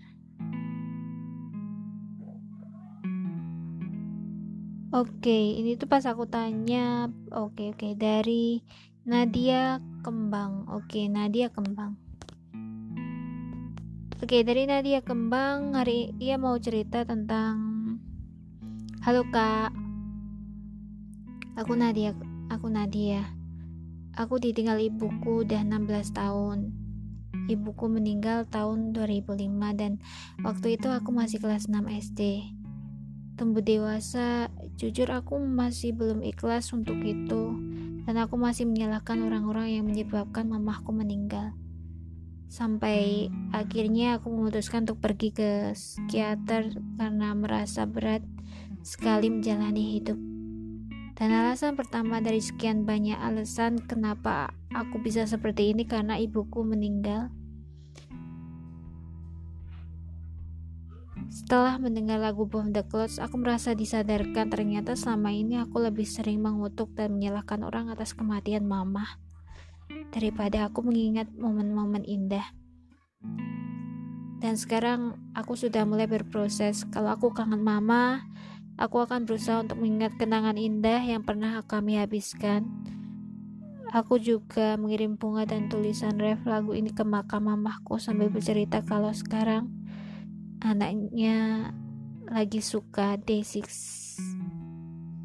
Oke, 4.96 5.60
ini 5.60 5.76
tuh 5.76 5.86
pas 5.92 6.06
aku 6.08 6.24
tanya, 6.26 7.12
oke 7.30 7.76
oke 7.76 7.92
dari 8.00 8.64
Nadia 9.08 9.84
Kembang. 10.04 10.68
Oke, 10.68 11.08
Nadia 11.08 11.48
Kembang. 11.48 11.96
Oke, 14.20 14.44
dari 14.44 14.68
Nadia 14.68 15.00
Kembang 15.00 15.76
hari 15.76 16.12
ia 16.20 16.36
mau 16.36 16.60
cerita 16.60 17.08
tentang 17.08 17.56
Halo 19.00 19.24
Kak. 19.32 19.72
Aku 21.56 21.80
Nadia, 21.80 22.12
aku 22.52 22.68
Nadia. 22.68 23.24
Aku 24.16 24.40
ditinggal 24.44 24.80
ibuku 24.84 25.48
udah 25.48 25.64
16 25.64 26.12
tahun. 26.12 26.77
Ibuku 27.48 27.88
meninggal 27.88 28.48
tahun 28.48 28.92
2005 28.92 29.48
dan 29.76 30.00
waktu 30.44 30.80
itu 30.80 30.88
aku 30.92 31.10
masih 31.16 31.40
kelas 31.40 31.72
6 31.72 31.88
SD 31.88 32.52
tumbuh 33.38 33.62
dewasa, 33.62 34.50
jujur 34.82 35.14
aku 35.14 35.38
masih 35.38 35.94
belum 35.94 36.26
ikhlas 36.26 36.74
untuk 36.74 36.98
itu, 37.06 37.54
dan 38.10 38.18
aku 38.18 38.34
masih 38.34 38.66
menyalahkan 38.66 39.22
orang-orang 39.22 39.78
yang 39.78 39.86
menyebabkan 39.86 40.50
mamahku 40.50 40.90
meninggal. 40.90 41.54
Sampai 42.50 43.30
akhirnya 43.54 44.18
aku 44.18 44.34
memutuskan 44.34 44.90
untuk 44.90 45.06
pergi 45.06 45.30
ke 45.30 45.50
psikiater 45.78 46.74
karena 46.98 47.38
merasa 47.38 47.86
berat 47.86 48.26
sekali 48.82 49.30
menjalani 49.30 50.02
hidup. 50.02 50.18
Dan 51.18 51.34
alasan 51.34 51.74
pertama 51.74 52.22
dari 52.22 52.38
sekian 52.38 52.86
banyak 52.86 53.18
alasan 53.18 53.82
kenapa 53.82 54.54
aku 54.70 55.02
bisa 55.02 55.26
seperti 55.26 55.74
ini 55.74 55.90
karena 55.90 56.14
ibuku 56.22 56.62
meninggal. 56.62 57.34
Setelah 61.34 61.82
mendengar 61.82 62.22
lagu 62.22 62.46
Bomb 62.46 62.70
the 62.70 62.86
Clouds, 62.86 63.18
aku 63.18 63.42
merasa 63.42 63.74
disadarkan 63.74 64.54
ternyata 64.54 64.94
selama 64.94 65.34
ini 65.34 65.58
aku 65.58 65.82
lebih 65.82 66.06
sering 66.06 66.46
mengutuk 66.46 66.94
dan 66.94 67.18
menyalahkan 67.18 67.66
orang 67.66 67.90
atas 67.90 68.14
kematian 68.14 68.70
mama 68.70 69.18
daripada 70.14 70.70
aku 70.70 70.86
mengingat 70.86 71.34
momen-momen 71.34 72.06
indah. 72.06 72.46
Dan 74.38 74.54
sekarang 74.54 75.18
aku 75.34 75.58
sudah 75.58 75.82
mulai 75.84 76.06
berproses. 76.06 76.86
Kalau 76.94 77.10
aku 77.10 77.34
kangen 77.34 77.66
mama, 77.66 78.22
aku 78.78 79.02
akan 79.02 79.26
berusaha 79.26 79.66
untuk 79.66 79.82
mengingat 79.82 80.14
kenangan 80.22 80.56
indah 80.56 81.02
yang 81.02 81.26
pernah 81.26 81.60
kami 81.66 81.98
habiskan. 81.98 82.70
Aku 83.90 84.22
juga 84.22 84.78
mengirim 84.78 85.18
bunga 85.18 85.50
dan 85.50 85.68
tulisan 85.68 86.22
ref 86.22 86.44
lagu 86.46 86.78
ini 86.78 86.94
ke 86.94 87.02
makam 87.02 87.50
mamahku 87.50 87.98
sambil 87.98 88.30
bercerita 88.30 88.84
kalau 88.86 89.10
sekarang 89.16 89.72
anaknya 90.62 91.72
lagi 92.28 92.60
suka 92.60 93.16
D6 93.16 93.64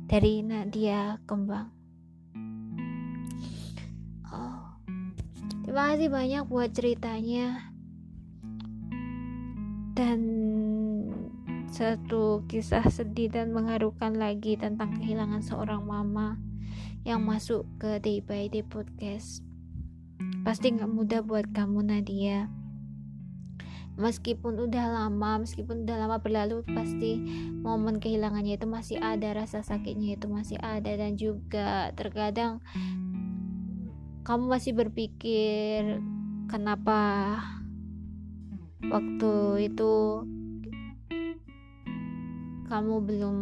dari 0.06 0.46
Nadia 0.46 1.18
Kembang. 1.26 1.74
Oh, 4.30 4.78
terima 5.66 5.92
kasih 5.92 6.08
banyak 6.08 6.44
buat 6.46 6.70
ceritanya. 6.70 7.74
Dan 9.92 10.20
satu 11.72 12.44
kisah 12.52 12.84
sedih 12.92 13.32
dan 13.32 13.56
mengharukan 13.56 14.12
lagi 14.12 14.60
tentang 14.60 14.92
kehilangan 15.00 15.40
seorang 15.40 15.88
mama 15.88 16.36
yang 17.08 17.24
masuk 17.24 17.64
ke 17.80 17.96
Day 17.96 18.20
by 18.20 18.52
Day 18.52 18.60
podcast. 18.60 19.40
Pasti 20.44 20.68
nggak 20.76 20.92
mudah 20.92 21.24
buat 21.24 21.48
kamu 21.56 21.80
Nadia 21.88 22.52
meskipun 23.92 24.56
udah 24.56 24.88
lama 24.88 25.44
meskipun 25.44 25.84
udah 25.84 25.96
lama 26.00 26.16
berlalu 26.16 26.64
pasti 26.72 27.20
momen 27.60 28.00
kehilangannya 28.00 28.56
itu 28.56 28.64
masih 28.64 28.96
ada 28.96 29.36
rasa 29.36 29.60
sakitnya 29.60 30.16
itu 30.16 30.32
masih 30.32 30.56
ada 30.64 30.96
dan 30.96 31.20
juga 31.20 31.92
terkadang 31.92 32.64
kamu 34.24 34.44
masih 34.48 34.72
berpikir 34.72 36.00
kenapa 36.48 37.36
waktu 38.88 39.68
itu 39.68 40.24
kamu 42.72 43.04
belum 43.04 43.36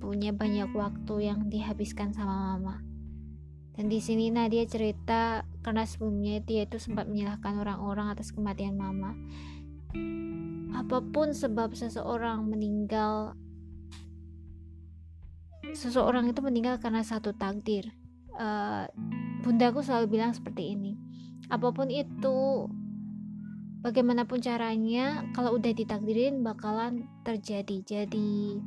punya 0.00 0.32
banyak 0.32 0.72
waktu 0.72 1.28
yang 1.28 1.52
dihabiskan 1.52 2.16
sama 2.16 2.56
mama. 2.56 2.80
Dan 3.76 3.92
di 3.92 4.00
sini 4.00 4.32
Nadia 4.32 4.64
cerita 4.64 5.44
karena 5.60 5.84
sebelumnya 5.84 6.40
dia 6.40 6.64
itu 6.64 6.80
sempat 6.80 7.04
menyalahkan 7.04 7.60
orang-orang 7.60 8.08
atas 8.08 8.32
kematian 8.32 8.80
mama. 8.80 9.12
Apa 10.72 11.04
pun 11.04 11.36
sebab 11.36 11.76
seseorang 11.76 12.48
meninggal 12.48 13.36
seseorang 15.76 16.32
itu 16.32 16.40
meninggal 16.40 16.80
karena 16.80 17.04
satu 17.04 17.36
takdir. 17.36 17.92
Uh, 18.32 18.88
bundaku 19.44 19.84
selalu 19.84 20.16
bilang 20.18 20.32
seperti 20.32 20.72
ini 20.72 20.98
apa 21.52 21.68
pun 21.70 21.92
itu 21.92 22.66
bagaimanapun 23.84 24.40
caranya 24.40 25.28
kalau 25.36 25.52
udah 25.60 25.76
ditakdirin 25.76 26.40
bakalan 26.40 27.04
terjadi 27.20 27.84
jadi 27.84 28.58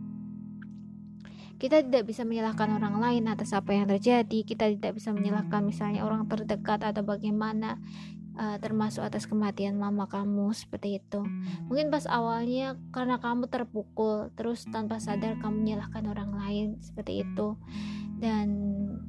kita 1.57 1.81
tidak 1.81 2.05
bisa 2.05 2.21
menyalahkan 2.21 2.69
orang 2.77 3.01
lain 3.01 3.25
atas 3.25 3.49
apa 3.57 3.73
yang 3.73 3.89
terjadi 3.89 4.45
kita 4.45 4.69
tidak 4.77 5.01
bisa 5.01 5.09
menyalahkan 5.09 5.65
misalnya 5.65 6.05
orang 6.05 6.29
terdekat 6.29 6.85
atau 6.85 7.01
bagaimana 7.01 7.81
uh, 8.37 8.57
termasuk 8.61 9.01
atas 9.01 9.25
kematian 9.25 9.75
mama 9.75 10.05
kamu 10.05 10.53
seperti 10.53 11.01
itu. 11.01 11.25
Mungkin 11.67 11.89
pas 11.89 12.05
awalnya 12.05 12.77
karena 12.93 13.17
kamu 13.17 13.49
terpukul, 13.49 14.29
terus 14.37 14.63
tanpa 14.69 15.01
sadar 15.01 15.41
kamu 15.41 15.65
menyalahkan 15.65 16.05
orang 16.05 16.31
lain 16.37 16.67
seperti 16.79 17.25
itu. 17.25 17.57
Dan 18.17 18.47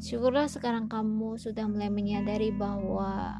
syukurlah 0.00 0.48
sekarang 0.48 0.88
kamu 0.88 1.36
sudah 1.36 1.68
mulai 1.68 1.92
menyadari 1.92 2.52
bahwa 2.52 3.36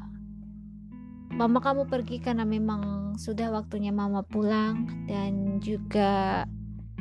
mama 1.33 1.61
kamu 1.61 1.85
pergi 1.85 2.17
karena 2.21 2.43
memang 2.43 3.13
sudah 3.17 3.53
waktunya 3.53 3.93
mama 3.93 4.25
pulang 4.25 5.05
dan 5.05 5.61
juga 5.61 6.45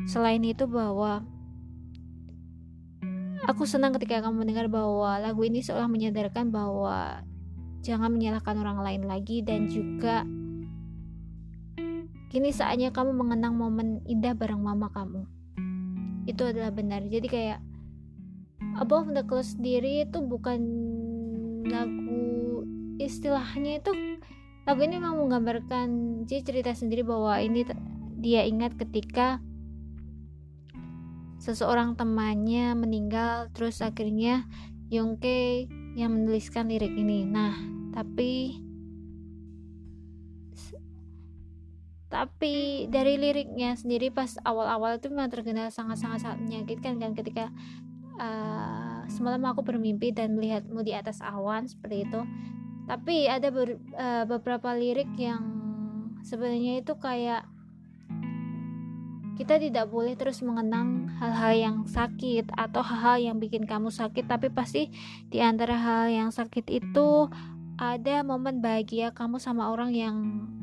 selain 0.09 0.45
itu 0.45 0.69
bahwa 0.69 1.25
aku 3.49 3.65
senang 3.65 3.97
ketika 3.97 4.21
kamu 4.25 4.45
mendengar 4.45 4.67
bahwa 4.69 5.17
lagu 5.19 5.43
ini 5.45 5.65
seolah 5.65 5.89
menyadarkan 5.89 6.53
bahwa 6.53 7.25
Jangan 7.89 8.11
menyalahkan 8.11 8.59
orang 8.59 8.83
lain 8.83 9.03
lagi 9.07 9.41
dan 9.41 9.71
juga 9.71 10.27
kini 12.29 12.53
saatnya 12.53 12.93
kamu 12.93 13.15
mengenang 13.15 13.55
momen 13.55 14.03
indah 14.05 14.35
bareng 14.35 14.61
mama 14.61 14.91
kamu. 14.91 15.25
Itu 16.29 16.45
adalah 16.45 16.75
benar. 16.75 17.07
Jadi 17.07 17.27
kayak 17.31 17.61
Above 18.83 19.15
the 19.15 19.23
Clouds 19.25 19.57
sendiri 19.57 20.05
itu 20.05 20.19
bukan 20.21 20.61
lagu 21.71 22.67
istilahnya 22.99 23.79
itu 23.81 24.18
lagu 24.69 24.85
ini 24.85 25.01
memang 25.01 25.17
menggambarkan 25.17 25.89
cerita 26.29 26.77
sendiri 26.77 27.01
bahwa 27.01 27.41
ini 27.41 27.65
dia 28.21 28.45
ingat 28.45 28.77
ketika 28.77 29.41
seseorang 31.41 31.97
temannya 31.97 32.77
meninggal 32.77 33.49
terus 33.57 33.81
akhirnya 33.81 34.45
Yongke 34.93 35.73
yang 35.97 36.13
menuliskan 36.13 36.69
lirik 36.69 36.93
ini. 36.93 37.25
Nah, 37.25 37.57
tapi 37.97 38.61
tapi 42.13 42.89
dari 42.93 43.17
liriknya 43.17 43.73
sendiri 43.73 44.13
pas 44.13 44.37
awal-awal 44.45 45.01
itu 45.01 45.09
memang 45.09 45.33
terkenal 45.33 45.73
sangat-sangat 45.73 46.25
sangat 46.25 46.39
menyakitkan 46.45 47.01
kan 47.01 47.13
ketika 47.17 47.53
uh, 48.17 49.05
semalam 49.13 49.45
aku 49.49 49.61
bermimpi 49.61 50.13
dan 50.13 50.37
melihatmu 50.37 50.81
di 50.85 50.97
atas 50.97 51.21
awan 51.21 51.69
seperti 51.69 52.09
itu 52.09 52.21
tapi 52.89 53.29
ada 53.29 53.53
ber, 53.53 53.77
uh, 53.95 54.25
beberapa 54.25 54.73
lirik 54.73 55.13
yang 55.21 55.45
sebenarnya 56.25 56.81
itu 56.81 56.97
kayak 56.97 57.45
kita 59.39 59.61
tidak 59.63 59.87
boleh 59.87 60.19
terus 60.19 60.43
mengenang 60.43 61.07
hal-hal 61.23 61.53
yang 61.55 61.77
sakit 61.87 62.51
atau 62.59 62.83
hal-hal 62.83 63.23
yang 63.23 63.37
bikin 63.39 63.69
kamu 63.69 63.93
sakit 63.95 64.27
tapi 64.27 64.51
pasti 64.51 64.91
di 65.31 65.39
antara 65.39 65.79
hal 65.79 66.11
yang 66.11 66.31
sakit 66.35 66.67
itu 66.67 67.31
ada 67.79 68.27
momen 68.27 68.59
bahagia 68.59 69.15
kamu 69.15 69.39
sama 69.39 69.71
orang 69.71 69.95
yang 69.95 70.17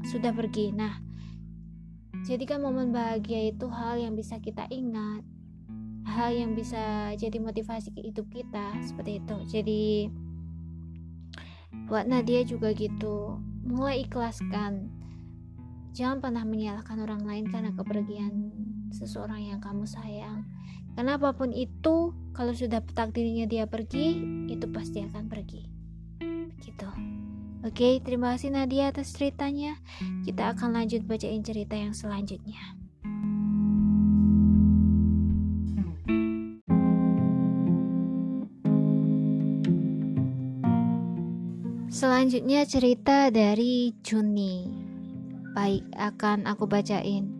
sudah 0.03 0.35
pergi 0.35 0.75
nah 0.75 1.05
Jadikan 2.25 2.57
momen 2.57 2.89
bahagia 2.89 3.53
itu 3.53 3.69
hal 3.69 4.01
yang 4.01 4.17
bisa 4.17 4.41
kita 4.41 4.65
ingat, 4.73 5.21
hal 6.09 6.33
yang 6.33 6.57
bisa 6.57 7.13
jadi 7.13 7.37
motivasi 7.37 7.93
hidup 8.01 8.25
kita 8.33 8.73
seperti 8.81 9.21
itu. 9.21 9.37
Jadi 9.45 9.83
buat 11.85 12.09
Nadia 12.09 12.41
juga 12.45 12.73
gitu, 12.73 13.37
mulai 13.65 14.05
ikhlaskan. 14.05 14.89
Jangan 15.95 16.19
pernah 16.19 16.43
menyalahkan 16.43 16.99
orang 16.99 17.23
lain 17.23 17.45
karena 17.47 17.71
kepergian 17.71 18.51
seseorang 18.91 19.41
yang 19.41 19.63
kamu 19.63 19.87
sayang. 19.87 20.43
Karena 20.95 21.15
apa 21.15 21.31
pun 21.35 21.51
itu, 21.55 22.11
kalau 22.35 22.51
sudah 22.51 22.83
takdirnya 22.83 23.47
dia 23.47 23.67
pergi, 23.67 24.19
itu 24.51 24.67
pasti 24.71 25.03
akan 25.03 25.27
pergi. 25.27 25.63
Begitu. 26.55 26.87
Oke, 27.65 27.97
terima 28.03 28.35
kasih 28.35 28.53
Nadia 28.53 28.93
atas 28.93 29.15
ceritanya. 29.15 29.79
Kita 30.21 30.53
akan 30.53 30.77
lanjut 30.77 31.01
bacain 31.07 31.41
cerita 31.41 31.73
yang 31.73 31.97
selanjutnya. 31.97 32.74
Selanjutnya 41.95 42.67
cerita 42.67 43.31
dari 43.31 43.95
Juni. 44.03 44.67
Baik, 45.55 45.87
akan 45.95 46.43
aku 46.43 46.67
bacain. 46.67 47.31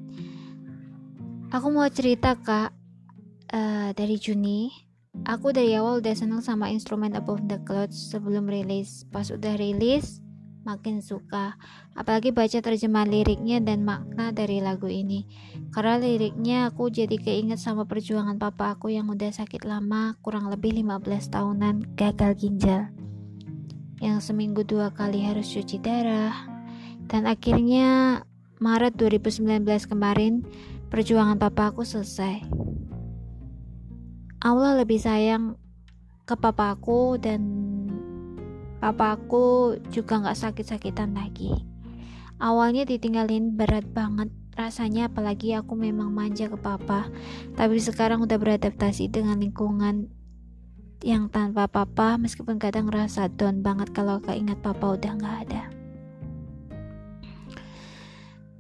Aku 1.52 1.68
mau 1.76 1.91
cerita 1.91 2.40
kak 2.40 2.72
uh, 3.52 3.91
dari 3.91 4.15
Juni 4.15 4.86
Aku 5.23 5.56
dari 5.56 5.72
awal 5.80 6.03
udah 6.03 6.11
seneng 6.11 6.44
sama 6.44 6.68
instrumen 6.68 7.15
Above 7.15 7.48
the 7.48 7.56
Clouds 7.64 7.95
sebelum 7.95 8.52
rilis. 8.52 9.07
Pas 9.07 9.23
udah 9.32 9.56
rilis, 9.56 10.19
makin 10.68 10.99
suka. 10.99 11.56
Apalagi 11.95 12.36
baca 12.36 12.60
terjemahan 12.60 13.07
liriknya 13.07 13.64
dan 13.64 13.88
makna 13.88 14.36
dari 14.36 14.60
lagu 14.60 14.91
ini. 14.91 15.23
Karena 15.72 15.95
liriknya 16.03 16.68
aku 16.68 16.91
jadi 16.91 17.15
keinget 17.15 17.64
sama 17.64 17.88
perjuangan 17.88 18.36
papa 18.36 18.76
aku 18.76 18.91
yang 18.91 19.07
udah 19.07 19.32
sakit 19.32 19.64
lama, 19.64 20.19
kurang 20.19 20.52
lebih 20.52 20.76
15 20.76 21.32
tahunan, 21.32 21.95
gagal 21.95 22.36
ginjal. 22.36 22.91
Yang 24.04 24.32
seminggu 24.32 24.68
dua 24.68 24.92
kali 24.92 25.24
harus 25.24 25.48
cuci 25.52 25.80
darah. 25.80 26.36
Dan 27.06 27.30
akhirnya 27.30 28.22
Maret 28.60 28.98
2019 28.98 29.64
kemarin, 29.88 30.44
perjuangan 30.90 31.38
papa 31.38 31.72
aku 31.72 31.84
selesai. 31.84 32.44
Allah 34.46 34.78
lebih 34.78 35.02
sayang 35.02 35.58
ke 36.26 36.34
papaku 36.38 37.18
dan 37.18 37.42
papaku 38.82 39.78
juga 39.90 40.22
nggak 40.22 40.38
sakit-sakitan 40.38 41.14
lagi. 41.14 41.54
Awalnya 42.38 42.84
ditinggalin 42.84 43.56
berat 43.56 43.88
banget 43.96 44.28
rasanya 44.56 45.12
apalagi 45.12 45.52
aku 45.52 45.76
memang 45.76 46.16
manja 46.16 46.48
ke 46.48 46.56
papa 46.56 47.12
tapi 47.60 47.76
sekarang 47.76 48.24
udah 48.24 48.40
beradaptasi 48.40 49.12
dengan 49.12 49.44
lingkungan 49.44 50.08
yang 51.04 51.28
tanpa 51.28 51.68
papa 51.68 52.16
meskipun 52.16 52.62
kadang 52.62 52.88
ngerasa 52.88 53.28
down 53.36 53.60
banget 53.60 53.92
kalau 53.92 54.22
keinget 54.24 54.62
papa 54.64 54.96
udah 54.96 55.12
nggak 55.18 55.38
ada. 55.50 55.64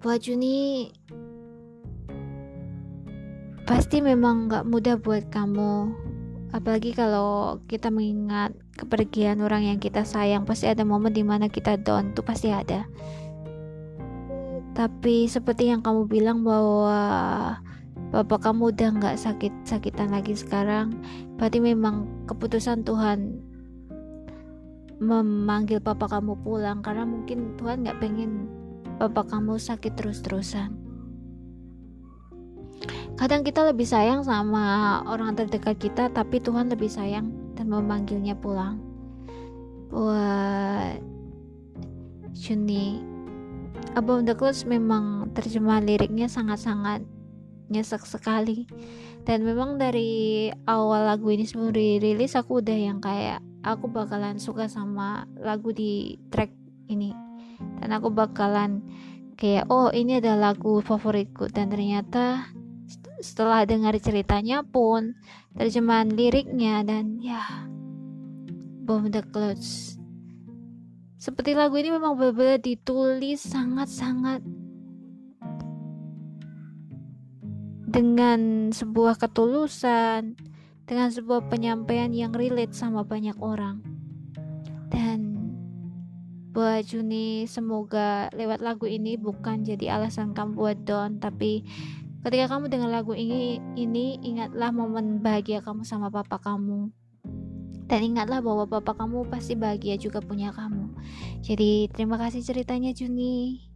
Buat 0.03 0.21
Juni 0.21 0.91
pasti 3.65 3.97
memang 4.05 4.45
gak 4.45 4.69
mudah 4.69 5.01
buat 5.01 5.25
kamu. 5.33 6.05
Apalagi 6.53 6.93
kalau 6.93 7.59
kita 7.65 7.89
mengingat 7.89 8.53
kepergian 8.77 9.41
orang 9.41 9.65
yang 9.65 9.79
kita 9.81 10.05
sayang 10.05 10.45
pasti 10.45 10.69
ada 10.69 10.85
momen 10.85 11.11
di 11.11 11.25
mana 11.25 11.49
kita 11.49 11.81
down 11.81 12.13
tuh 12.13 12.21
pasti 12.21 12.53
ada. 12.53 12.85
Tapi 14.77 15.25
seperti 15.25 15.73
yang 15.73 15.81
kamu 15.81 16.05
bilang 16.05 16.45
bahwa 16.45 17.01
bapak 18.13 18.45
kamu 18.45 18.73
udah 18.73 18.89
nggak 19.01 19.17
sakit 19.17 19.53
sakitan 19.65 20.13
lagi 20.13 20.37
sekarang 20.37 20.93
berarti 21.39 21.61
memang 21.61 22.05
keputusan 22.29 22.85
Tuhan 22.85 23.41
memanggil 25.01 25.83
papa 25.83 26.07
kamu 26.07 26.39
pulang 26.45 26.79
karena 26.85 27.03
mungkin 27.03 27.57
Tuhan 27.57 27.83
nggak 27.83 27.99
pengen 27.99 28.47
bapak 29.01 29.29
kamu 29.33 29.59
sakit 29.59 29.93
terus-terusan 29.97 30.85
Kadang 33.15 33.47
kita 33.47 33.63
lebih 33.63 33.87
sayang 33.87 34.27
sama 34.27 34.99
orang 35.07 35.39
terdekat 35.39 35.79
kita, 35.79 36.11
tapi 36.11 36.43
Tuhan 36.43 36.67
lebih 36.67 36.91
sayang 36.91 37.31
dan 37.55 37.71
memanggilnya 37.71 38.35
pulang. 38.35 38.75
Buat 39.87 40.99
Juni, 42.35 42.99
Above 43.95 44.27
the 44.27 44.35
Clouds 44.35 44.67
memang 44.67 45.31
terjemahan 45.31 45.87
liriknya 45.87 46.27
sangat-sangat 46.27 47.07
nyesek 47.71 48.05
sekali. 48.05 48.69
Dan 49.25 49.41
memang 49.41 49.81
dari 49.81 50.49
awal 50.69 51.09
lagu 51.09 51.33
ini 51.33 51.49
sebelum 51.49 51.73
dirilis 51.73 52.37
aku 52.37 52.61
udah 52.61 52.77
yang 52.77 53.01
kayak 53.01 53.41
aku 53.65 53.89
bakalan 53.89 54.37
suka 54.37 54.69
sama 54.69 55.25
lagu 55.41 55.73
di 55.73 56.17
track 56.29 56.53
ini. 56.87 57.09
Dan 57.81 57.89
aku 57.95 58.13
bakalan 58.13 58.85
kayak 59.35 59.67
oh 59.67 59.91
ini 59.91 60.23
adalah 60.23 60.51
lagu 60.51 60.79
favoritku 60.79 61.51
dan 61.51 61.67
ternyata 61.67 62.47
setelah 63.19 63.67
dengar 63.67 63.95
ceritanya 63.99 64.63
pun 64.63 65.15
terjemahan 65.55 66.11
liriknya 66.11 66.83
dan 66.87 67.19
ya 67.19 67.43
Bomb 68.85 69.11
the 69.11 69.23
Clouds 69.27 69.99
seperti 71.19 71.57
lagu 71.57 71.75
ini 71.75 71.89
memang 71.91 72.15
benar-benar 72.15 72.61
ditulis 72.63 73.43
sangat-sangat 73.43 74.45
dengan 77.95 78.75
sebuah 78.75 79.15
ketulusan 79.15 80.35
dengan 80.83 81.09
sebuah 81.15 81.47
penyampaian 81.47 82.11
yang 82.11 82.35
relate 82.35 82.75
sama 82.75 83.07
banyak 83.07 83.39
orang 83.39 83.79
dan 84.91 85.39
buat 86.51 86.83
Juni 86.83 87.47
semoga 87.47 88.27
lewat 88.35 88.59
lagu 88.59 88.83
ini 88.83 89.15
bukan 89.15 89.63
jadi 89.63 89.95
alasan 89.95 90.35
kamu 90.35 90.59
buat 90.59 90.77
down 90.83 91.23
tapi 91.23 91.63
Ketika 92.25 92.57
kamu 92.57 92.73
dengar 92.73 92.89
lagu 92.89 93.13
ini, 93.13 93.61
ini 93.77 94.17
ingatlah 94.25 94.73
momen 94.73 95.21
bahagia 95.21 95.61
kamu 95.61 95.85
sama 95.85 96.09
papa 96.09 96.41
kamu. 96.41 96.89
Dan 97.85 98.01
ingatlah 98.01 98.41
bahwa 98.41 98.65
papa 98.65 98.97
kamu 98.97 99.29
pasti 99.29 99.53
bahagia 99.53 99.93
juga 99.93 100.25
punya 100.25 100.49
kamu. 100.49 100.89
Jadi 101.45 101.85
terima 101.93 102.17
kasih 102.17 102.41
ceritanya 102.41 102.97
Juni. 102.97 103.69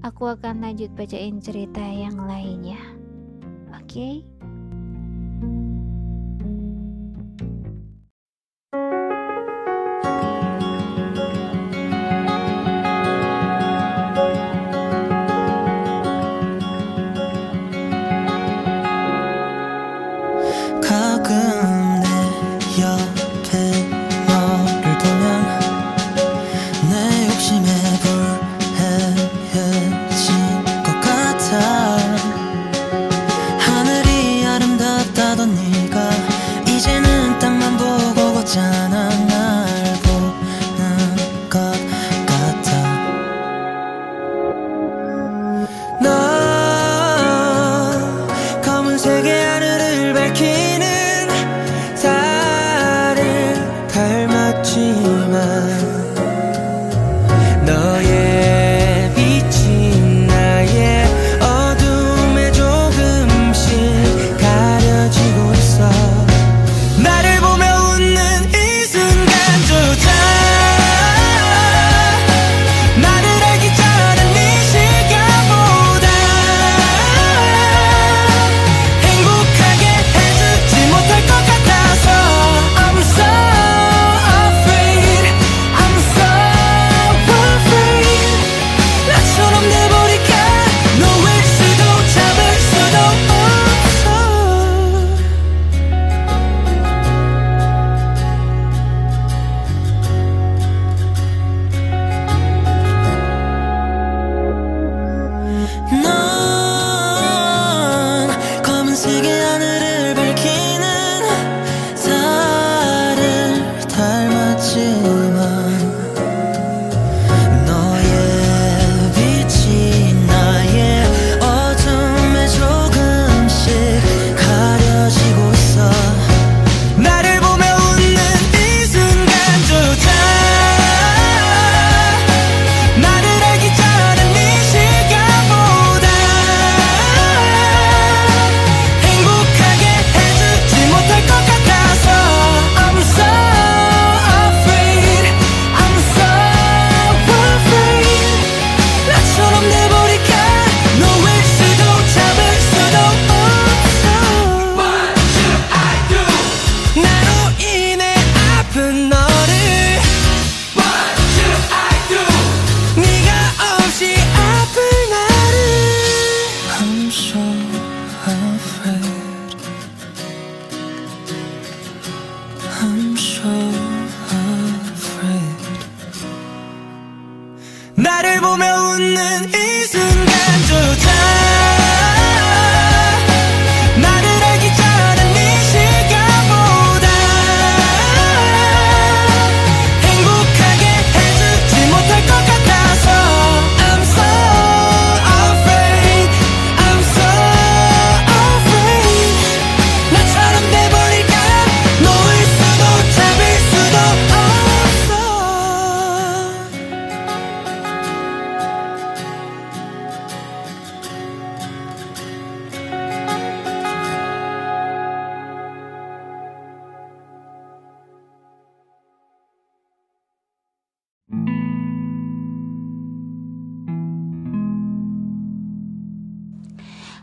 Aku 0.00 0.32
akan 0.32 0.64
lanjut 0.64 0.96
bacain 0.96 1.44
cerita 1.44 1.84
yang 1.84 2.24
lainnya. 2.24 3.01
Oke? 3.92 3.98
Okay? 4.00 4.31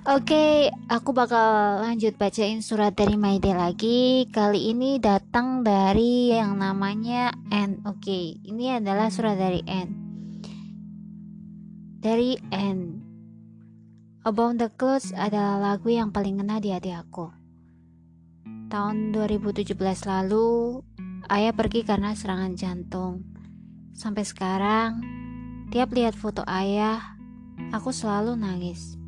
Oke, 0.10 0.74
aku 0.90 1.14
bakal 1.14 1.86
lanjut 1.86 2.18
bacain 2.18 2.66
surat 2.66 2.98
dari 2.98 3.14
Maide 3.14 3.54
lagi. 3.54 4.26
Kali 4.34 4.74
ini 4.74 4.98
datang 4.98 5.62
dari 5.62 6.34
yang 6.34 6.58
namanya 6.58 7.30
N. 7.54 7.86
Oke, 7.86 8.42
ini 8.42 8.74
adalah 8.74 9.14
surat 9.14 9.38
dari 9.38 9.62
N. 9.70 9.90
Dari 12.02 12.42
N. 12.50 12.98
About 14.26 14.58
the 14.58 14.74
Clothes 14.74 15.14
adalah 15.14 15.62
lagu 15.62 15.94
yang 15.94 16.10
paling 16.10 16.42
ngena 16.42 16.58
di 16.58 16.74
hati 16.74 16.90
aku. 16.90 17.30
Tahun 18.74 19.14
2017 19.14 19.78
lalu, 20.10 20.82
ayah 21.30 21.54
pergi 21.54 21.86
karena 21.86 22.18
serangan 22.18 22.58
jantung. 22.58 23.30
Sampai 23.94 24.26
sekarang, 24.26 25.06
tiap 25.70 25.94
lihat 25.94 26.18
foto 26.18 26.42
ayah, 26.50 26.98
aku 27.70 27.94
selalu 27.94 28.34
nangis. 28.34 28.99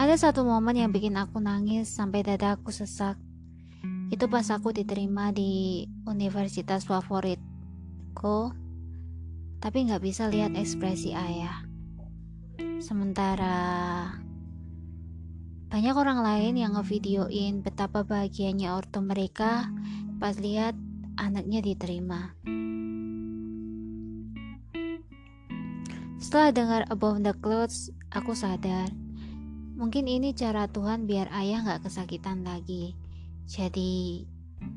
Ada 0.00 0.16
satu 0.16 0.40
momen 0.48 0.76
yang 0.80 0.88
bikin 0.88 1.20
aku 1.20 1.36
nangis 1.42 1.92
sampai 1.92 2.24
dadaku 2.24 2.72
sesak. 2.72 3.20
Itu 4.08 4.28
pas 4.28 4.48
aku 4.48 4.72
diterima 4.72 5.32
di 5.32 5.84
universitas 6.08 6.84
favoritku, 6.88 8.52
tapi 9.60 9.78
nggak 9.88 10.04
bisa 10.04 10.28
lihat 10.32 10.56
ekspresi 10.56 11.12
ayah. 11.12 11.64
Sementara 12.80 14.08
banyak 15.72 15.96
orang 15.96 16.20
lain 16.20 16.54
yang 16.60 16.76
ngevideoin 16.76 17.64
betapa 17.64 18.04
bahagianya 18.04 18.76
ortu 18.76 19.00
mereka 19.00 19.72
pas 20.20 20.36
lihat 20.36 20.76
anaknya 21.16 21.64
diterima. 21.64 22.36
Setelah 26.20 26.50
dengar 26.54 26.82
Above 26.92 27.24
the 27.24 27.34
Clouds, 27.40 27.88
aku 28.12 28.36
sadar 28.36 29.01
Mungkin 29.72 30.04
ini 30.04 30.36
cara 30.36 30.68
Tuhan 30.68 31.08
biar 31.08 31.32
ayah 31.32 31.64
gak 31.64 31.88
kesakitan 31.88 32.44
lagi. 32.44 32.92
Jadi, 33.48 34.24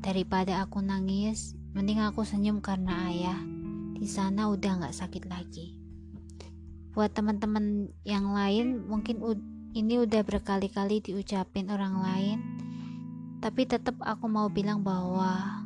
daripada 0.00 0.64
aku 0.64 0.80
nangis, 0.80 1.52
mending 1.76 2.00
aku 2.00 2.24
senyum 2.24 2.64
karena 2.64 3.12
ayah 3.12 3.38
di 3.96 4.08
sana 4.08 4.48
udah 4.48 4.88
gak 4.88 4.96
sakit 4.96 5.28
lagi. 5.28 5.76
Buat 6.96 7.12
teman-teman 7.12 7.92
yang 8.08 8.32
lain, 8.32 8.88
mungkin 8.88 9.20
ini 9.76 10.00
udah 10.00 10.24
berkali-kali 10.24 11.04
diucapin 11.04 11.68
orang 11.68 12.00
lain, 12.00 12.38
tapi 13.44 13.68
tetap 13.68 14.00
aku 14.00 14.24
mau 14.32 14.48
bilang 14.48 14.80
bahwa 14.80 15.60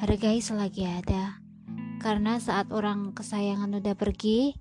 hargai 0.00 0.40
selagi 0.40 0.88
ada. 0.88 1.36
Karena 2.00 2.40
saat 2.40 2.72
orang 2.72 3.12
kesayangan 3.12 3.76
udah 3.76 3.92
pergi, 3.92 4.56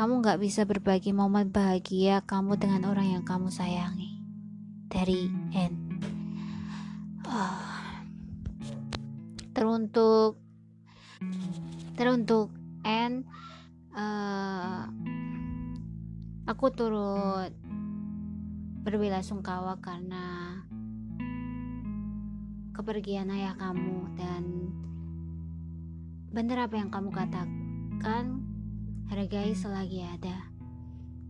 kamu 0.00 0.24
gak 0.24 0.40
bisa 0.40 0.64
berbagi 0.64 1.12
momen 1.12 1.52
bahagia 1.52 2.24
kamu 2.24 2.56
dengan 2.56 2.88
orang 2.88 3.20
yang 3.20 3.24
kamu 3.28 3.52
sayangi. 3.52 4.16
Dari 4.88 5.28
N. 5.52 5.74
Oh. 7.28 7.68
Teruntuk 9.52 10.40
teruntuk 12.00 12.48
N 12.80 13.28
uh, 13.92 14.88
aku 16.48 16.72
turut 16.72 17.52
berbelasungkawa 18.80 19.84
karena 19.84 20.64
kepergian 22.72 23.28
ayah 23.36 23.52
kamu 23.52 24.16
dan 24.16 24.72
bener 26.32 26.56
apa 26.64 26.80
yang 26.80 26.88
kamu 26.88 27.12
katakan 27.12 28.49
hargai 29.10 29.52
selagi 29.58 30.06
ada. 30.06 30.46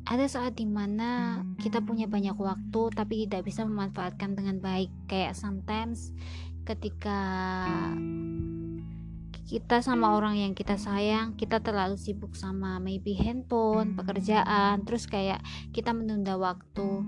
Ada 0.05 0.27
saat 0.29 0.61
di 0.61 0.69
mana 0.69 1.41
kita 1.57 1.81
punya 1.81 2.05
banyak 2.05 2.37
waktu 2.37 2.83
tapi 2.93 3.25
tidak 3.25 3.49
bisa 3.49 3.65
memanfaatkan 3.65 4.37
dengan 4.37 4.61
baik. 4.61 4.93
Kayak 5.09 5.33
sometimes 5.33 6.13
ketika 6.69 7.19
kita 9.51 9.83
sama 9.83 10.15
orang 10.15 10.39
yang 10.39 10.53
kita 10.55 10.79
sayang, 10.79 11.35
kita 11.35 11.59
terlalu 11.59 11.99
sibuk 11.99 12.39
sama 12.39 12.79
maybe 12.79 13.19
handphone, 13.19 13.99
pekerjaan, 13.99 14.87
terus 14.87 15.11
kayak 15.11 15.43
kita 15.75 15.91
menunda 15.91 16.39
waktu. 16.39 17.03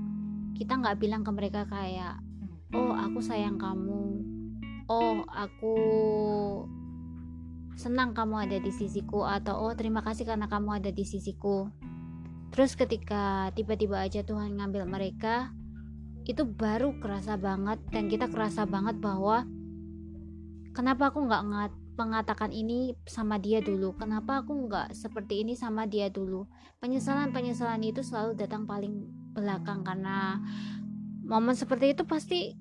Kita 0.58 0.80
nggak 0.80 0.98
bilang 0.98 1.22
ke 1.22 1.30
mereka 1.30 1.70
kayak, 1.70 2.18
oh 2.74 2.98
aku 2.98 3.22
sayang 3.22 3.62
kamu, 3.62 4.26
oh 4.90 5.22
aku 5.30 5.74
senang 7.82 8.14
kamu 8.14 8.46
ada 8.46 8.62
di 8.62 8.70
sisiku 8.70 9.26
atau 9.26 9.66
oh 9.66 9.74
terima 9.74 10.06
kasih 10.06 10.22
karena 10.22 10.46
kamu 10.46 10.78
ada 10.78 10.94
di 10.94 11.02
sisiku. 11.02 11.66
Terus 12.54 12.78
ketika 12.78 13.50
tiba-tiba 13.58 13.98
aja 13.98 14.22
Tuhan 14.22 14.54
ngambil 14.54 14.86
mereka 14.86 15.50
itu 16.22 16.46
baru 16.46 16.94
kerasa 17.02 17.34
banget 17.34 17.82
dan 17.90 18.06
kita 18.06 18.30
kerasa 18.30 18.62
banget 18.62 19.02
bahwa 19.02 19.42
kenapa 20.70 21.10
aku 21.10 21.26
nggak 21.26 21.42
mengatakan 21.98 22.54
ini 22.54 22.94
sama 23.02 23.42
dia 23.42 23.58
dulu? 23.58 23.98
Kenapa 23.98 24.46
aku 24.46 24.70
nggak 24.70 24.94
seperti 24.94 25.42
ini 25.42 25.58
sama 25.58 25.90
dia 25.90 26.06
dulu? 26.06 26.46
Penyesalan 26.78 27.34
penyesalan 27.34 27.82
itu 27.82 28.06
selalu 28.06 28.38
datang 28.38 28.62
paling 28.62 29.10
belakang 29.34 29.82
karena 29.82 30.38
momen 31.26 31.58
seperti 31.58 31.98
itu 31.98 32.06
pasti 32.06 32.54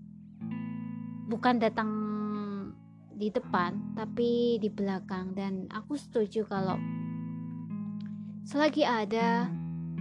bukan 1.30 1.62
datang 1.62 2.11
di 3.22 3.30
depan 3.30 3.94
tapi 3.94 4.58
di 4.58 4.74
belakang. 4.74 5.38
Dan 5.38 5.70
aku 5.70 5.94
setuju 5.94 6.50
kalau 6.50 6.82
selagi 8.42 8.82
ada 8.82 9.46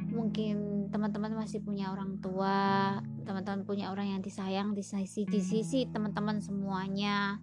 mungkin 0.09 0.89
teman-teman 0.89 1.37
masih 1.37 1.63
punya 1.63 1.93
orang 1.93 2.19
tua 2.19 2.99
teman-teman 3.23 3.63
punya 3.63 3.95
orang 3.95 4.19
yang 4.19 4.23
disayang 4.25 4.75
di 4.75 4.83
sisi 4.83 5.23
di 5.29 5.39
sisi 5.39 5.87
teman-teman 5.87 6.43
semuanya. 6.43 7.39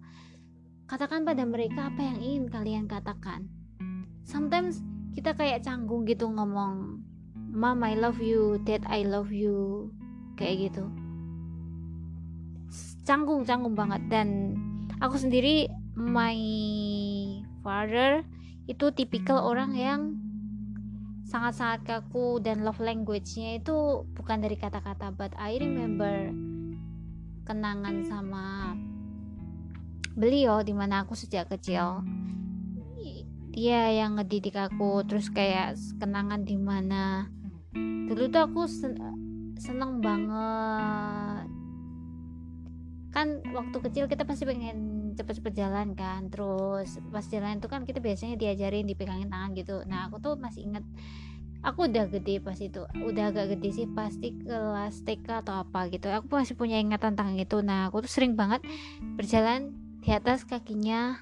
Katakan 0.84 1.24
pada 1.24 1.48
mereka 1.48 1.88
apa 1.88 2.00
yang 2.02 2.18
ingin 2.20 2.44
kalian 2.50 2.84
katakan. 2.90 3.48
Sometimes 4.26 4.84
kita 5.16 5.32
kayak 5.32 5.64
canggung 5.64 6.04
gitu 6.04 6.28
ngomong 6.28 7.00
mom 7.48 7.80
I 7.80 7.96
love 7.96 8.20
you 8.20 8.60
dad 8.68 8.84
I 8.84 9.08
love 9.08 9.32
you. 9.32 9.88
Kayak 10.36 10.68
gitu. 10.68 10.84
Canggung 13.08 13.48
canggung 13.48 13.72
banget 13.72 14.04
dan 14.12 14.28
aku 14.98 15.16
sendiri 15.18 15.70
my 15.94 16.38
father 17.62 18.22
itu 18.68 18.90
tipikal 18.94 19.42
orang 19.46 19.74
yang 19.74 20.00
sangat-sangat 21.28 21.84
kaku 21.84 22.40
dan 22.40 22.64
love 22.64 22.80
language-nya 22.80 23.60
itu 23.60 24.08
bukan 24.16 24.40
dari 24.40 24.56
kata-kata 24.56 25.12
but 25.12 25.36
I 25.36 25.60
remember 25.60 26.32
kenangan 27.44 28.04
sama 28.08 28.76
beliau 30.18 30.66
di 30.66 30.74
mana 30.74 31.06
aku 31.06 31.14
sejak 31.14 31.46
kecil. 31.52 32.02
Dia 33.54 33.90
yang 33.94 34.18
ngedidik 34.18 34.58
aku 34.58 35.06
terus 35.06 35.30
kayak 35.30 35.78
kenangan 36.02 36.42
di 36.42 36.58
mana 36.58 37.30
dulu 38.08 38.26
tuh 38.32 38.42
aku 38.48 38.62
sen 38.66 38.96
seneng 39.60 40.00
banget 40.00 41.37
kan 43.08 43.40
waktu 43.56 43.76
kecil 43.88 44.04
kita 44.04 44.28
pasti 44.28 44.44
pengen 44.44 45.10
cepet-cepet 45.16 45.54
jalan 45.56 45.96
kan 45.96 46.28
terus 46.28 47.00
pas 47.08 47.24
jalan 47.24 47.56
itu 47.56 47.68
kan 47.68 47.88
kita 47.88 48.04
biasanya 48.04 48.36
diajarin 48.36 48.84
dipegangin 48.84 49.32
tangan 49.32 49.50
gitu. 49.56 49.82
Nah 49.88 50.12
aku 50.12 50.20
tuh 50.20 50.36
masih 50.36 50.68
inget 50.68 50.84
aku 51.64 51.90
udah 51.90 52.06
gede 52.06 52.38
pas 52.38 52.54
itu 52.60 52.84
udah 53.02 53.34
agak 53.34 53.58
gede 53.58 53.82
sih 53.82 53.86
pasti 53.90 54.36
kelas 54.44 55.02
TK 55.02 55.42
atau 55.46 55.64
apa 55.64 55.88
gitu. 55.88 56.12
Aku 56.12 56.28
masih 56.28 56.54
punya 56.54 56.76
ingatan 56.76 57.16
tentang 57.16 57.40
itu. 57.40 57.64
Nah 57.64 57.88
aku 57.88 58.04
tuh 58.04 58.12
sering 58.12 58.36
banget 58.36 58.60
berjalan 59.16 59.72
di 60.04 60.10
atas 60.12 60.44
kakinya 60.44 61.16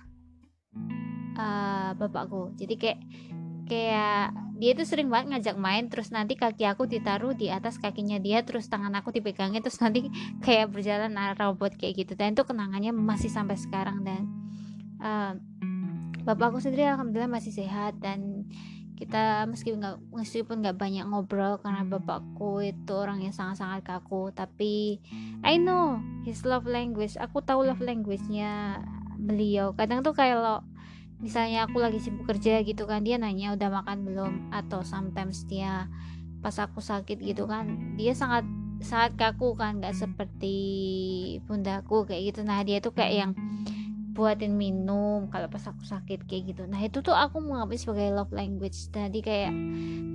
uh, 1.39 1.95
bapakku. 1.95 2.53
Jadi 2.59 2.75
kayak 2.77 3.01
kayak 3.67 4.46
dia 4.57 4.73
tuh 4.73 4.89
sering 4.89 5.13
banget 5.13 5.37
ngajak 5.37 5.57
main 5.61 5.93
terus 5.93 6.09
nanti 6.09 6.33
kaki 6.33 6.65
aku 6.65 6.89
ditaruh 6.89 7.37
di 7.37 7.53
atas 7.53 7.77
kakinya 7.77 8.17
dia 8.17 8.41
terus 8.41 8.73
tangan 8.73 8.93
aku 8.97 9.13
dipegangin 9.13 9.61
terus 9.61 9.77
nanti 9.85 10.09
kayak 10.45 10.73
berjalan 10.73 11.13
robot 11.37 11.77
kayak 11.77 12.07
gitu. 12.07 12.17
Dan 12.17 12.33
itu 12.33 12.43
kenangannya 12.49 12.97
masih 12.97 13.29
sampai 13.29 13.61
sekarang 13.61 14.01
dan 14.03 14.23
uh, 15.05 15.37
bapakku 16.25 16.59
sendiri 16.59 16.89
alhamdulillah 16.89 17.31
masih 17.31 17.53
sehat 17.53 18.01
dan 18.01 18.49
kita 18.97 19.45
meskipun 19.45 19.85
nggak 19.85 19.97
meskipun 20.09 20.65
nggak 20.65 20.81
banyak 20.81 21.05
ngobrol 21.05 21.61
karena 21.61 21.85
bapakku 21.85 22.65
itu 22.65 22.97
orang 22.97 23.21
yang 23.21 23.37
sangat-sangat 23.37 23.85
kaku 23.85 24.33
tapi 24.33 25.05
I 25.45 25.61
know 25.61 26.01
his 26.25 26.49
love 26.49 26.65
language 26.65 27.21
aku 27.21 27.45
tahu 27.45 27.69
love 27.69 27.85
language-nya 27.85 28.81
beliau. 29.21 29.73
Kadang 29.77 30.01
tuh 30.01 30.17
kayak 30.17 30.41
lo 30.41 30.57
misalnya 31.19 31.65
aku 31.65 31.81
lagi 31.81 31.99
sibuk 31.99 32.29
kerja 32.29 32.61
gitu 32.63 32.85
kan 32.85 33.03
dia 33.03 33.17
nanya 33.17 33.57
udah 33.57 33.69
makan 33.83 34.05
belum? 34.05 34.33
Atau 34.53 34.85
sometimes 34.85 35.45
dia 35.49 35.89
pas 36.45 36.55
aku 36.61 36.79
sakit 36.79 37.19
gitu 37.25 37.49
kan 37.49 37.97
dia 37.99 38.13
sangat 38.13 38.45
sangat 38.85 39.17
kaku 39.17 39.57
kan 39.57 39.81
nggak 39.81 39.97
seperti 39.97 40.57
bundaku 41.49 42.05
kayak 42.05 42.33
gitu. 42.33 42.41
Nah 42.45 42.61
dia 42.63 42.79
tuh 42.85 42.93
kayak 42.93 43.15
yang 43.15 43.33
buatin 44.17 44.57
minum 44.57 45.29
kalau 45.29 45.45
pas 45.53 45.61
aku 45.69 45.85
sakit 45.85 46.25
kayak 46.25 46.57
gitu. 46.57 46.65
Nah 46.65 46.81
itu 46.81 47.05
tuh 47.05 47.13
aku 47.13 47.45
menganggap 47.45 47.77
sebagai 47.77 48.09
love 48.17 48.33
language. 48.33 48.89
Jadi 48.89 49.21
kayak 49.21 49.53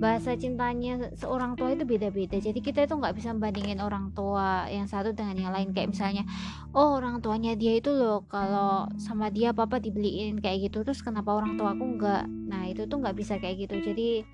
bahasa 0.02 0.34
cintanya 0.34 1.14
seorang 1.14 1.54
tua 1.54 1.78
itu 1.78 1.86
beda-beda. 1.86 2.42
Jadi 2.42 2.58
kita 2.58 2.82
itu 2.82 2.98
nggak 2.98 3.14
bisa 3.14 3.30
bandingin 3.38 3.78
orang 3.78 4.10
tua 4.10 4.66
yang 4.66 4.90
satu 4.90 5.14
dengan 5.14 5.38
yang 5.38 5.52
lain. 5.54 5.70
Kayak 5.70 5.94
misalnya 5.94 6.26
oh 6.74 6.98
orang 6.98 7.22
tuanya 7.22 7.54
dia 7.54 7.78
itu 7.78 7.94
loh 7.94 8.26
kalau 8.26 8.90
sama 8.98 9.30
dia 9.30 9.54
papa 9.54 9.78
dibeliin 9.78 10.42
kayak 10.42 10.68
gitu. 10.68 10.82
Terus 10.82 10.98
kenapa 11.06 11.30
orang 11.30 11.54
tua 11.54 11.78
aku 11.78 11.86
nggak? 11.96 12.26
Nah 12.50 12.66
itu 12.66 12.90
tuh 12.90 12.98
nggak 12.98 13.14
bisa 13.14 13.38
kayak 13.38 13.70
gitu. 13.70 13.78
Jadi 13.86 14.26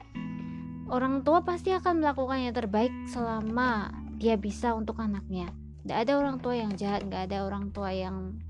orang 0.89 1.21
tua 1.21 1.45
pasti 1.45 1.77
akan 1.77 2.01
melakukan 2.01 2.41
yang 2.41 2.57
terbaik 2.57 2.91
selama 3.13 3.93
dia 4.17 4.41
bisa 4.41 4.73
untuk 4.73 4.97
anaknya. 5.05 5.53
Nggak 5.85 5.99
ada 6.09 6.13
orang 6.17 6.37
tua 6.41 6.55
yang 6.57 6.73
jahat 6.75 7.05
nggak 7.05 7.29
ada 7.29 7.45
orang 7.45 7.69
tua 7.71 7.93
yang 7.93 8.41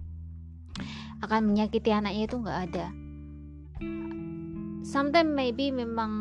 akan 1.23 1.41
menyakiti 1.51 1.91
anaknya 1.91 2.31
itu 2.31 2.37
nggak 2.39 2.61
ada. 2.71 2.87
Sometimes 4.87 5.35
maybe 5.35 5.75
memang 5.75 6.13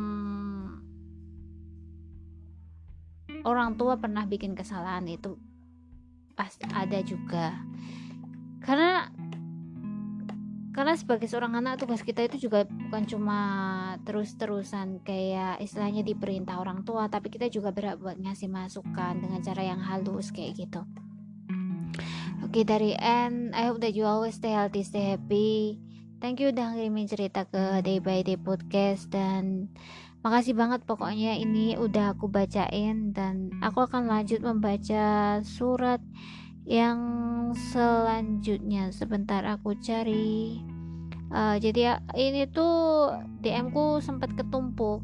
orang 3.47 3.79
tua 3.79 3.95
pernah 3.95 4.27
bikin 4.27 4.57
kesalahan 4.57 5.07
itu 5.07 5.37
pasti 6.33 6.65
ada 6.73 6.99
juga. 7.05 7.55
Karena 8.59 9.07
karena 10.77 10.93
sebagai 10.93 11.25
seorang 11.25 11.57
anak 11.57 11.81
tugas 11.81 12.05
kita 12.05 12.29
itu 12.29 12.37
juga 12.45 12.69
bukan 12.69 13.03
cuma 13.09 13.39
terus-terusan 14.05 15.01
kayak 15.01 15.57
istilahnya 15.57 16.05
diperintah 16.05 16.61
orang 16.61 16.85
tua 16.85 17.09
tapi 17.09 17.33
kita 17.33 17.49
juga 17.49 17.73
berhak 17.73 17.97
buat 17.97 18.21
ngasih 18.21 18.45
masukan 18.45 19.17
dengan 19.17 19.41
cara 19.41 19.65
yang 19.65 19.81
halus 19.81 20.29
kayak 20.29 20.53
gitu 20.53 20.85
Oke 22.45 22.61
dari 22.61 22.93
N, 23.01 23.49
I 23.57 23.65
hope 23.65 23.81
that 23.81 23.97
you 23.97 24.05
always 24.05 24.37
stay 24.37 24.53
healthy, 24.53 24.85
stay 24.85 25.17
happy. 25.17 25.81
Thank 26.21 26.37
you 26.37 26.53
udah 26.53 26.73
ngirimin 26.73 27.09
cerita 27.09 27.49
ke 27.49 27.81
Day 27.81 27.97
by 27.97 28.21
Day 28.21 28.37
Podcast 28.37 29.09
dan 29.09 29.73
makasih 30.21 30.53
banget 30.53 30.85
pokoknya 30.85 31.33
ini 31.37 31.77
udah 31.77 32.13
aku 32.13 32.29
bacain 32.29 33.13
dan 33.13 33.53
aku 33.61 33.85
akan 33.85 34.05
lanjut 34.05 34.41
membaca 34.45 35.37
surat 35.41 36.01
yang 36.65 36.99
selanjutnya. 37.73 38.93
Sebentar 38.93 39.41
aku 39.45 39.73
cari. 39.81 40.61
Uh, 41.33 41.57
jadi 41.57 41.79
ya, 41.79 41.93
ini 42.13 42.45
tuh 42.49 43.17
DM 43.41 43.73
ku 43.73 43.97
sempat 43.97 44.29
ketumpuk 44.37 45.01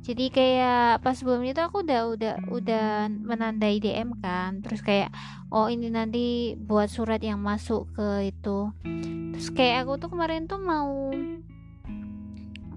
jadi 0.00 0.32
kayak 0.32 1.04
pas 1.04 1.12
sebelumnya 1.12 1.52
tuh 1.52 1.64
aku 1.68 1.76
udah 1.84 2.00
udah 2.16 2.34
udah 2.48 3.12
menandai 3.12 3.76
DM 3.84 4.16
kan. 4.24 4.64
Terus 4.64 4.80
kayak 4.80 5.12
oh 5.52 5.68
ini 5.68 5.92
nanti 5.92 6.56
buat 6.56 6.88
surat 6.88 7.20
yang 7.20 7.44
masuk 7.44 7.92
ke 7.92 8.32
itu. 8.32 8.72
Terus 9.36 9.48
kayak 9.52 9.84
aku 9.84 10.00
tuh 10.00 10.08
kemarin 10.08 10.48
tuh 10.48 10.56
mau 10.56 11.12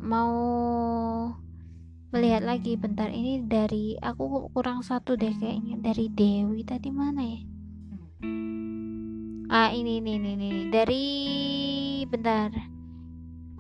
mau 0.04 0.36
melihat 2.12 2.44
lagi 2.44 2.76
bentar 2.76 3.08
ini 3.08 3.40
dari 3.48 3.96
aku 4.04 4.52
kurang 4.52 4.84
satu 4.84 5.16
deh 5.16 5.32
kayaknya 5.40 5.80
dari 5.80 6.12
Dewi 6.12 6.68
tadi 6.68 6.92
mana 6.92 7.24
ya? 7.24 7.42
Ah 9.48 9.72
ini 9.72 10.04
ini 10.04 10.20
ini, 10.20 10.30
ini. 10.36 10.50
dari 10.68 11.06
bentar. 12.04 12.52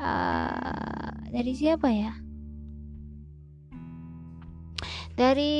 Uh, 0.03 1.15
dari 1.31 1.55
siapa 1.55 1.87
ya 1.87 2.22
dari 5.13 5.53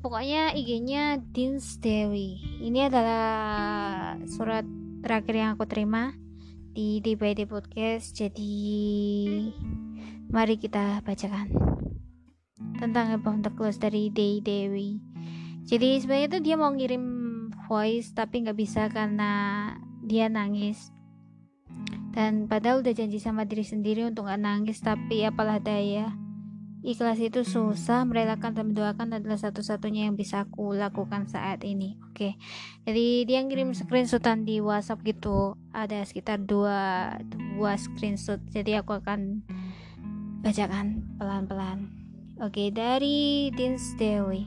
pokoknya 0.00 0.56
IG-nya 0.56 1.20
Dins 1.20 1.76
Dewi 1.76 2.40
ini 2.64 2.88
adalah 2.88 4.16
surat 4.24 4.64
terakhir 5.04 5.34
yang 5.36 5.50
aku 5.56 5.68
terima 5.68 6.16
di 6.72 7.04
DBD 7.04 7.44
Podcast. 7.44 8.16
Jadi 8.16 8.56
mari 10.32 10.56
kita 10.56 11.04
bacakan 11.04 11.52
tentang 12.80 13.12
Above 13.12 13.44
the 13.44 13.52
Close 13.52 13.76
dari 13.76 14.08
Day 14.08 14.40
Dewi. 14.40 14.96
Jadi 15.68 16.00
sebenarnya 16.00 16.28
itu 16.32 16.38
dia 16.40 16.56
mau 16.56 16.72
ngirim 16.72 17.04
voice 17.68 18.16
tapi 18.16 18.40
nggak 18.40 18.56
bisa 18.56 18.88
karena 18.88 19.30
dia 20.00 20.32
nangis. 20.32 20.88
Dan 22.16 22.48
padahal 22.48 22.80
udah 22.80 22.96
janji 22.96 23.20
sama 23.20 23.44
diri 23.44 23.68
sendiri 23.68 24.08
untuk 24.08 24.24
nggak 24.24 24.40
nangis 24.40 24.80
tapi 24.80 25.28
apalah 25.28 25.60
daya 25.60 26.08
Ikhlas 26.78 27.18
itu 27.18 27.42
susah, 27.42 28.06
merelakan 28.06 28.54
dan 28.54 28.70
mendoakan 28.70 29.18
adalah 29.18 29.34
satu-satunya 29.34 30.06
yang 30.06 30.14
bisa 30.14 30.46
aku 30.46 30.78
lakukan 30.78 31.26
saat 31.26 31.66
ini. 31.66 31.98
Oke, 32.06 32.38
jadi 32.86 33.26
dia 33.26 33.42
ngirim 33.42 33.74
screenshotan 33.74 34.46
di 34.46 34.62
WhatsApp 34.62 35.02
gitu, 35.02 35.58
ada 35.74 35.98
sekitar 36.06 36.38
dua 36.38 37.18
dua 37.28 37.74
screenshot. 37.74 38.38
Jadi 38.54 38.78
aku 38.78 38.94
akan 38.94 39.42
bacakan 40.46 41.02
pelan-pelan. 41.18 41.90
Oke, 42.38 42.70
dari 42.70 43.50
Dins 43.50 43.98
Dewi. 43.98 44.46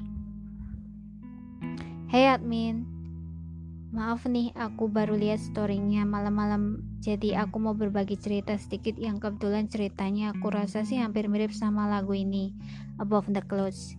Hey 2.12 2.28
admin, 2.28 2.92
Maaf 3.92 4.24
nih, 4.24 4.56
aku 4.56 4.88
baru 4.88 5.20
lihat 5.20 5.44
storynya 5.44 6.08
malam-malam, 6.08 6.80
jadi 7.02 7.42
aku 7.42 7.58
mau 7.58 7.74
berbagi 7.74 8.14
cerita 8.14 8.54
sedikit 8.62 8.94
yang 8.94 9.18
kebetulan 9.18 9.66
ceritanya 9.66 10.38
aku 10.38 10.54
rasa 10.54 10.86
sih 10.86 11.02
hampir 11.02 11.26
mirip 11.26 11.50
sama 11.50 11.90
lagu 11.90 12.14
ini, 12.14 12.54
Above 13.02 13.26
the 13.34 13.42
Clouds. 13.42 13.98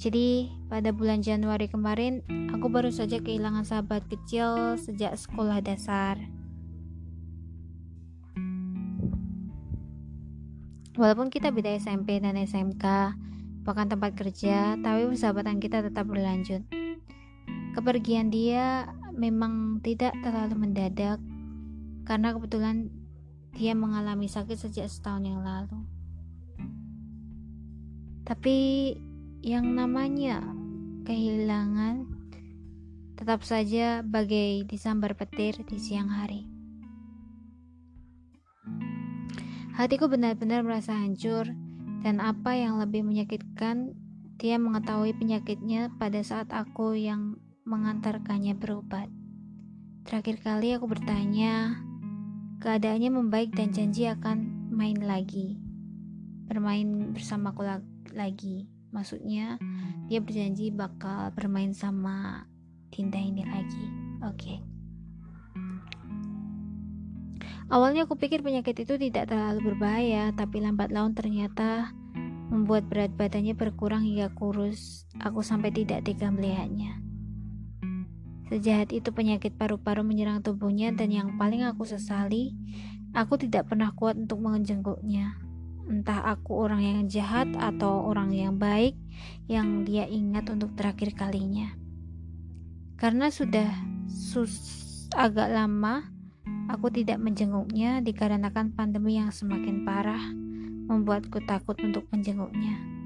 Jadi, 0.00 0.48
pada 0.72 0.88
bulan 0.88 1.20
Januari 1.20 1.68
kemarin, 1.68 2.24
aku 2.48 2.72
baru 2.72 2.88
saja 2.88 3.20
kehilangan 3.20 3.68
sahabat 3.68 4.08
kecil 4.08 4.80
sejak 4.80 5.12
sekolah 5.20 5.60
dasar. 5.60 6.16
Walaupun 10.96 11.28
kita 11.28 11.52
beda 11.52 11.76
SMP 11.76 12.16
dan 12.16 12.40
SMK, 12.40 13.12
bahkan 13.60 13.92
tempat 13.92 14.16
kerja, 14.16 14.80
tapi 14.80 15.04
persahabatan 15.04 15.60
kita 15.60 15.84
tetap 15.84 16.08
berlanjut. 16.08 16.64
Kepergian 17.76 18.32
dia 18.32 18.88
memang 19.12 19.84
tidak 19.84 20.16
terlalu 20.24 20.64
mendadak 20.64 21.20
karena 22.08 22.32
kebetulan 22.32 22.88
dia 23.52 23.76
mengalami 23.76 24.32
sakit 24.32 24.56
sejak 24.56 24.88
setahun 24.88 25.28
yang 25.28 25.44
lalu. 25.44 25.84
Tapi 28.24 28.56
yang 29.44 29.76
namanya 29.76 30.40
kehilangan 31.04 32.08
tetap 33.20 33.44
saja 33.44 34.00
bagai 34.00 34.64
disambar 34.64 35.12
petir 35.12 35.60
di 35.68 35.76
siang 35.76 36.08
hari. 36.08 36.48
Hatiku 39.76 40.08
benar-benar 40.08 40.64
merasa 40.64 40.96
hancur 40.96 41.44
dan 42.02 42.24
apa 42.24 42.56
yang 42.56 42.80
lebih 42.80 43.04
menyakitkan 43.04 43.94
dia 44.38 44.54
mengetahui 44.54 45.18
penyakitnya 45.18 45.90
pada 45.98 46.22
saat 46.22 46.50
aku 46.54 46.94
yang 46.94 47.36
mengantarkannya 47.66 48.54
berobat. 48.54 49.10
Terakhir 50.06 50.40
kali 50.40 50.78
aku 50.78 50.86
bertanya, 50.86 51.78
keadaannya 52.58 53.10
membaik 53.14 53.54
dan 53.54 53.70
janji 53.70 54.10
akan 54.10 54.70
main 54.74 54.98
lagi. 54.98 55.58
Bermain 56.50 57.14
bersamaku 57.14 57.62
lagi. 58.14 58.66
Maksudnya, 58.90 59.60
dia 60.08 60.18
berjanji 60.18 60.72
bakal 60.72 61.30
bermain 61.36 61.76
sama 61.76 62.48
Dinda 62.88 63.20
ini 63.20 63.44
lagi. 63.44 63.86
Oke. 64.24 64.34
Okay. 64.34 64.58
Awalnya 67.68 68.08
aku 68.08 68.16
pikir 68.16 68.40
penyakit 68.40 68.80
itu 68.80 68.96
tidak 68.96 69.28
terlalu 69.28 69.72
berbahaya, 69.72 70.32
tapi 70.32 70.64
lambat 70.64 70.88
laun 70.88 71.12
ternyata 71.12 71.92
membuat 72.48 72.88
berat 72.88 73.12
badannya 73.12 73.52
berkurang 73.52 74.08
hingga 74.08 74.32
kurus. 74.32 75.04
Aku 75.20 75.44
sampai 75.44 75.68
tidak 75.68 76.08
tega 76.08 76.32
melihatnya. 76.32 77.07
Sejahat 78.48 78.96
itu 78.96 79.12
penyakit 79.12 79.60
paru-paru 79.60 80.00
menyerang 80.00 80.40
tubuhnya 80.40 80.88
dan 80.96 81.12
yang 81.12 81.36
paling 81.36 81.68
aku 81.68 81.84
sesali, 81.84 82.56
aku 83.12 83.36
tidak 83.36 83.68
pernah 83.68 83.92
kuat 83.92 84.16
untuk 84.16 84.40
menjenguknya. 84.40 85.36
Entah 85.88 86.24
aku 86.32 86.56
orang 86.56 86.80
yang 86.80 87.00
jahat 87.08 87.48
atau 87.60 88.08
orang 88.08 88.32
yang 88.32 88.56
baik 88.56 88.96
yang 89.48 89.84
dia 89.84 90.08
ingat 90.08 90.48
untuk 90.48 90.72
terakhir 90.76 91.12
kalinya. 91.12 91.76
Karena 92.96 93.28
sudah 93.28 93.68
sus 94.08 94.56
agak 95.12 95.52
lama 95.52 96.08
aku 96.68 96.92
tidak 96.92 97.16
menjenguknya 97.20 98.04
dikarenakan 98.04 98.76
pandemi 98.76 99.16
yang 99.16 99.32
semakin 99.32 99.84
parah 99.88 100.20
membuatku 100.88 101.44
takut 101.44 101.76
untuk 101.84 102.08
menjenguknya. 102.12 102.97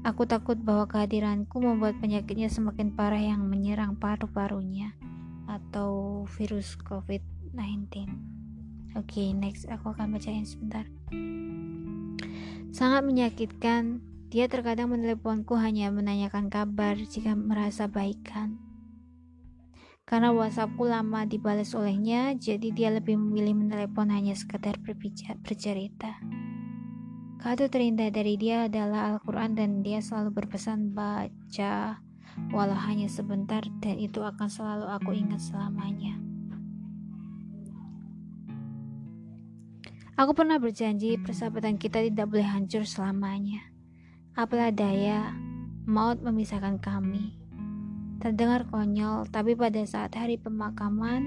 Aku 0.00 0.24
takut 0.24 0.56
bahwa 0.56 0.88
kehadiranku 0.88 1.60
membuat 1.60 2.00
penyakitnya 2.00 2.48
semakin 2.48 2.96
parah 2.96 3.20
yang 3.20 3.44
menyerang 3.44 4.00
paru-parunya 4.00 4.96
atau 5.44 6.24
virus 6.40 6.80
COVID-19. 6.80 7.52
Oke, 7.92 8.08
okay, 8.96 9.28
next 9.36 9.68
aku 9.68 9.92
akan 9.92 10.16
bacain 10.16 10.48
sebentar. 10.48 10.88
Sangat 12.72 13.04
menyakitkan, 13.04 14.00
dia 14.32 14.48
terkadang 14.48 14.88
meneleponku 14.88 15.52
hanya 15.60 15.92
menanyakan 15.92 16.48
kabar 16.48 16.96
jika 16.96 17.36
merasa 17.36 17.84
baikan. 17.84 18.56
Karena 20.08 20.32
WhatsAppku 20.32 20.88
lama 20.88 21.28
dibalas 21.28 21.76
olehnya, 21.76 22.32
jadi 22.40 22.72
dia 22.72 22.88
lebih 22.88 23.20
memilih 23.20 23.52
menelepon 23.52 24.08
hanya 24.08 24.32
sekedar 24.32 24.80
bercerita. 25.44 26.16
Kado 27.40 27.72
terindah 27.72 28.12
dari 28.12 28.36
dia 28.36 28.68
adalah 28.68 29.16
Al-Quran 29.16 29.56
dan 29.56 29.80
dia 29.80 30.04
selalu 30.04 30.44
berpesan 30.44 30.92
baca 30.92 31.96
walau 32.52 32.76
hanya 32.76 33.08
sebentar 33.08 33.64
dan 33.80 33.96
itu 33.96 34.20
akan 34.20 34.44
selalu 34.44 34.86
aku 34.92 35.16
ingat 35.16 35.40
selamanya. 35.40 36.20
Aku 40.20 40.36
pernah 40.36 40.60
berjanji 40.60 41.16
persahabatan 41.16 41.80
kita 41.80 42.04
tidak 42.04 42.28
boleh 42.28 42.44
hancur 42.44 42.84
selamanya. 42.84 43.72
Apalah 44.36 44.68
daya, 44.68 45.32
maut 45.88 46.20
memisahkan 46.20 46.76
kami. 46.76 47.40
Terdengar 48.20 48.68
konyol, 48.68 49.24
tapi 49.32 49.56
pada 49.56 49.80
saat 49.88 50.12
hari 50.12 50.36
pemakaman, 50.36 51.24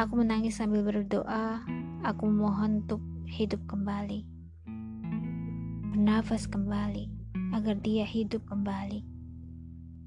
aku 0.00 0.24
menangis 0.24 0.56
sambil 0.56 0.80
berdoa, 0.80 1.60
aku 2.00 2.32
mohon 2.32 2.80
untuk 2.80 3.04
hidup 3.28 3.60
kembali. 3.68 4.33
Bernafas 5.94 6.50
kembali, 6.50 7.06
agar 7.54 7.78
dia 7.78 8.02
hidup 8.02 8.42
kembali. 8.50 9.06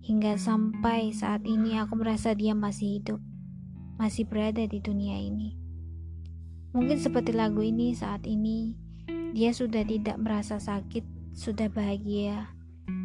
Hingga 0.03 0.35
sampai 0.35 1.15
saat 1.15 1.47
ini 1.47 1.79
aku 1.79 1.95
merasa 1.95 2.35
dia 2.35 2.51
masih 2.51 2.99
hidup, 2.99 3.23
masih 3.95 4.27
berada 4.27 4.67
di 4.67 4.83
dunia 4.83 5.15
ini. 5.15 5.55
Mungkin 6.75 6.99
seperti 6.99 7.31
lagu 7.31 7.63
ini 7.63 7.95
saat 7.95 8.27
ini, 8.27 8.75
dia 9.31 9.55
sudah 9.55 9.87
tidak 9.87 10.19
merasa 10.19 10.59
sakit, 10.59 11.07
sudah 11.31 11.71
bahagia, 11.71 12.51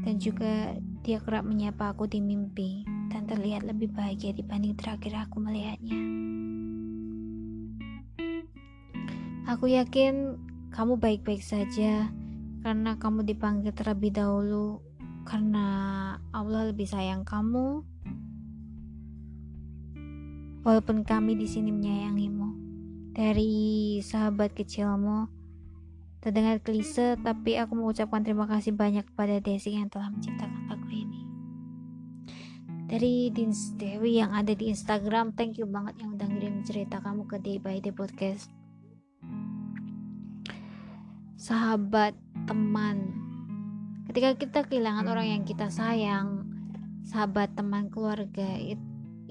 dan 0.03 0.19
juga 0.19 0.75
dia 1.07 1.23
kerap 1.23 1.47
menyapa 1.47 1.95
aku 1.95 2.11
di 2.11 2.19
mimpi 2.19 2.83
dan 3.15 3.31
terlihat 3.31 3.63
lebih 3.63 3.95
bahagia 3.95 4.35
dibanding 4.35 4.75
terakhir 4.75 5.31
aku 5.31 5.39
melihatnya. 5.39 6.03
Aku 9.55 9.71
yakin 9.71 10.35
kamu 10.75 10.99
baik-baik 10.99 11.47
saja 11.47 12.11
karena 12.63 12.95
kamu 12.95 13.27
dipanggil 13.27 13.75
terlebih 13.75 14.15
dahulu 14.15 14.79
karena 15.27 15.67
Allah 16.31 16.71
lebih 16.71 16.87
sayang 16.87 17.27
kamu. 17.27 17.83
Walaupun 20.63 21.03
kami 21.03 21.35
di 21.35 21.51
sini 21.51 21.75
menyayangimu 21.75 22.49
dari 23.19 23.99
sahabat 23.99 24.55
kecilmu, 24.55 25.27
terdengar 26.23 26.63
klise, 26.63 27.19
tapi 27.19 27.59
aku 27.59 27.75
mengucapkan 27.75 28.23
terima 28.23 28.47
kasih 28.47 28.71
banyak 28.71 29.03
kepada 29.03 29.43
Desi 29.43 29.75
yang 29.75 29.91
telah 29.91 30.07
menciptakan 30.15 30.71
lagu 30.71 30.87
ini. 30.87 31.27
Dari 32.87 33.35
Dins 33.35 33.75
Dewi 33.75 34.23
yang 34.23 34.31
ada 34.31 34.55
di 34.55 34.71
Instagram 34.71 35.35
thank 35.35 35.59
you 35.59 35.67
banget 35.67 35.99
yang 35.99 36.15
udah 36.15 36.31
ngirim 36.31 36.63
cerita 36.63 37.03
kamu 37.03 37.27
ke 37.27 37.43
Day 37.43 37.59
by 37.59 37.83
Day 37.83 37.91
Podcast. 37.91 38.47
Sahabat 41.35 42.15
teman. 42.45 43.17
Ketika 44.11 44.37
kita 44.37 44.59
kehilangan 44.67 45.07
orang 45.09 45.39
yang 45.39 45.43
kita 45.47 45.73
sayang 45.73 46.45
sahabat 47.03 47.55
teman 47.59 47.91
keluarga 47.91 48.59
itu 48.59 48.83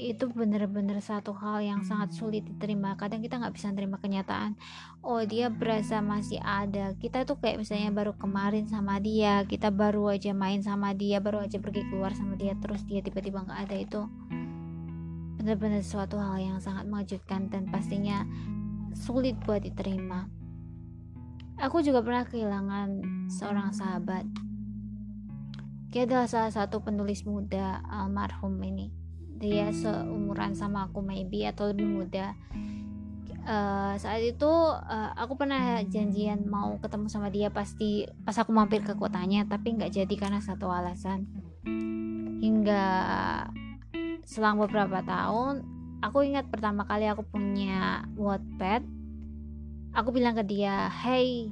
itu 0.01 0.25
bener-bener 0.33 0.97
satu 0.97 1.29
hal 1.37 1.61
yang 1.61 1.85
sangat 1.85 2.17
sulit 2.17 2.41
diterima. 2.41 2.97
Kadang 2.97 3.21
kita 3.21 3.37
nggak 3.37 3.53
bisa 3.53 3.69
terima 3.69 4.01
kenyataan 4.01 4.57
oh 5.05 5.21
dia 5.21 5.53
berasa 5.53 6.01
masih 6.01 6.41
ada. 6.41 6.97
Kita 6.97 7.21
tuh 7.21 7.37
kayak 7.37 7.61
misalnya 7.61 7.93
baru 7.93 8.17
kemarin 8.17 8.65
sama 8.65 8.97
dia 8.97 9.45
kita 9.45 9.69
baru 9.69 10.17
aja 10.17 10.33
main 10.33 10.65
sama 10.65 10.97
dia 10.97 11.21
baru 11.21 11.45
aja 11.45 11.61
pergi 11.61 11.85
keluar 11.85 12.17
sama 12.17 12.33
dia 12.33 12.57
terus 12.57 12.81
dia 12.89 13.05
tiba-tiba 13.05 13.45
nggak 13.45 13.59
ada 13.69 13.77
itu 13.77 14.01
bener-bener 15.41 15.81
suatu 15.81 16.21
hal 16.21 16.37
yang 16.37 16.57
sangat 16.61 16.85
mengejutkan 16.85 17.49
dan 17.49 17.65
pastinya 17.69 18.25
sulit 18.93 19.33
buat 19.41 19.65
diterima 19.65 20.29
aku 21.61 21.85
juga 21.85 22.01
pernah 22.01 22.25
kehilangan 22.25 22.89
seorang 23.29 23.69
sahabat. 23.69 24.25
Dia 25.93 26.09
adalah 26.09 26.25
salah 26.25 26.49
satu 26.49 26.81
penulis 26.81 27.21
muda 27.29 27.85
almarhum 27.85 28.57
ini. 28.65 28.89
Dia 29.37 29.69
seumuran 29.69 30.57
sama 30.57 30.89
aku 30.89 31.05
maybe 31.05 31.45
atau 31.45 31.69
lebih 31.69 31.85
muda. 31.85 32.33
Uh, 33.41 33.97
saat 33.97 34.21
itu 34.21 34.49
uh, 34.69 35.11
aku 35.17 35.33
pernah 35.33 35.81
janjian 35.89 36.45
mau 36.45 36.77
ketemu 36.77 37.09
sama 37.09 37.33
dia 37.33 37.49
pasti 37.49 38.05
pas 38.21 38.37
aku 38.37 38.53
mampir 38.53 38.85
ke 38.85 38.93
kotanya 38.93 39.49
tapi 39.49 39.73
nggak 39.77 39.93
jadi 39.93 40.15
karena 40.17 40.41
satu 40.41 40.69
alasan. 40.69 41.29
Hingga 42.41 42.85
selang 44.25 44.57
beberapa 44.57 45.01
tahun 45.05 45.65
aku 46.01 46.25
ingat 46.25 46.49
pertama 46.49 46.85
kali 46.85 47.09
aku 47.09 47.25
punya 47.25 48.05
Wattpad 48.17 49.00
aku 49.91 50.15
bilang 50.15 50.35
ke 50.39 50.43
dia 50.47 50.87
hey 50.87 51.51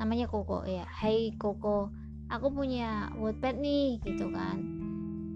namanya 0.00 0.26
Koko 0.26 0.64
ya. 0.66 0.88
Hey 0.88 1.36
Koko 1.36 1.92
aku 2.32 2.48
punya 2.50 3.12
Wattpad 3.14 3.60
nih 3.60 4.00
gitu 4.02 4.32
kan. 4.32 4.58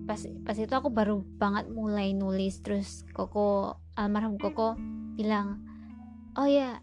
Pas 0.09 0.19
pas 0.47 0.57
itu 0.57 0.73
aku 0.73 0.89
baru 0.89 1.23
banget 1.37 1.69
mulai 1.71 2.17
nulis. 2.17 2.59
Terus 2.65 3.05
Koko 3.13 3.79
almarhum 3.95 4.41
Koko 4.41 4.75
bilang 5.15 5.63
oh 6.35 6.49
ya 6.49 6.81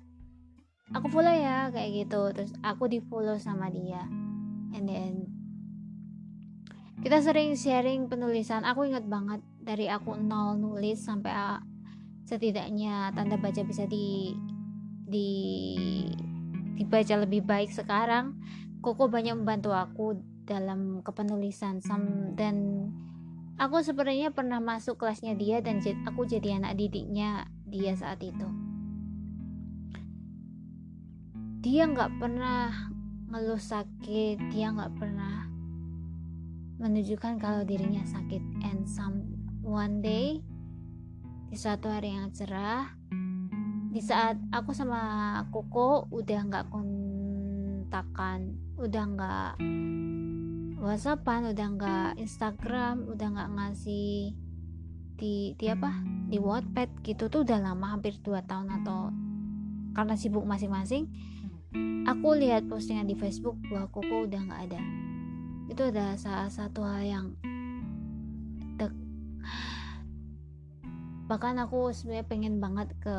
aku 0.94 1.10
follow 1.10 1.34
ya 1.34 1.74
kayak 1.74 2.08
gitu. 2.08 2.32
Terus 2.32 2.52
aku 2.62 2.88
di 2.88 3.02
follow 3.02 3.36
sama 3.42 3.68
dia. 3.74 4.06
And 4.74 4.86
then 4.86 5.14
kita 7.04 7.20
sering 7.20 7.58
sharing 7.60 8.08
penulisan. 8.08 8.64
Aku 8.64 8.88
ingat 8.88 9.04
banget 9.10 9.44
dari 9.60 9.92
aku 9.92 10.16
nol 10.16 10.56
nulis 10.56 11.04
sampai 11.04 11.60
setidaknya 12.24 13.12
tanda 13.12 13.36
baca 13.36 13.60
bisa 13.68 13.84
di 13.84 14.32
di 15.14 15.30
dibaca 16.74 17.22
lebih 17.22 17.46
baik 17.46 17.70
sekarang 17.70 18.34
Koko 18.82 19.08
banyak 19.08 19.38
membantu 19.38 19.72
aku 19.72 20.20
dalam 20.44 21.00
kepenulisan 21.06 21.80
Sam, 21.80 22.36
dan 22.36 22.90
Aku 23.62 23.86
sebenarnya 23.86 24.34
pernah 24.34 24.58
masuk 24.58 24.98
kelasnya 24.98 25.38
dia 25.38 25.62
dan 25.62 25.78
aku 26.10 26.26
jadi 26.26 26.58
anak 26.58 26.74
didiknya 26.74 27.46
dia 27.70 27.94
saat 27.94 28.18
itu. 28.26 28.50
Dia 31.62 31.86
nggak 31.86 32.18
pernah 32.18 32.74
ngeluh 33.30 33.62
sakit, 33.62 34.50
dia 34.50 34.74
nggak 34.74 34.98
pernah 34.98 35.46
menunjukkan 36.82 37.38
kalau 37.38 37.62
dirinya 37.62 38.02
sakit. 38.10 38.42
And 38.66 38.90
some 38.90 39.38
one 39.62 40.02
day 40.02 40.42
di 41.54 41.56
suatu 41.56 41.94
hari 41.94 42.18
yang 42.18 42.34
cerah, 42.34 42.90
di 43.94 44.02
saat 44.02 44.42
aku 44.50 44.74
sama 44.74 45.38
Koko 45.54 46.10
udah 46.10 46.40
nggak 46.50 46.66
kontakan, 46.74 48.58
udah 48.82 49.04
nggak 49.14 49.52
whatsappan 50.82 51.54
udah 51.54 51.68
nggak 51.78 52.10
Instagram 52.20 53.08
udah 53.08 53.28
nggak 53.38 53.52
ngasih 53.54 54.34
di 55.14 55.54
di 55.54 55.66
apa? 55.70 55.94
Di 56.26 56.42
Wattpad 56.42 57.06
gitu 57.06 57.30
tuh 57.30 57.46
udah 57.46 57.62
lama 57.62 57.94
hampir 57.94 58.18
2 58.18 58.34
tahun 58.50 58.82
atau 58.82 59.14
karena 59.94 60.18
sibuk 60.18 60.42
masing-masing 60.42 61.06
aku 62.10 62.34
lihat 62.34 62.66
postingan 62.66 63.06
di 63.06 63.14
Facebook 63.14 63.62
bahwa 63.70 63.94
Koko 63.94 64.26
udah 64.26 64.42
nggak 64.42 64.62
ada. 64.74 64.82
Itu 65.70 65.94
adalah 65.94 66.18
salah 66.18 66.50
satu 66.50 66.82
hal 66.82 67.06
yang 67.06 67.26
bahkan 71.24 71.56
aku 71.56 71.96
sebenarnya 71.96 72.28
pengen 72.28 72.60
banget 72.60 72.92
ke 73.00 73.18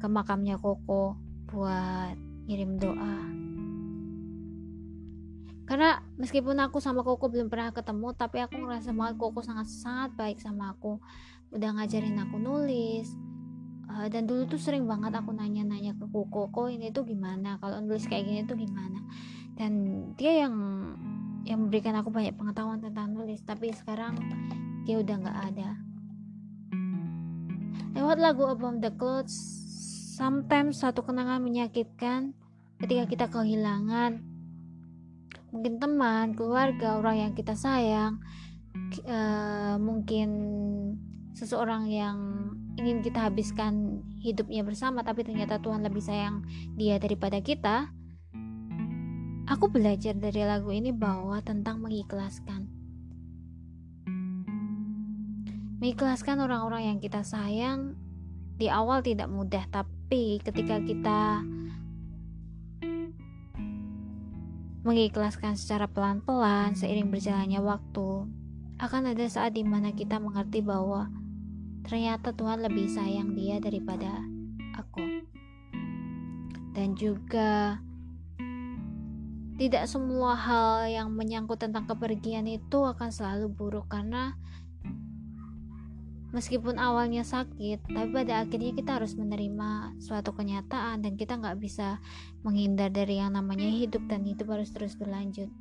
ke 0.00 0.06
makamnya 0.08 0.56
Koko 0.56 1.20
buat 1.52 2.16
ngirim 2.48 2.80
doa. 2.80 3.16
Karena 5.68 6.00
meskipun 6.16 6.56
aku 6.60 6.80
sama 6.80 7.04
Koko 7.04 7.28
belum 7.28 7.52
pernah 7.52 7.72
ketemu 7.72 8.16
tapi 8.16 8.40
aku 8.40 8.56
ngerasa 8.56 8.96
banget 8.96 9.14
Koko 9.20 9.44
sangat 9.44 9.68
sangat 9.68 10.10
baik 10.16 10.40
sama 10.40 10.72
aku. 10.72 10.98
Udah 11.52 11.76
ngajarin 11.76 12.16
aku 12.16 12.40
nulis. 12.40 13.08
Uh, 13.92 14.08
dan 14.08 14.24
dulu 14.24 14.48
tuh 14.48 14.56
sering 14.56 14.88
banget 14.88 15.12
aku 15.12 15.36
nanya-nanya 15.36 15.92
ke 16.00 16.08
Koko 16.08 16.48
kok 16.48 16.72
ini 16.72 16.88
tuh 16.88 17.04
gimana? 17.04 17.60
Kalau 17.60 17.84
nulis 17.84 18.08
kayak 18.08 18.24
gini 18.24 18.40
tuh 18.48 18.56
gimana? 18.56 19.04
Dan 19.52 19.72
dia 20.16 20.48
yang 20.48 20.56
yang 21.44 21.68
memberikan 21.68 21.92
aku 21.98 22.08
banyak 22.08 22.32
pengetahuan 22.38 22.80
tentang 22.80 23.12
nulis 23.12 23.42
tapi 23.44 23.74
sekarang 23.74 24.14
dia 24.86 25.02
udah 25.02 25.16
nggak 25.18 25.38
ada 25.52 25.91
lewat 27.92 28.18
lagu 28.20 28.48
Above 28.48 28.80
the 28.80 28.92
Clouds 28.96 29.34
sometimes 30.16 30.80
satu 30.80 31.04
kenangan 31.04 31.40
menyakitkan 31.44 32.36
ketika 32.80 33.04
kita 33.06 33.26
kehilangan 33.28 34.32
mungkin 35.52 35.76
teman, 35.76 36.32
keluarga, 36.32 36.96
orang 36.96 37.28
yang 37.28 37.32
kita 37.36 37.52
sayang, 37.52 38.18
uh, 39.04 39.76
mungkin 39.76 40.28
seseorang 41.36 41.92
yang 41.92 42.16
ingin 42.80 43.04
kita 43.04 43.28
habiskan 43.28 44.00
hidupnya 44.24 44.64
bersama, 44.64 45.04
tapi 45.04 45.28
ternyata 45.28 45.60
Tuhan 45.60 45.84
lebih 45.84 46.00
sayang 46.00 46.40
dia 46.80 46.96
daripada 46.96 47.38
kita. 47.44 47.92
Aku 49.44 49.68
belajar 49.68 50.16
dari 50.16 50.40
lagu 50.40 50.72
ini 50.72 50.88
bahwa 50.88 51.36
tentang 51.44 51.84
mengikhlaskan. 51.84 52.81
Mengikhlaskan 55.82 56.38
orang-orang 56.38 56.94
yang 56.94 56.98
kita 57.02 57.26
sayang 57.26 57.98
di 58.54 58.70
awal 58.70 59.02
tidak 59.02 59.26
mudah 59.26 59.66
tapi 59.66 60.38
ketika 60.38 60.78
kita 60.78 61.42
mengikhlaskan 64.86 65.58
secara 65.58 65.90
pelan-pelan 65.90 66.78
seiring 66.78 67.10
berjalannya 67.10 67.58
waktu 67.58 68.30
akan 68.78 69.10
ada 69.10 69.26
saat 69.26 69.58
di 69.58 69.66
mana 69.66 69.90
kita 69.90 70.22
mengerti 70.22 70.62
bahwa 70.62 71.10
ternyata 71.82 72.30
Tuhan 72.30 72.62
lebih 72.62 72.86
sayang 72.86 73.34
dia 73.34 73.58
daripada 73.58 74.22
aku. 74.78 75.26
Dan 76.78 76.94
juga 76.94 77.82
tidak 79.58 79.90
semua 79.90 80.38
hal 80.38 80.90
yang 80.94 81.10
menyangkut 81.10 81.58
tentang 81.58 81.90
kepergian 81.90 82.46
itu 82.46 82.86
akan 82.86 83.10
selalu 83.10 83.50
buruk 83.50 83.90
karena 83.90 84.38
meskipun 86.32 86.80
awalnya 86.80 87.22
sakit 87.22 87.92
tapi 87.92 88.08
pada 88.08 88.42
akhirnya 88.42 88.72
kita 88.72 88.96
harus 88.96 89.12
menerima 89.14 90.00
suatu 90.00 90.32
kenyataan 90.32 91.04
dan 91.04 91.12
kita 91.20 91.36
nggak 91.36 91.60
bisa 91.60 92.00
menghindar 92.40 92.88
dari 92.88 93.20
yang 93.20 93.36
namanya 93.36 93.68
hidup 93.68 94.00
dan 94.08 94.24
hidup 94.24 94.48
harus 94.48 94.72
terus 94.72 94.96
berlanjut. 94.96 95.52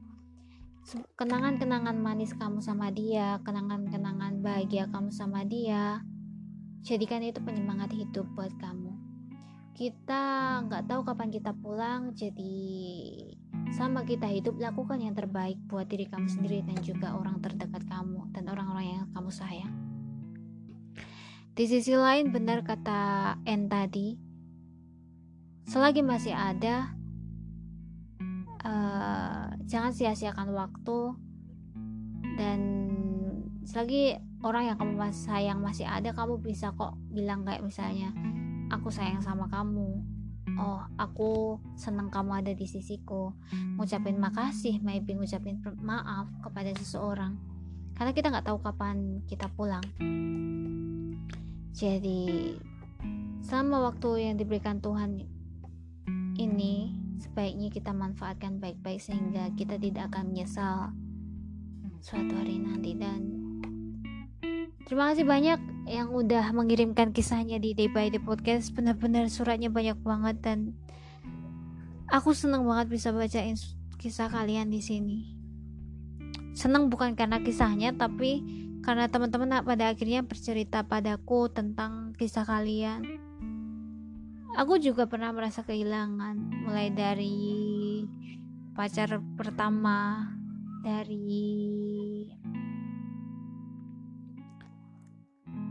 Kenangan-kenangan 1.19 1.93
manis 1.93 2.33
kamu 2.33 2.57
sama 2.63 2.89
dia 2.89 3.37
kenangan-kenangan 3.45 4.41
bahagia 4.41 4.89
kamu 4.89 5.13
sama 5.13 5.45
dia 5.45 6.01
jadikan 6.81 7.21
itu 7.21 7.37
penyemangat 7.43 7.93
hidup 7.93 8.25
buat 8.33 8.49
kamu. 8.57 8.89
Kita 9.77 10.23
nggak 10.65 10.89
tahu 10.89 11.01
kapan 11.05 11.29
kita 11.29 11.51
pulang 11.53 12.15
jadi 12.17 12.57
sama 13.75 14.07
kita 14.07 14.25
hidup 14.25 14.57
lakukan 14.57 14.99
yang 15.03 15.13
terbaik 15.13 15.59
buat 15.67 15.85
diri 15.85 16.07
kamu 16.07 16.27
sendiri 16.27 16.59
dan 16.65 16.79
juga 16.81 17.13
orang 17.13 17.39
terdekat 17.43 17.83
kamu 17.87 18.31
dan 18.35 18.49
orang-orang 18.51 18.99
yang 18.99 19.05
kamu 19.15 19.31
sayang 19.31 19.80
di 21.51 21.65
sisi 21.67 21.91
lain 21.91 22.31
benar 22.31 22.63
kata 22.63 23.35
N 23.43 23.67
tadi, 23.67 24.15
selagi 25.67 25.99
masih 25.99 26.31
ada, 26.31 26.95
uh, 28.63 29.51
jangan 29.67 29.91
sia-siakan 29.91 30.55
waktu 30.55 30.99
dan 32.39 32.59
selagi 33.67 34.15
orang 34.41 34.71
yang 34.71 34.77
kamu 34.79 35.11
sayang 35.11 35.59
masih 35.59 35.83
ada, 35.85 36.15
kamu 36.15 36.39
bisa 36.39 36.71
kok 36.71 36.95
bilang 37.11 37.43
kayak 37.43 37.67
misalnya, 37.67 38.15
aku 38.71 38.87
sayang 38.87 39.19
sama 39.19 39.51
kamu. 39.51 40.01
Oh, 40.59 40.83
aku 40.99 41.61
senang 41.79 42.11
kamu 42.11 42.43
ada 42.43 42.51
di 42.51 42.67
sisiku. 42.67 43.31
Ngucapin 43.79 44.19
makasih, 44.19 44.83
maybe 44.83 45.15
ngucapin 45.15 45.63
maaf 45.79 46.27
kepada 46.43 46.75
seseorang. 46.75 47.39
Karena 47.95 48.11
kita 48.11 48.27
nggak 48.33 48.51
tahu 48.51 48.59
kapan 48.59 49.23
kita 49.31 49.47
pulang. 49.55 49.85
Jadi, 51.71 52.55
sama 53.39 53.79
waktu 53.83 54.27
yang 54.27 54.35
diberikan 54.35 54.83
Tuhan 54.83 55.23
ini, 56.35 56.91
sebaiknya 57.21 57.71
kita 57.71 57.95
manfaatkan 57.95 58.59
baik-baik 58.59 58.99
sehingga 58.99 59.51
kita 59.55 59.79
tidak 59.79 60.11
akan 60.11 60.35
menyesal 60.35 60.91
suatu 62.01 62.33
hari 62.35 62.59
nanti. 62.59 62.97
Dan 62.97 63.21
terima 64.83 65.13
kasih 65.13 65.23
banyak 65.23 65.59
yang 65.87 66.11
udah 66.11 66.51
mengirimkan 66.51 67.13
kisahnya 67.15 67.61
di 67.61 67.77
Day 67.77 67.87
by 67.87 68.11
Day 68.11 68.19
Podcast. 68.19 68.73
Benar-benar 68.75 69.29
suratnya 69.31 69.71
banyak 69.71 69.95
banget 70.01 70.37
dan 70.43 70.75
aku 72.11 72.35
senang 72.35 72.67
banget 72.67 72.91
bisa 72.91 73.15
bacain 73.15 73.55
kisah 74.01 74.27
kalian 74.27 74.67
di 74.73 74.81
sini. 74.83 75.17
Senang 76.51 76.91
bukan 76.91 77.15
karena 77.15 77.39
kisahnya 77.39 77.95
tapi 77.95 78.43
karena 78.81 79.05
teman-teman 79.05 79.61
pada 79.61 79.93
akhirnya 79.93 80.25
bercerita 80.25 80.81
padaku 80.81 81.49
tentang 81.53 82.17
kisah 82.17 82.45
kalian. 82.45 83.05
Aku 84.57 84.81
juga 84.81 85.07
pernah 85.07 85.31
merasa 85.31 85.63
kehilangan, 85.63 86.67
mulai 86.67 86.91
dari 86.91 88.03
pacar 88.75 89.21
pertama, 89.39 90.27
dari 90.83 91.61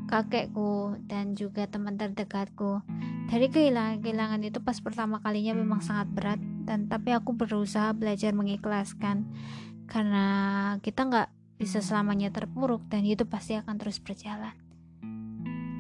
kakekku 0.09 0.99
dan 1.07 1.37
juga 1.37 1.67
teman 1.69 1.95
terdekatku. 2.01 2.83
Dari 3.31 3.47
kehilangan-kehilangan 3.47 4.43
itu 4.43 4.59
pas 4.59 4.75
pertama 4.83 5.23
kalinya 5.23 5.55
memang 5.55 5.79
sangat 5.85 6.11
berat 6.11 6.41
dan 6.67 6.91
tapi 6.91 7.15
aku 7.15 7.35
berusaha 7.35 7.95
belajar 7.95 8.35
mengikhlaskan 8.35 9.27
karena 9.87 10.27
kita 10.83 11.07
nggak 11.07 11.29
bisa 11.61 11.85
selamanya 11.85 12.33
terpuruk 12.33 12.89
dan 12.89 13.05
hidup 13.05 13.29
pasti 13.29 13.53
akan 13.53 13.77
terus 13.77 14.01
berjalan. 14.01 14.57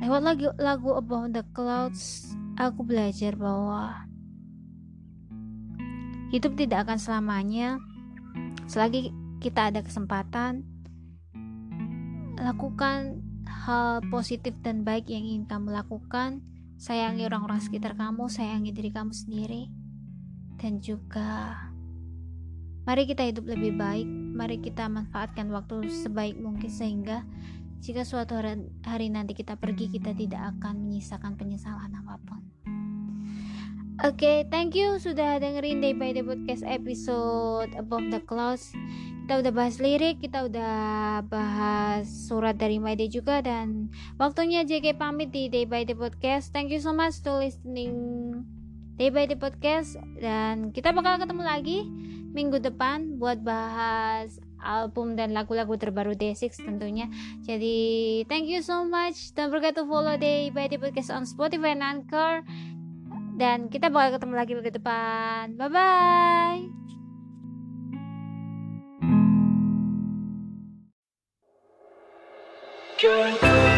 Lewat 0.05 0.20
lagu, 0.20 0.52
lagu 0.61 0.93
Above 0.93 1.32
the 1.32 1.44
Clouds, 1.57 2.36
aku 2.61 2.85
belajar 2.85 3.32
bahwa 3.32 4.05
hidup 6.28 6.52
tidak 6.61 6.85
akan 6.85 7.01
selamanya. 7.01 7.81
Selagi 8.69 9.09
kita 9.40 9.73
ada 9.73 9.81
kesempatan 9.81 10.69
lakukan 12.36 13.24
hal 13.48 14.05
positif 14.12 14.52
dan 14.61 14.85
baik 14.85 15.09
yang 15.09 15.24
ingin 15.24 15.48
kamu 15.48 15.73
lakukan. 15.73 16.44
Sayangi 16.81 17.24
orang-orang 17.28 17.61
sekitar 17.61 17.97
kamu 17.97 18.28
sayangi 18.28 18.73
diri 18.73 18.93
kamu 18.93 19.12
sendiri. 19.12 19.69
Dan 20.61 20.81
juga 20.85 21.57
mari 22.85 23.09
kita 23.09 23.24
hidup 23.24 23.48
lebih 23.48 23.77
baik 23.81 24.19
mari 24.41 24.57
kita 24.57 24.89
manfaatkan 24.89 25.53
waktu 25.53 25.93
sebaik 25.93 26.41
mungkin 26.41 26.73
sehingga 26.73 27.29
jika 27.85 28.09
suatu 28.09 28.37
hari, 28.37 29.09
nanti 29.12 29.37
kita 29.37 29.61
pergi 29.61 29.93
kita 29.93 30.17
tidak 30.17 30.57
akan 30.57 30.89
menyisakan 30.89 31.37
penyesalan 31.37 31.93
apa 31.93 32.17
pun 32.25 32.41
Oke, 34.01 34.17
okay, 34.25 34.39
thank 34.49 34.73
you 34.73 34.97
sudah 34.97 35.37
dengerin 35.37 35.85
Day 35.85 35.93
by 35.93 36.17
Day 36.17 36.25
Podcast 36.25 36.65
episode 36.65 37.69
Above 37.77 38.09
the 38.09 38.25
Clouds. 38.25 38.73
Kita 39.29 39.45
udah 39.45 39.53
bahas 39.53 39.77
lirik, 39.77 40.25
kita 40.25 40.49
udah 40.49 41.21
bahas 41.29 42.09
surat 42.09 42.57
dari 42.57 42.81
My 42.81 42.97
Day 42.97 43.12
juga 43.12 43.45
dan 43.45 43.93
waktunya 44.17 44.65
JK 44.65 44.97
pamit 44.97 45.37
di 45.37 45.53
Day 45.53 45.69
by 45.69 45.85
Day 45.85 45.93
Podcast. 45.93 46.49
Thank 46.49 46.73
you 46.73 46.81
so 46.81 46.97
much 46.97 47.21
to 47.29 47.45
listening 47.45 47.93
Day 49.01 49.09
by 49.09 49.24
Day 49.24 49.40
Podcast 49.40 49.97
dan 50.20 50.77
kita 50.77 50.93
bakal 50.93 51.16
ketemu 51.16 51.40
lagi 51.40 51.89
minggu 52.36 52.60
depan 52.60 53.16
buat 53.16 53.40
bahas 53.40 54.36
album 54.60 55.16
dan 55.16 55.32
lagu-lagu 55.32 55.72
terbaru 55.72 56.12
Day6 56.12 56.60
tentunya. 56.60 57.09
Jadi 57.40 57.81
thank 58.28 58.44
you 58.44 58.60
so 58.60 58.85
much. 58.85 59.32
Don't 59.32 59.48
forget 59.48 59.72
to 59.72 59.89
follow 59.89 60.20
Day 60.20 60.52
by 60.52 60.68
Day 60.68 60.77
Podcast 60.77 61.09
on 61.16 61.24
Spotify 61.24 61.72
and 61.72 61.81
Anchor. 61.81 62.44
Dan 63.40 63.72
kita 63.72 63.89
bakal 63.89 64.20
ketemu 64.20 64.35
lagi 64.36 64.52
minggu 64.52 64.68
depan. 64.68 65.56
Bye 65.56 65.72
bye. 73.01 73.69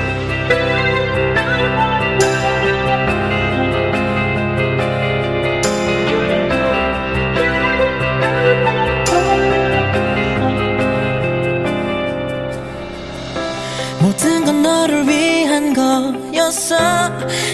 거였어. 15.75 16.77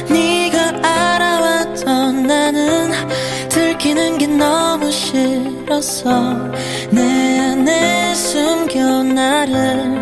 네가 0.09 0.81
알아왔던 0.83 2.27
나는 2.27 2.91
들키는 3.49 4.19
게 4.19 4.27
너무 4.27 4.91
싫었어. 4.91 6.35
내 6.91 7.39
안에 7.39 8.15
숨겨 8.15 9.03
나를. 9.03 9.99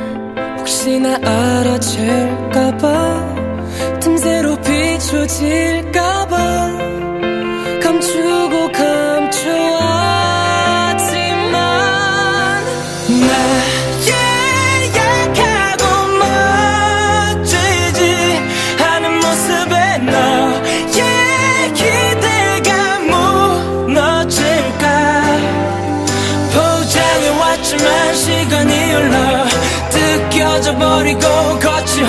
혹시나 0.58 1.16
알아챌까봐? 1.22 2.86
틈새로 4.00 4.56
비춰질까봐? 4.60 6.36
감추고 7.82 8.72
거치 31.96 32.04